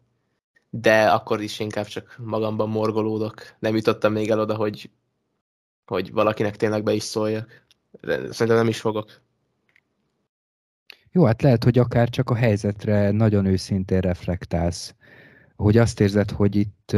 [0.70, 3.56] de akkor is inkább csak magamban morgolódok.
[3.58, 4.90] Nem jutottam még el oda, hogy,
[5.86, 7.64] hogy valakinek tényleg be is szóljak.
[8.00, 9.20] De szerintem nem is fogok.
[11.12, 14.94] Jó, hát lehet, hogy akár csak a helyzetre nagyon őszintén reflektálsz.
[15.56, 16.96] Hogy azt érzed, hogy itt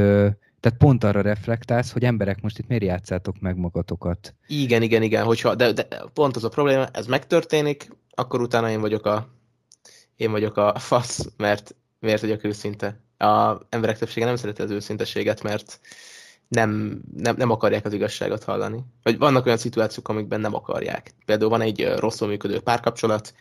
[0.60, 4.34] tehát pont arra reflektálsz, hogy emberek, most itt miért játszátok meg magatokat?
[4.46, 8.80] Igen, igen, igen, hogyha, de, de pont az a probléma, ez megtörténik, akkor utána én
[8.80, 9.28] vagyok a,
[10.16, 13.00] én vagyok a fasz, mert miért vagyok őszinte.
[13.18, 15.80] A emberek többsége nem szereti az őszinteséget, mert
[16.48, 18.84] nem, nem, nem akarják az igazságot hallani.
[19.02, 21.14] Vagy vannak olyan szituációk, amikben nem akarják.
[21.24, 23.34] Például van egy rosszul működő párkapcsolat,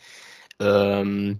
[0.58, 1.40] öm,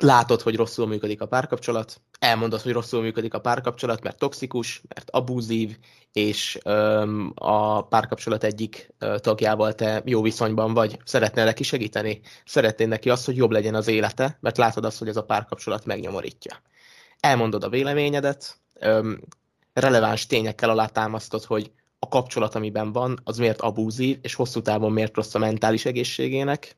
[0.00, 5.10] látod, hogy rosszul működik a párkapcsolat, elmondod, hogy rosszul működik a párkapcsolat, mert toxikus, mert
[5.10, 5.78] abúzív,
[6.12, 12.88] és öm, a párkapcsolat egyik ö, tagjával te jó viszonyban vagy, szeretnél neki segíteni, szeretnél
[12.88, 16.62] neki azt, hogy jobb legyen az élete, mert látod azt, hogy ez a párkapcsolat megnyomorítja.
[17.20, 19.20] Elmondod a véleményedet, öm,
[19.72, 25.16] releváns tényekkel alátámasztod, hogy a kapcsolat, amiben van, az miért abúzív, és hosszú távon miért
[25.16, 26.76] rossz a mentális egészségének,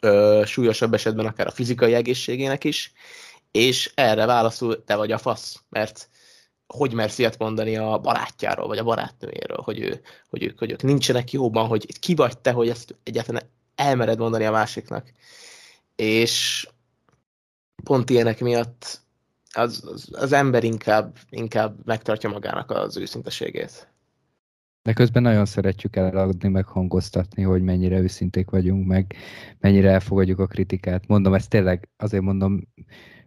[0.00, 2.92] ö, súlyosabb esetben akár a fizikai egészségének is,
[3.50, 6.08] és erre válaszul te vagy a fasz, mert
[6.66, 10.82] hogy mersz ilyet mondani a barátjáról, vagy a barátnőjéről, hogy, ő, hogy, ők, hogy ők
[10.82, 13.42] nincsenek jóban, hogy ki vagy te, hogy ezt egyáltalán
[13.74, 15.12] elmered mondani a másiknak.
[15.96, 16.68] És
[17.84, 19.00] pont ilyenek miatt
[19.52, 23.88] az, az, az ember inkább, inkább megtartja magának az őszinteségét.
[24.82, 29.14] De közben nagyon szeretjük eladni, meg hangoztatni, hogy mennyire őszinték vagyunk, meg
[29.58, 31.06] mennyire elfogadjuk a kritikát.
[31.06, 32.68] Mondom, ezt tényleg azért mondom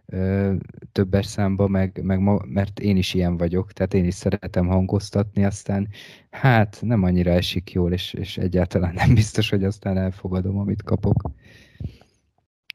[0.05, 0.53] ö,
[0.91, 5.45] többes számba, meg, meg ma, mert én is ilyen vagyok, tehát én is szeretem hangoztatni,
[5.45, 5.88] aztán
[6.30, 11.31] hát nem annyira esik jól, és, és egyáltalán nem biztos, hogy aztán elfogadom, amit kapok.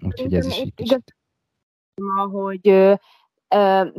[0.04, 1.16] Úgyhogy ez is így kicsit.
[2.30, 2.98] Hogy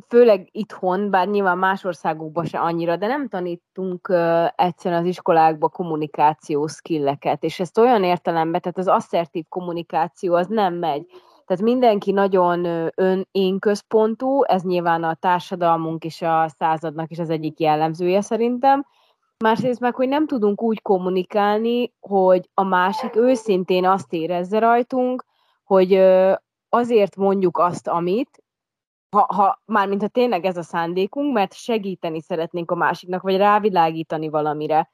[0.07, 4.13] főleg itthon, bár nyilván más országokban se annyira, de nem tanítunk
[4.55, 10.73] egyszerűen az iskolákba kommunikáció skilleket, és ezt olyan értelemben, tehát az asszertív kommunikáció az nem
[10.73, 11.05] megy.
[11.45, 12.65] Tehát mindenki nagyon
[12.95, 18.85] ön én központú, ez nyilván a társadalmunk és a századnak is az egyik jellemzője szerintem.
[19.43, 25.25] Másrészt meg, hogy nem tudunk úgy kommunikálni, hogy a másik őszintén azt érezze rajtunk,
[25.63, 25.93] hogy
[26.69, 28.43] azért mondjuk azt, amit,
[29.09, 34.29] ha, ha mármint ha tényleg ez a szándékunk, mert segíteni szeretnénk a másiknak, vagy rávilágítani
[34.29, 34.89] valamire.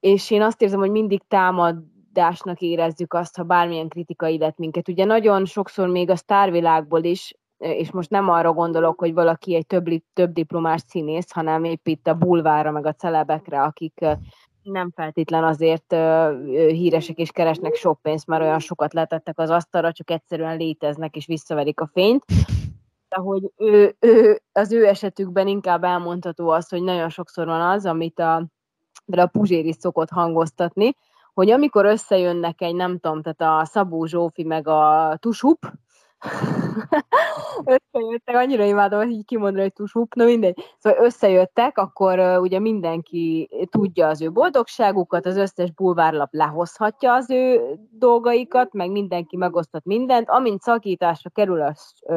[0.00, 4.88] És én azt érzem, hogy mindig támadásnak érezzük azt, ha bármilyen kritika illet minket.
[4.88, 9.66] Ugye nagyon sokszor még a sztárvilágból is, és most nem arra gondolok, hogy valaki egy
[9.66, 14.06] több, több diplomás színész, hanem épp itt a bulvára, meg a celebekre, akik
[14.62, 15.96] nem feltétlen azért
[16.70, 21.26] híresek és keresnek sok pénzt, mert olyan sokat letettek az asztalra, csak egyszerűen léteznek és
[21.26, 22.24] visszaverik a fényt,
[23.14, 28.18] hogy ő, ő, az ő esetükben inkább elmondható az, hogy nagyon sokszor van az, amit
[28.18, 28.46] a,
[29.06, 30.94] a Puzsér is szokott hangoztatni,
[31.34, 35.72] hogy amikor összejönnek egy, nem tudom, tehát a Szabó Zsófi meg a Tusup,
[37.64, 40.64] összejöttek, annyira imádom, hogy így kimondani, hogy tusúp, na mindegy.
[40.78, 47.30] Szóval összejöttek, akkor uh, ugye mindenki tudja az ő boldogságukat, az összes bulvárlap lehozhatja az
[47.30, 50.28] ő dolgaikat, meg mindenki megosztott mindent.
[50.28, 51.74] Amint szakításra kerül a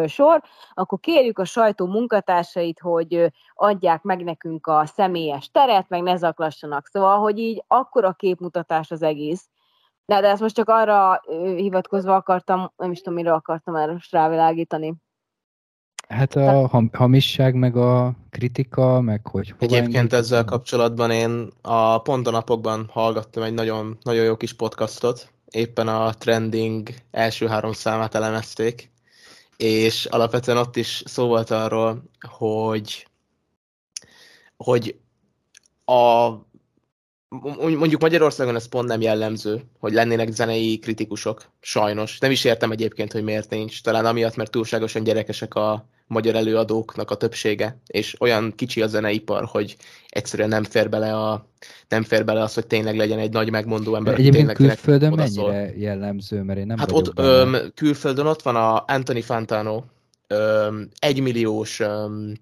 [0.08, 0.42] sor,
[0.74, 6.88] akkor kérjük a sajtó munkatársait, hogy adják meg nekünk a személyes teret, meg ne zaklassanak.
[6.88, 9.50] Szóval, hogy így akkora képmutatás az egész,
[10.10, 11.22] de, de ezt most csak arra
[11.56, 14.96] hivatkozva akartam, nem is tudom, mire akartam erre most rávilágítani.
[16.08, 19.54] Hát a ham, hamisság, meg a kritika, meg hogy...
[19.60, 25.32] Egyébként ezzel kapcsolatban én a pont a napokban hallgattam egy nagyon, nagyon jó kis podcastot,
[25.50, 28.92] éppen a trending első három számát elemezték,
[29.58, 32.04] és alapvetően ott is szó volt arról,
[32.38, 33.08] hogy
[34.58, 35.00] hogy
[35.86, 36.30] a
[37.30, 42.20] mondjuk Magyarországon ez pont nem jellemző, hogy lennének zenei kritikusok, sajnos.
[42.20, 43.82] Nem is értem egyébként, hogy miért nincs.
[43.82, 49.46] Talán amiatt, mert túlságosan gyerekesek a magyar előadóknak a többsége, és olyan kicsi a zeneipar,
[49.46, 49.78] hogy
[50.08, 51.46] egyszerűen nem fér bele, a,
[51.88, 55.78] nem fér bele az, hogy tényleg legyen egy nagy megmondó ember, aki tényleg külföldön mennyire
[55.78, 59.84] jellemző, mert én nem Hát ott, öm, külföldön ott van a Anthony Fantano,
[60.28, 62.34] öm, egymilliós öm,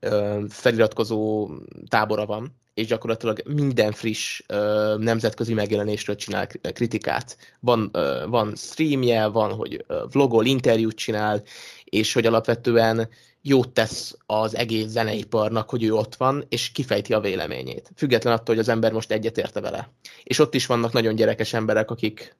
[0.00, 1.50] öm, feliratkozó
[1.88, 7.36] tábora van, és gyakorlatilag minden friss ö, nemzetközi megjelenésről csinál kritikát.
[7.60, 11.42] Van, ö, van streamje, van, hogy vlogol, interjút csinál,
[11.84, 13.08] és hogy alapvetően
[13.42, 17.90] jót tesz az egész zeneiparnak, hogy ő ott van, és kifejti a véleményét.
[17.96, 19.90] Független attól, hogy az ember most egyetérte vele.
[20.22, 22.36] És ott is vannak nagyon gyerekes emberek, akik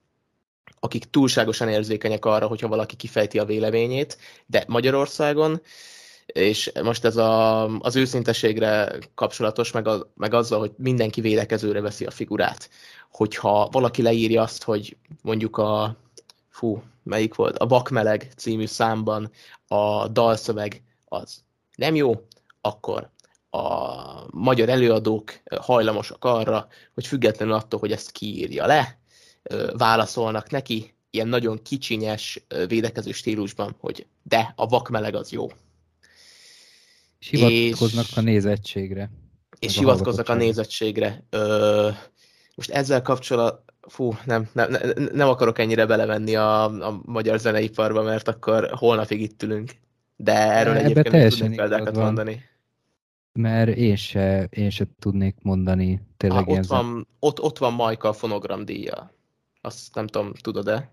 [0.84, 5.60] akik túlságosan érzékenyek arra, hogyha valaki kifejti a véleményét, de Magyarországon
[6.27, 12.05] és most ez a, az őszinteségre kapcsolatos, meg, a, meg azzal, hogy mindenki védekezőre veszi
[12.05, 12.70] a figurát.
[13.11, 15.97] Hogyha valaki leírja azt, hogy mondjuk a,
[16.49, 19.31] fú, melyik volt, a Bakmeleg című számban
[19.69, 21.43] a dalszöveg az
[21.77, 22.27] nem jó,
[22.61, 23.11] akkor
[23.51, 23.97] a
[24.31, 28.99] magyar előadók hajlamosak arra, hogy függetlenül attól, hogy ezt kiírja le,
[29.73, 35.51] válaszolnak neki, ilyen nagyon kicsinyes védekező stílusban, hogy de, a vakmeleg az jó.
[37.23, 39.11] És hivatkoznak és, a nézettségre.
[39.59, 41.24] És hivatkoznak a, a nézettségre.
[41.31, 41.89] Ö,
[42.55, 44.77] most ezzel kapcsolat, fú, nem, nem,
[45.12, 49.70] nem, akarok ennyire belevenni a, a magyar zeneiparba, mert akkor holnapig itt ülünk.
[50.16, 52.05] De erről Ebbe egyébként tudnék példákat van.
[52.05, 52.43] mondani.
[53.32, 58.09] Mert én se, én se tudnék mondani tényleg ah, ott, van, ott, ott van Majka
[58.09, 59.15] a fonogram díja.
[59.61, 60.93] Azt nem tudom, tudod-e?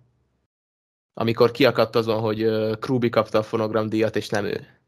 [1.14, 2.50] Amikor kiakadt azon, hogy
[2.80, 4.79] Krúbi kapta a fonogram díjat, és nem ő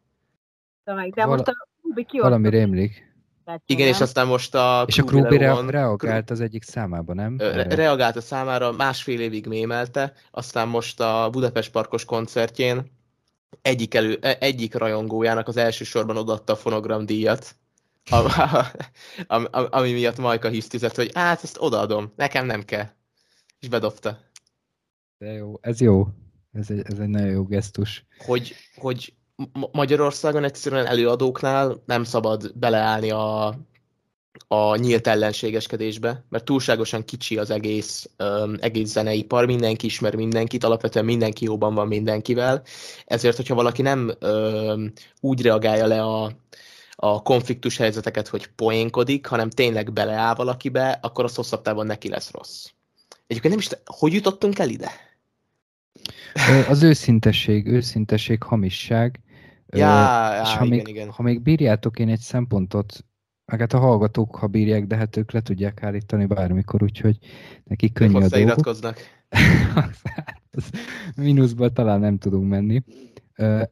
[0.94, 1.14] meg.
[1.14, 3.10] De Val- most a Rubi ki Valami rémlik.
[3.66, 7.38] Igen, és aztán most a És a Krubi re- reagált az egyik számába, nem?
[7.38, 12.92] Re- reagált a számára, másfél évig mémelte, aztán most a Budapest Parkos koncertjén
[13.62, 17.56] egyik, elő, e, egyik rajongójának az elsősorban odatta a fonogram díjat,
[18.10, 18.30] ami,
[19.70, 22.86] ami miatt Majka hisztizett, hogy hát ezt odaadom, nekem nem kell.
[23.60, 24.20] És bedobta.
[25.18, 26.08] De jó, ez jó.
[26.52, 28.06] Ez egy, ez egy nagyon jó gesztus.
[28.18, 29.14] Hogy, hogy
[29.72, 33.56] Magyarországon egyszerűen előadóknál nem szabad beleállni a,
[34.48, 41.06] a nyílt ellenségeskedésbe, mert túlságosan kicsi az egész, um, egész zeneipar, mindenki ismer mindenkit, alapvetően
[41.06, 42.62] mindenki jóban van mindenkivel,
[43.06, 46.32] ezért, hogyha valaki nem um, úgy reagálja le a,
[46.96, 52.32] a konfliktus helyzeteket, hogy poénkodik, hanem tényleg beleáll valakibe, akkor az hosszabb távon neki lesz
[52.32, 52.66] rossz.
[53.28, 54.92] Egyébként nem is, hogy jutottunk el ide?
[56.70, 59.20] Az őszintesség, őszintesség, hamisság,
[59.72, 61.10] Ja, ja és ha, igen, még, igen.
[61.10, 63.06] ha még bírjátok én egy szempontot,
[63.46, 67.18] meg hát a hallgatók, ha bírják, de hát ők le tudják állítani bármikor, úgyhogy
[67.64, 68.96] nekik könnyű a dolgok.
[71.16, 72.84] Mínuszban talán nem tudunk menni.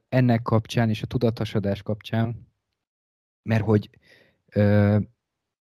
[0.09, 2.47] Ennek kapcsán és a tudathasadás kapcsán,
[3.43, 3.89] mert hogy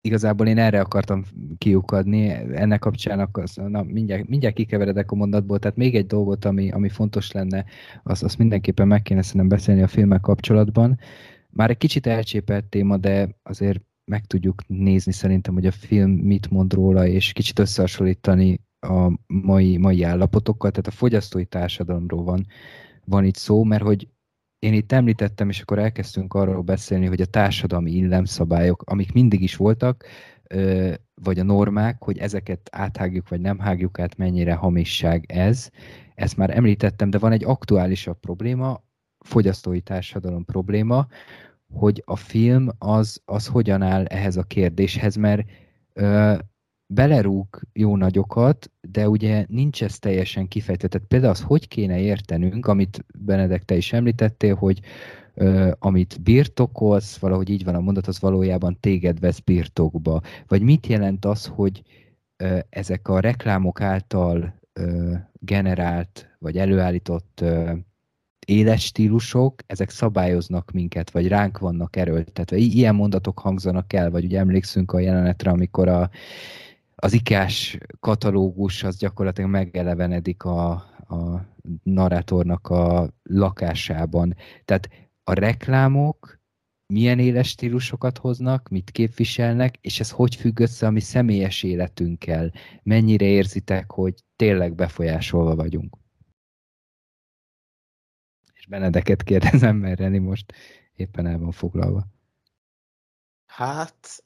[0.02, 1.24] igazából én erre akartam
[1.58, 6.72] kiukadni, ennek kapcsán akarsz, na, mindjárt, mindjárt kikeveredek a mondatból, tehát még egy dolgot, ami,
[6.72, 7.66] ami fontos lenne,
[8.04, 11.00] azt, azt mindenképpen meg kéne szerintem beszélni a filmek kapcsolatban.
[11.50, 16.50] Már egy kicsit elcsépelt téma, de azért meg tudjuk nézni szerintem, hogy a film mit
[16.50, 22.46] mond róla, és kicsit összehasonlítani a mai, mai állapotokkal, tehát a fogyasztói társadalomról van,
[23.06, 24.08] van itt szó, mert hogy
[24.60, 29.56] én itt említettem, és akkor elkezdtünk arról beszélni, hogy a társadalmi illemszabályok, amik mindig is
[29.56, 30.06] voltak,
[31.14, 35.70] vagy a normák, hogy ezeket áthágjuk, vagy nem hágjuk át, mennyire hamisság ez.
[36.16, 38.84] Ezt már említettem, de van egy aktuálisabb probléma,
[39.20, 41.08] fogyasztói társadalom probléma,
[41.74, 45.46] hogy a film az, az hogyan áll ehhez a kérdéshez, mert
[46.94, 50.88] belerúg jó nagyokat, de ugye nincs ez teljesen kifejtve.
[50.88, 54.80] Tehát például az, hogy kéne értenünk, amit Benedek te is említettél, hogy
[55.36, 60.22] uh, amit birtokolsz, valahogy így van a mondat, az valójában téged vesz birtokba.
[60.48, 61.82] Vagy mit jelent az, hogy
[62.44, 67.72] uh, ezek a reklámok által uh, generált, vagy előállított uh,
[68.46, 72.58] éles stílusok, ezek szabályoznak minket, vagy ránk vannak erőltetve.
[72.58, 76.10] I- ilyen mondatok hangzanak el, vagy ugye emlékszünk a jelenetre, amikor a,
[77.00, 80.72] az ikás katalógus az gyakorlatilag megelevenedik a,
[81.08, 81.46] a
[81.84, 84.36] narrátornak a lakásában.
[84.66, 84.90] Tehát
[85.24, 86.40] a reklámok
[86.94, 92.52] milyen éles stílusokat hoznak, mit képviselnek, és ez hogy függ össze a mi személyes életünkkel?
[92.84, 95.98] Mennyire érzitek, hogy tényleg befolyásolva vagyunk?
[98.54, 100.54] És Benedeket kérdezem, mert Reni most
[100.94, 102.08] éppen el van foglalva.
[103.46, 104.24] Hát,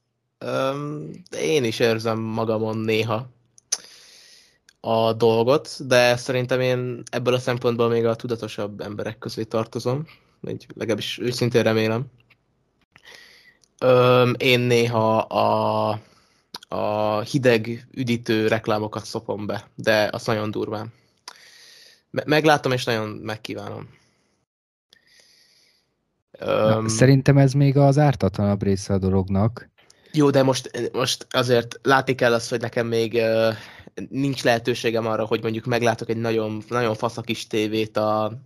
[1.42, 3.28] én is érzem magamon néha
[4.80, 10.08] a dolgot, de szerintem én ebből a szempontból még a tudatosabb emberek közé tartozom,
[10.48, 12.06] így legalábbis őszintén remélem.
[14.38, 15.90] Én néha a,
[16.68, 20.94] a hideg üdítő reklámokat szopom be, de azt nagyon durván.
[22.10, 23.90] Me- meglátom és nagyon megkívánom.
[26.40, 29.72] Na, szerintem ez még az ártatlanabb része a dolognak.
[30.14, 33.56] Jó, de most, most azért látni kell azt, hogy nekem még uh,
[34.10, 38.42] nincs lehetőségem arra, hogy mondjuk meglátok egy nagyon, nagyon fasz a kis tévét, a,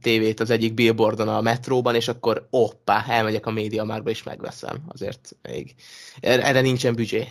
[0.00, 4.82] tévét az egyik billboardon a metróban, és akkor oppá, elmegyek a média márba és megveszem.
[4.88, 5.74] Azért még
[6.20, 7.28] erre nincsen büdzsé.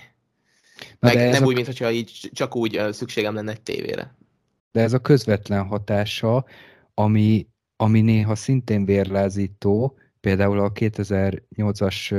[1.00, 1.45] Meg nem a...
[1.45, 4.16] úgy, mintha így csak úgy szükségem lenne egy tévére.
[4.72, 6.45] De ez a közvetlen hatása,
[6.94, 12.14] ami, ami néha szintén vérlázító, például a 2008-as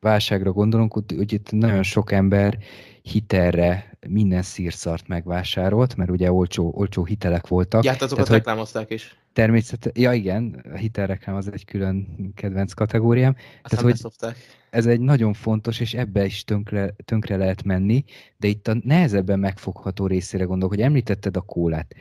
[0.00, 2.58] válságra gondolunk, hogy itt nagyon sok ember
[3.02, 7.84] hitelre minden szírszart megvásárolt, mert ugye olcsó, olcsó hitelek voltak.
[7.84, 9.18] Ja, hát azokat Tehát, reklámozták is.
[9.32, 13.36] Természetesen, ja igen, a hitelreklám az egy külön kedvenc kategóriám.
[13.62, 14.34] Aztán Tehát, hogy
[14.70, 18.04] ez egy nagyon fontos, és ebbe is tönkre, tönkre lehet menni,
[18.36, 21.94] de itt a nehezebben megfogható részére gondolok, hogy említetted a kólát.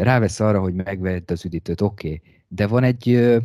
[0.00, 2.22] Rávesz arra, hogy megvedd az üdítőt, oké, okay.
[2.48, 3.36] de van egy,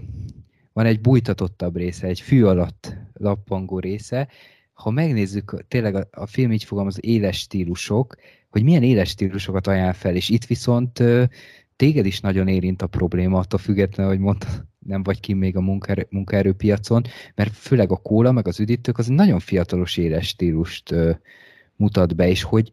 [0.73, 4.27] van egy bújtatottabb része, egy fű alatt lappangó része,
[4.73, 8.15] ha megnézzük, tényleg a, a film így fogalmaz, éles stílusok,
[8.49, 11.03] hogy milyen éles stílusokat ajánl fel, és itt viszont
[11.75, 14.47] téged is nagyon érint a probléma, attól függetlenül, hogy mondta,
[14.79, 17.03] nem vagy ki még a munkaerő, munkaerőpiacon,
[17.35, 21.11] mert főleg a kóla, meg az üdítők az egy nagyon fiatalos éles stílust ö,
[21.75, 22.71] mutat be, és hogy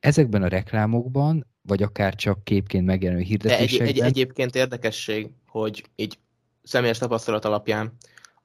[0.00, 3.88] ezekben a reklámokban, vagy akár csak képként megjelenő hirdetésekben...
[3.88, 6.18] egy, egy, egyébként érdekesség, hogy így
[6.62, 7.92] személyes tapasztalat alapján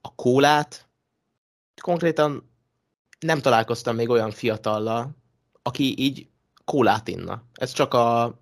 [0.01, 0.87] a kólát
[1.81, 2.51] konkrétan
[3.19, 5.15] nem találkoztam még olyan fiatallal,
[5.61, 6.27] aki így
[6.65, 7.43] kólát inna.
[7.53, 8.39] Ez csak, a,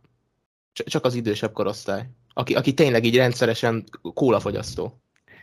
[0.74, 3.84] csak az idősebb korosztály, aki, aki tényleg így rendszeresen
[4.14, 5.02] kólafogyasztó.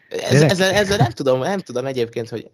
[0.08, 2.50] Ez, ezzel, ezzel nem tudom, nem tudom egyébként, hogy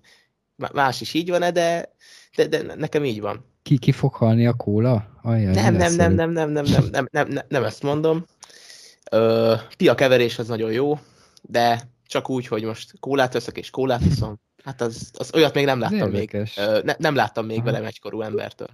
[0.72, 1.94] más is így van-e, de,
[2.36, 3.52] de, de nekem így van.
[3.62, 5.18] Ki, ki fog halni a kóla?
[5.22, 8.24] Ajaj, nem, nem, nem, nem, nem, nem, nem, nem, nem, nem, nem ezt mondom.
[9.10, 10.98] Ö, pia keverés az nagyon jó,
[11.42, 14.40] de csak úgy, hogy most kólát veszek és kólát iszom.
[14.64, 16.36] Hát az, az olyat még nem láttam még.
[16.82, 17.64] Ne, nem láttam még Aha.
[17.64, 18.68] velem egykorú embertől.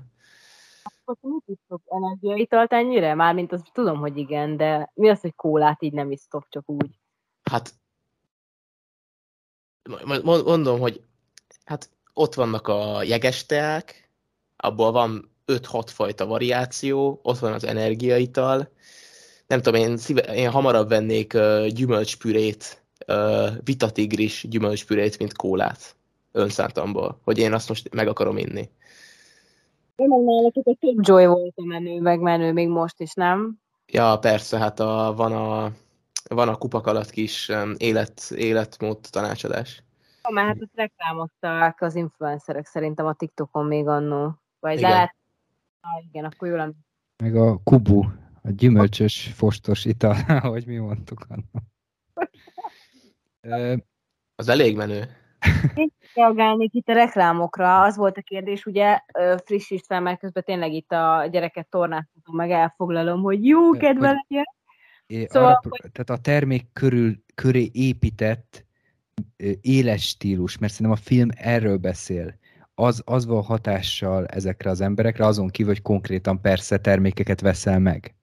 [1.05, 3.15] Akkor mit isztok energiaitalt ennyire?
[3.15, 6.91] Mármint azt tudom, hogy igen, de mi az, hogy kólát így nem isztok csak úgy?
[7.43, 7.75] Hát
[10.45, 11.03] mondom, hogy
[11.65, 14.11] hát ott vannak a jegesteák,
[14.57, 18.73] abból van 5-6 fajta variáció, ott van az energiaital,
[19.47, 21.37] nem tudom, én, szíve, én hamarabb vennék
[21.69, 25.97] gyümölcspürét, uh, vitatigris gyümölcspürét, mint kólát
[26.33, 28.71] önszántamból, hogy én azt most meg akarom inni.
[29.97, 33.59] Én meg náluk egy King Joy volt a menő, meg menő még most is, nem?
[33.87, 35.73] Ja, persze, hát a, van a
[36.35, 39.83] van a kupak alatt kis um, élet, életmód tanácsadás.
[40.23, 44.35] Ja, mert hát azt reklámozták az influencerek szerintem a TikTokon még annó.
[44.61, 44.91] Vagy igen.
[44.91, 45.15] lehet...
[45.81, 46.75] Ah, igen, akkor jól
[47.17, 48.03] Meg a kubu,
[48.43, 51.63] a gyümölcsös fostos ital, ahogy mi mondtuk annak.
[54.35, 55.05] az elég menő.
[55.75, 57.83] Én reagálnék itt a reklámokra.
[57.83, 59.01] Az volt a kérdés, ugye
[59.45, 64.45] frissítve, mert közben tényleg itt a gyereket tornáztatom, meg elfoglalom, hogy jó kedve legyen.
[65.29, 68.65] Szóval, arra, tehát a termék körül, köré épített
[69.61, 72.39] éles stílus, mert szerintem a film erről beszél.
[72.75, 78.15] Az, az van hatással ezekre az emberekre, azon kívül, hogy konkrétan persze termékeket veszel meg.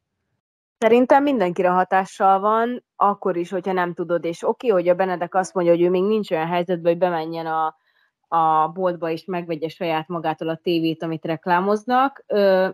[0.79, 5.53] Szerintem mindenkire hatással van, akkor is, hogyha nem tudod, és oké, hogy a Benedek azt
[5.53, 7.75] mondja, hogy ő még nincs olyan helyzetben, hogy bemenjen a,
[8.27, 12.23] a boltba és megvegye saját magától a tévét, amit reklámoznak.
[12.27, 12.69] Ö,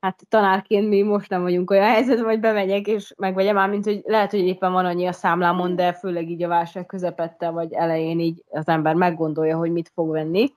[0.00, 4.02] hát tanárként mi most nem vagyunk olyan helyzetben, hogy bemegyek és megvegyem, már mint hogy
[4.04, 8.20] lehet, hogy éppen van annyi a számlámon, de főleg így a válság közepette vagy elején
[8.20, 10.52] így az ember meggondolja, hogy mit fog venni.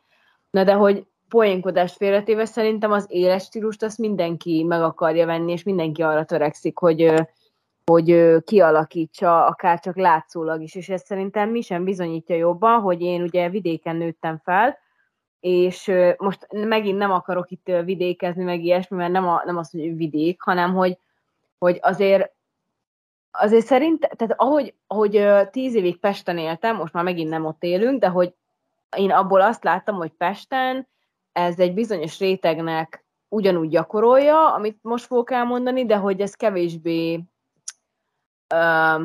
[0.49, 5.63] Na de hogy poénkodást félretéve szerintem az éles stílust azt mindenki meg akarja venni, és
[5.63, 7.13] mindenki arra törekszik, hogy,
[7.85, 13.21] hogy kialakítsa, akár csak látszólag is, és ez szerintem mi sem bizonyítja jobban, hogy én
[13.21, 14.77] ugye vidéken nőttem fel,
[15.39, 19.95] és most megint nem akarok itt vidékezni, meg ilyesmi, mert nem, a, nem az, hogy
[19.95, 20.97] vidék, hanem hogy,
[21.57, 22.33] hogy azért
[23.31, 27.99] azért szerint, tehát ahogy, ahogy tíz évig Pesten éltem, most már megint nem ott élünk,
[27.99, 28.33] de hogy
[28.97, 30.87] én abból azt láttam, hogy Pesten
[31.35, 37.23] ez egy bizonyos rétegnek ugyanúgy gyakorolja, amit most fogok elmondani, de hogy ez kevésbé
[38.53, 39.01] uh,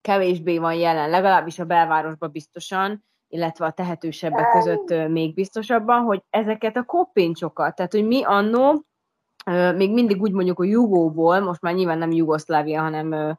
[0.00, 6.76] kevésbé van jelen, legalábbis a belvárosban biztosan, illetve a tehetősebbek között még biztosabban, hogy ezeket
[6.76, 8.84] a koppéncsokat, tehát hogy mi annó,
[9.74, 13.36] még mindig úgy mondjuk a Jugóból, most már nyilván nem Jugoszlávia, hanem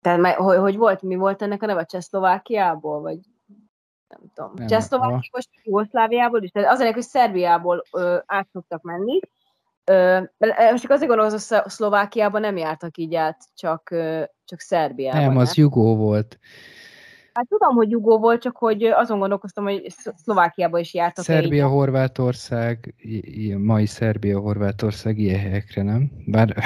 [0.00, 3.18] tehát, hogy, hogy volt, mi volt ennek a neve, Csehszlovákiából, vagy
[4.08, 9.20] nem tudom, Csehszlovákiából, Jugoszláviából is, tehát azért, hogy Szerbiából ö, át szoktak menni,
[9.90, 10.20] Ö,
[10.70, 11.40] most csak azért gondolom, hogy
[11.70, 13.94] Szlovákiában nem jártak így át, csak,
[14.44, 15.20] csak Szerbiában.
[15.20, 16.38] Nem, az Jugó volt.
[17.32, 19.86] Hát tudom, hogy Jugó volt, csak hogy azon gondolkoztam, hogy
[20.16, 21.24] Szlovákiában is jártak.
[21.24, 22.94] Szerbia, Horvátország,
[23.58, 26.10] mai Szerbia, Horvátország ilyen helyekre, nem?
[26.26, 26.56] Bár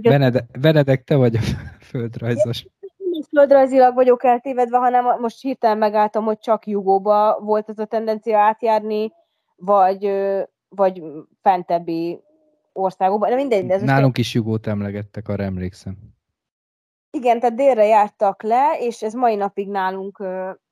[0.00, 1.40] Benedek, Benedek, te vagy a
[1.80, 2.66] földrajzos.
[3.36, 9.12] Földrajzilag vagyok eltévedve, hanem most hirtelen megálltam, hogy csak Jugóba volt ez a tendencia átjárni,
[9.56, 10.12] vagy,
[10.68, 11.02] vagy
[11.42, 12.20] fentebbi
[12.72, 13.30] országokban.
[13.30, 15.96] De mindegy, de ez Nálunk is Jugót emlegettek, arra emlékszem.
[17.10, 20.16] Igen, tehát délre jártak le, és ez mai napig nálunk,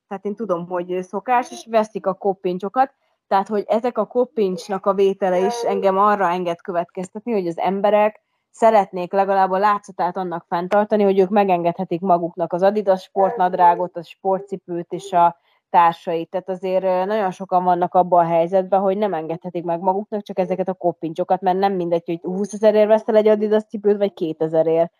[0.08, 2.94] tehát én tudom, hogy szokás, és veszik a koppincsokat,
[3.26, 8.20] tehát hogy ezek a koppincsnak a vétele is engem arra enged következtetni, hogy az emberek
[8.50, 14.92] szeretnék legalább a látszatát annak fenntartani, hogy ők megengedhetik maguknak az Adidas sportnadrágot, a sportcipőt
[14.92, 15.36] és a
[15.70, 16.30] társait.
[16.30, 20.68] Tehát azért nagyon sokan vannak abban a helyzetben, hogy nem engedhetik meg maguknak csak ezeket
[20.68, 24.92] a koppincsokat, mert nem mindegy, hogy 20 ezerért veszel egy Adidas cipőt, vagy 2000 ért.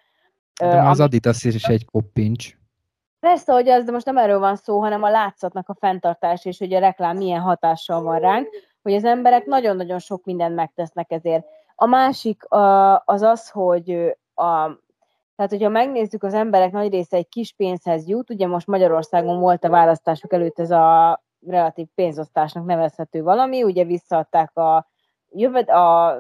[0.61, 2.59] De az Adidas is egy koppincs.
[3.21, 6.59] Persze, hogy az, de most nem erről van szó, hanem a látszatnak a fenntartás, és
[6.59, 8.49] hogy a reklám milyen hatással van ránk,
[8.83, 11.47] hogy az emberek nagyon-nagyon sok mindent megtesznek ezért.
[11.83, 12.43] A másik
[13.05, 13.91] az az, hogy
[14.35, 14.79] a,
[15.37, 19.65] tehát, hogyha megnézzük, az emberek nagy része egy kis pénzhez jut, ugye most Magyarországon volt
[19.65, 24.89] a választások előtt ez a relatív pénzosztásnak nevezhető valami, ugye visszaadták a
[25.29, 26.17] jöved a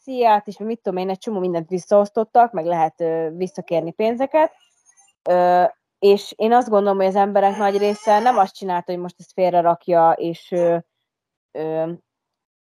[0.00, 3.04] SZIA-t, és mit tudom én, egy csomó mindent visszaosztottak, meg lehet
[3.36, 4.52] visszakérni pénzeket,
[5.98, 9.32] és én azt gondolom, hogy az emberek nagy része nem azt csinálta, hogy most ezt
[9.32, 10.54] félre rakja, és,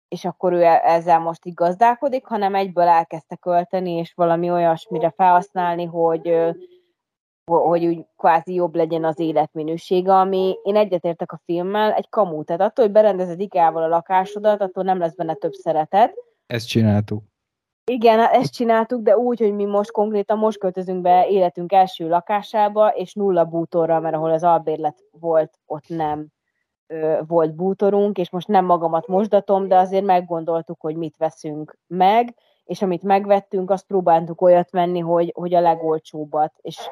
[0.09, 5.10] és akkor ő e-, ezzel most így gazdálkodik, hanem egyből elkezdte költeni, és valami olyasmire
[5.16, 6.55] felhasználni, hogy
[7.51, 12.44] hogy úgy kvázi jobb legyen az életminősége, ami én egyetértek a filmmel, egy kamú.
[12.44, 16.14] Tehát attól, hogy berendezed ikával a lakásodat, attól nem lesz benne több szeretet.
[16.47, 17.22] Ezt csináltuk.
[17.90, 22.89] Igen, ezt csináltuk, de úgy, hogy mi most konkrétan most költözünk be életünk első lakásába,
[22.89, 26.26] és nulla bútorra, mert ahol az albérlet volt, ott nem
[27.27, 32.35] volt bútorunk, és most nem magamat mosdatom, de azért meggondoltuk, hogy mit veszünk meg,
[32.65, 36.89] és amit megvettünk, azt próbáltuk olyat venni, hogy, hogy a legolcsóbbat, és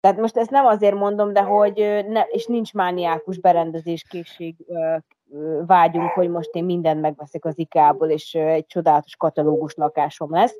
[0.00, 4.56] tehát most ezt nem azért mondom, de hogy ne, és nincs mániákus berendezés készség
[5.66, 10.58] vágyunk, hogy most én mindent megveszek az IKEA-ból, és egy csodálatos katalógus lakásom lesz.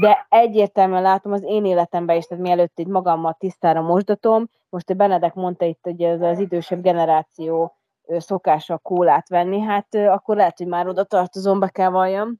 [0.00, 4.94] De egyértelműen látom az én életemben is, tehát mielőtt egy magammal tisztára mosdatom, most a
[4.94, 7.76] Benedek mondta itt, hogy ez az idősebb generáció
[8.18, 12.38] szokása kólát venni, hát akkor lehet, hogy már oda tartozom, be kell valljam.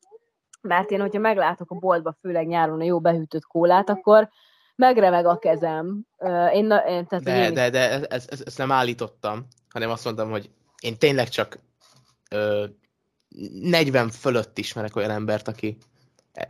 [0.61, 4.29] Mert én, hogyha meglátok a boltba, főleg nyáron a jó behűtött kólát, akkor
[4.77, 6.07] megremeg a kezem.
[6.53, 7.55] Én, én, tehát, de, én...
[7.55, 10.51] de, de ezt, ezt, ezt nem állítottam, hanem azt mondtam, hogy
[10.81, 11.59] én tényleg csak
[12.31, 12.65] ö,
[13.61, 15.77] 40 fölött ismerek olyan embert, aki,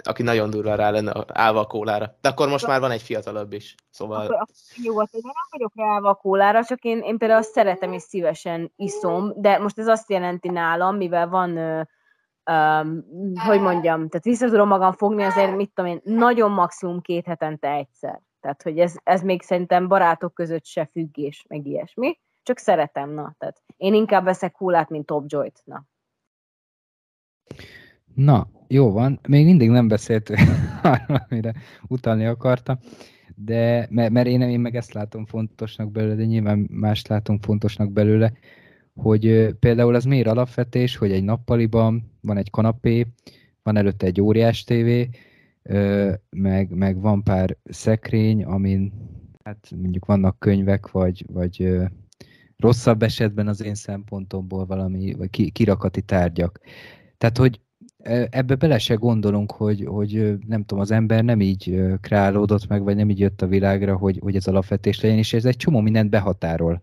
[0.03, 2.17] aki nagyon durva rá lenne állva a kólára.
[2.21, 3.75] De akkor most már van egy fiatalabb is.
[3.91, 4.25] Szóval...
[4.27, 4.47] Akkor,
[4.83, 8.03] jó, hogy nem vagyok rá állva a kólára, csak én, én például azt szeretem és
[8.03, 11.83] szívesen iszom, de most ez azt jelenti nálam, mivel van ö,
[13.47, 17.71] hogy mondjam, tehát vissza tudom magam fogni, azért mit tudom én, nagyon maximum két hetente
[17.71, 18.23] egyszer.
[18.41, 22.19] Tehát, hogy ez, ez még szerintem barátok között se függés, meg ilyesmi.
[22.43, 23.35] Csak szeretem, na.
[23.39, 25.85] Tehát én inkább veszek kólát, mint Top Joy-t, na.
[28.15, 29.21] Na, jó van.
[29.29, 30.31] Még mindig nem beszélt
[30.83, 31.55] arról, amire
[31.89, 32.79] utalni akarta.
[33.35, 38.33] de mert, én, én meg ezt látom fontosnak belőle, de nyilván más látunk fontosnak belőle,
[38.95, 43.07] hogy például az miért alapvetés, hogy egy nappaliban van egy kanapé,
[43.63, 45.09] van előtte egy óriás tévé,
[46.31, 48.93] meg, meg van pár szekrény, amin
[49.43, 51.77] hát mondjuk vannak könyvek, vagy, vagy
[52.57, 56.61] rosszabb esetben az én szempontomból valami vagy kirakati tárgyak.
[57.19, 57.61] Tehát, hogy
[58.31, 62.97] ebbe bele se gondolunk, hogy, hogy nem tudom, az ember nem így kreálódott meg, vagy
[62.97, 66.11] nem így jött a világra, hogy, hogy ez alapvetés legyen, és ez egy csomó mindent
[66.11, 66.83] behatárol.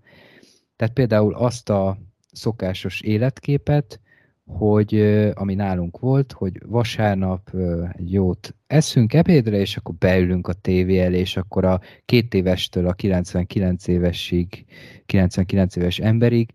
[0.75, 1.97] Tehát például azt a
[2.31, 3.99] szokásos életképet,
[4.45, 4.95] hogy
[5.33, 7.49] ami nálunk volt, hogy vasárnap
[7.91, 12.87] egy jót eszünk ebédre, és akkor beülünk a tévé elé, és akkor a két évestől
[12.87, 14.65] a 99 évesig,
[15.05, 16.53] 99 éves emberig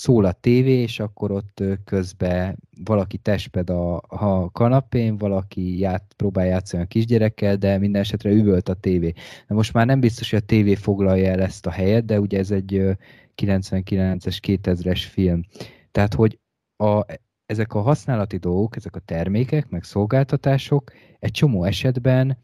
[0.00, 6.46] szól a tévé, és akkor ott közben valaki testped a, a kanapén, valaki ját, próbál
[6.46, 9.12] játszani a kisgyerekkel, de minden esetre üvölt a tévé.
[9.46, 12.38] Na most már nem biztos, hogy a tévé foglalja el ezt a helyet, de ugye
[12.38, 12.96] ez egy
[13.36, 15.44] 99-es, 2000-es film.
[15.90, 16.38] Tehát, hogy
[16.76, 17.04] a,
[17.46, 22.38] ezek a használati dolgok, ezek a termékek, meg szolgáltatások egy csomó esetben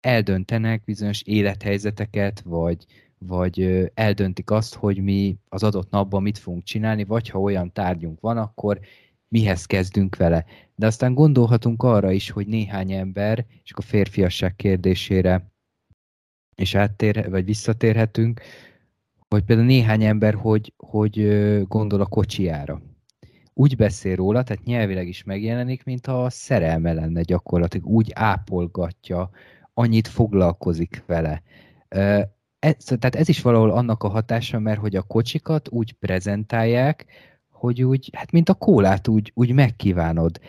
[0.00, 2.86] eldöntenek bizonyos élethelyzeteket, vagy,
[3.26, 8.20] vagy eldöntik azt, hogy mi az adott napban mit fogunk csinálni, vagy ha olyan tárgyunk
[8.20, 8.80] van, akkor
[9.28, 10.44] mihez kezdünk vele.
[10.74, 15.52] De aztán gondolhatunk arra is, hogy néhány ember, és a férfiasság kérdésére
[16.54, 18.40] és áttér, vagy visszatérhetünk,
[19.28, 21.28] hogy például néhány ember hogy, hogy
[21.66, 22.82] gondol a kocsijára.
[23.54, 29.30] Úgy beszél róla, tehát nyelvileg is megjelenik, mint a szerelme lenne gyakorlatilag, úgy ápolgatja,
[29.74, 31.42] annyit foglalkozik vele
[32.60, 37.06] ez, tehát ez is valahol annak a hatása, mert hogy a kocsikat úgy prezentálják,
[37.50, 40.40] hogy úgy, hát mint a kólát úgy, úgy megkívánod.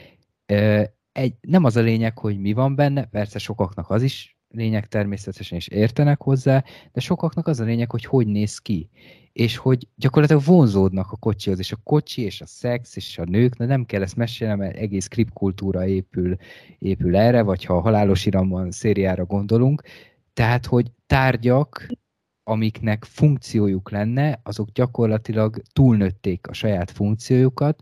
[1.12, 5.58] Egy, nem az a lényeg, hogy mi van benne, persze sokaknak az is lényeg természetesen,
[5.58, 8.90] és értenek hozzá, de sokaknak az a lényeg, hogy hogy néz ki.
[9.34, 13.56] És hogy gyakorlatilag vonzódnak a kocsihoz, és a kocsi, és a szex, és a nők,
[13.56, 16.38] de nem kell ezt mesélni, mert egész kripkultúra épül,
[16.80, 19.82] épül erre, vagy ha a halálos iramban szériára gondolunk,
[20.34, 21.88] tehát, hogy tárgyak,
[22.44, 27.82] amiknek funkciójuk lenne, azok gyakorlatilag túlnőtték a saját funkciójukat,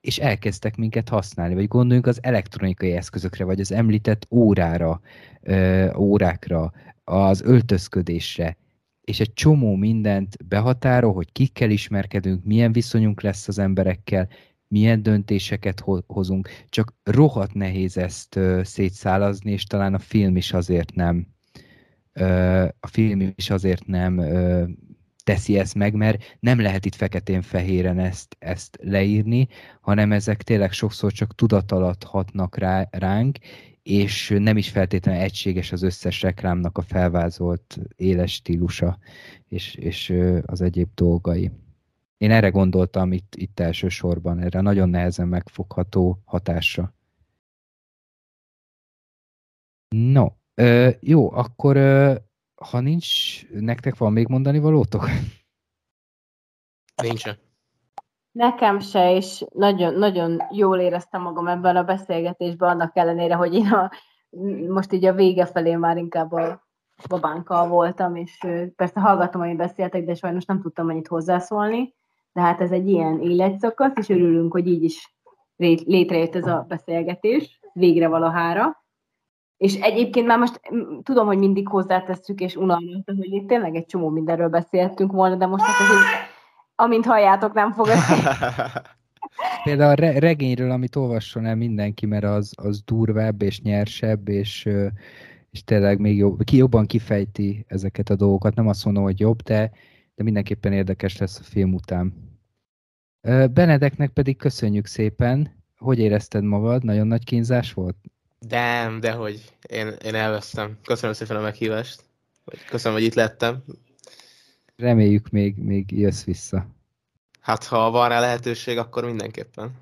[0.00, 5.00] és elkezdtek minket használni, vagy gondoljunk az elektronikai eszközökre, vagy az említett órára,
[5.40, 6.72] ö, órákra,
[7.04, 8.56] az öltözködésre,
[9.00, 14.28] és egy csomó mindent behatárol, hogy kikkel ismerkedünk, milyen viszonyunk lesz az emberekkel,
[14.68, 21.26] milyen döntéseket hozunk, csak rohadt nehéz ezt szétszálazni, és talán a film is azért nem,
[22.80, 24.20] a film is azért nem
[25.24, 29.48] teszi ezt meg, mert nem lehet itt feketén-fehéren ezt, ezt leírni,
[29.80, 33.38] hanem ezek tényleg sokszor csak tudat alatt hatnak rá, ránk,
[33.82, 38.98] és nem is feltétlenül egységes az összes reklámnak a felvázolt éles stílusa,
[39.48, 40.14] és, és
[40.46, 41.50] az egyéb dolgai.
[42.16, 46.94] Én erre gondoltam itt, itt elsősorban, erre nagyon nehezen megfogható hatásra.
[49.88, 52.14] No, Ö, jó, akkor ö,
[52.54, 55.08] ha nincs, nektek van még mondani valótok?
[57.02, 57.38] Nincsen.
[58.32, 63.66] Nekem se, és nagyon, nagyon jól éreztem magam ebben a beszélgetésben, annak ellenére, hogy én
[63.66, 63.90] a,
[64.68, 66.66] most így a vége felé már inkább a
[67.08, 68.38] babánkkal voltam, és
[68.76, 71.94] persze hallgattam, amit beszéltek, de sajnos nem tudtam annyit hozzászólni,
[72.32, 75.16] de hát ez egy ilyen életszakasz, és örülünk, hogy így is
[75.84, 78.81] létrejött ez a beszélgetés, végre valahára.
[79.62, 80.60] És egyébként már most
[81.02, 85.46] tudom, hogy mindig hozzátesszük, és unalmas, hogy itt tényleg egy csomó mindenről beszéltünk volna, de
[85.46, 86.04] most hát azért,
[86.74, 87.86] amint halljátok, nem fog
[89.64, 94.68] Például a re- regényről, amit olvasson el mindenki, mert az, az durvább és nyersebb, és,
[95.50, 98.54] és tényleg még jobb, ki jobban kifejti ezeket a dolgokat.
[98.54, 99.70] Nem azt mondom, hogy jobb, de,
[100.14, 102.14] de mindenképpen érdekes lesz a film után.
[103.52, 105.64] Benedeknek pedig köszönjük szépen.
[105.78, 106.84] Hogy érezted magad?
[106.84, 107.96] Nagyon nagy kínzás volt?
[108.48, 110.78] De, de hogy én, én elvesztem.
[110.84, 112.04] Köszönöm szépen a meghívást.
[112.68, 113.64] Köszönöm, hogy itt lettem.
[114.76, 116.66] Reméljük még, még jössz vissza.
[117.40, 119.72] Hát, ha van rá lehetőség, akkor mindenképpen.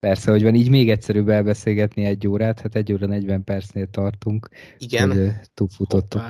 [0.00, 4.48] Persze, hogy van így még egyszerűbb elbeszélgetni egy órát, hát egy óra 40 percnél tartunk.
[4.78, 5.08] Igen.
[5.08, 6.22] Hogy túlfutottuk.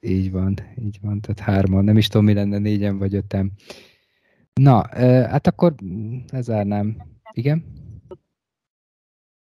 [0.00, 0.54] Így van,
[0.84, 1.84] így van, tehát hárman.
[1.84, 3.50] Nem is tudom, mi lenne négyen vagy ötem.
[4.54, 4.88] Na,
[5.28, 5.74] hát akkor
[6.30, 6.96] lezárnám.
[7.32, 7.64] Igen?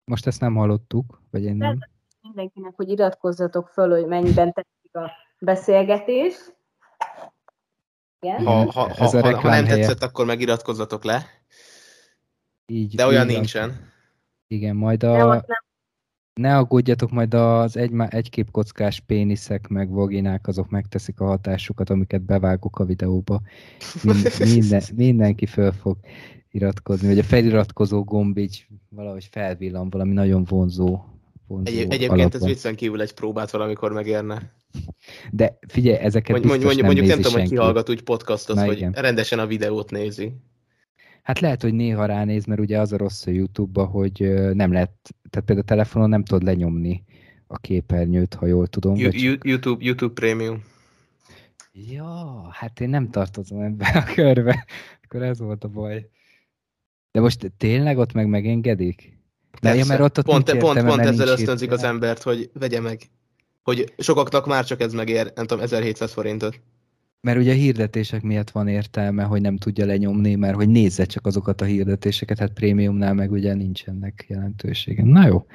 [0.05, 1.79] Most ezt nem hallottuk, vagy én nem?
[2.21, 6.33] Mindenkinek, hogy iratkozzatok föl, hogy mennyiben tetszik a beszélgetés.
[8.19, 8.45] Igen?
[8.45, 11.25] Ha, ha, ha, ha, ha nem tetszett, akkor megiratkozzatok le.
[12.65, 13.91] Így, De olyan így nincsen.
[14.47, 15.17] Igen, majd a...
[15.17, 15.63] Nem, nem
[16.33, 22.21] Ne aggódjatok, majd az egy, egy képkockás péniszek meg vaginák, azok megteszik a hatásukat, amiket
[22.21, 23.41] bevágok a videóba.
[24.03, 25.97] Minden, minden, mindenki föl fog
[26.53, 31.03] iratkozni, vagy a feliratkozó gomb így valahogy felvillan, valami nagyon vonzó.
[31.47, 32.41] vonzó egy, egyébként alapon.
[32.41, 34.53] ez viccen kívül egy próbát valamikor megérne.
[35.31, 38.59] De figyelj, ezeket mondj, biztos mondj, nem mondjuk nem tudom, hogy ki hallgat úgy podcastot,
[38.59, 38.91] hogy igen.
[38.91, 40.33] rendesen a videót nézi.
[41.23, 44.19] Hát lehet, hogy néha ránéz, mert ugye az a rossz a YouTube-ba, hogy
[44.53, 44.91] nem lehet,
[45.29, 47.03] tehát például a telefonon nem tudod lenyomni
[47.47, 48.95] a képernyőt, ha jól tudom.
[48.95, 50.63] You, you, YouTube, YouTube Premium.
[51.73, 54.65] Ja, hát én nem tartozom ebben a körbe.
[55.03, 56.09] Akkor ez volt a baj.
[57.13, 59.17] De most tényleg ott meg megengedik?
[59.61, 59.77] Persze.
[59.77, 63.01] ja, mert ott, ott pont, nincs pont, pont ezzel ösztönzik az embert, hogy vegye meg.
[63.63, 66.59] Hogy sokaknak már csak ez megér, nem tudom, 1700 forintot.
[67.21, 71.25] Mert ugye a hirdetések miatt van értelme, hogy nem tudja lenyomni, mert hogy nézze csak
[71.25, 75.03] azokat a hirdetéseket, hát prémiumnál meg ugye nincsenek jelentősége.
[75.03, 75.45] Na jó.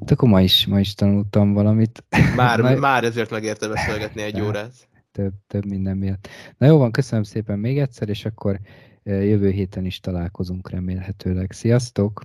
[0.00, 2.04] Hát akkor ma is, ma is tanultam valamit.
[2.36, 4.72] Már, Na, már ezért megérte beszélgetni egy órát.
[5.12, 6.28] több, több minden miatt.
[6.58, 8.60] Na jó van, köszönöm szépen még egyszer, és akkor
[9.04, 11.52] jövő héten is találkozunk remélhetőleg.
[11.52, 12.22] Sziasztok!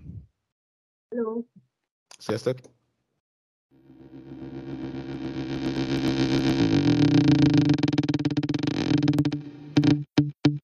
[1.15, 1.43] Hello.
[2.17, 2.78] Sziasztok!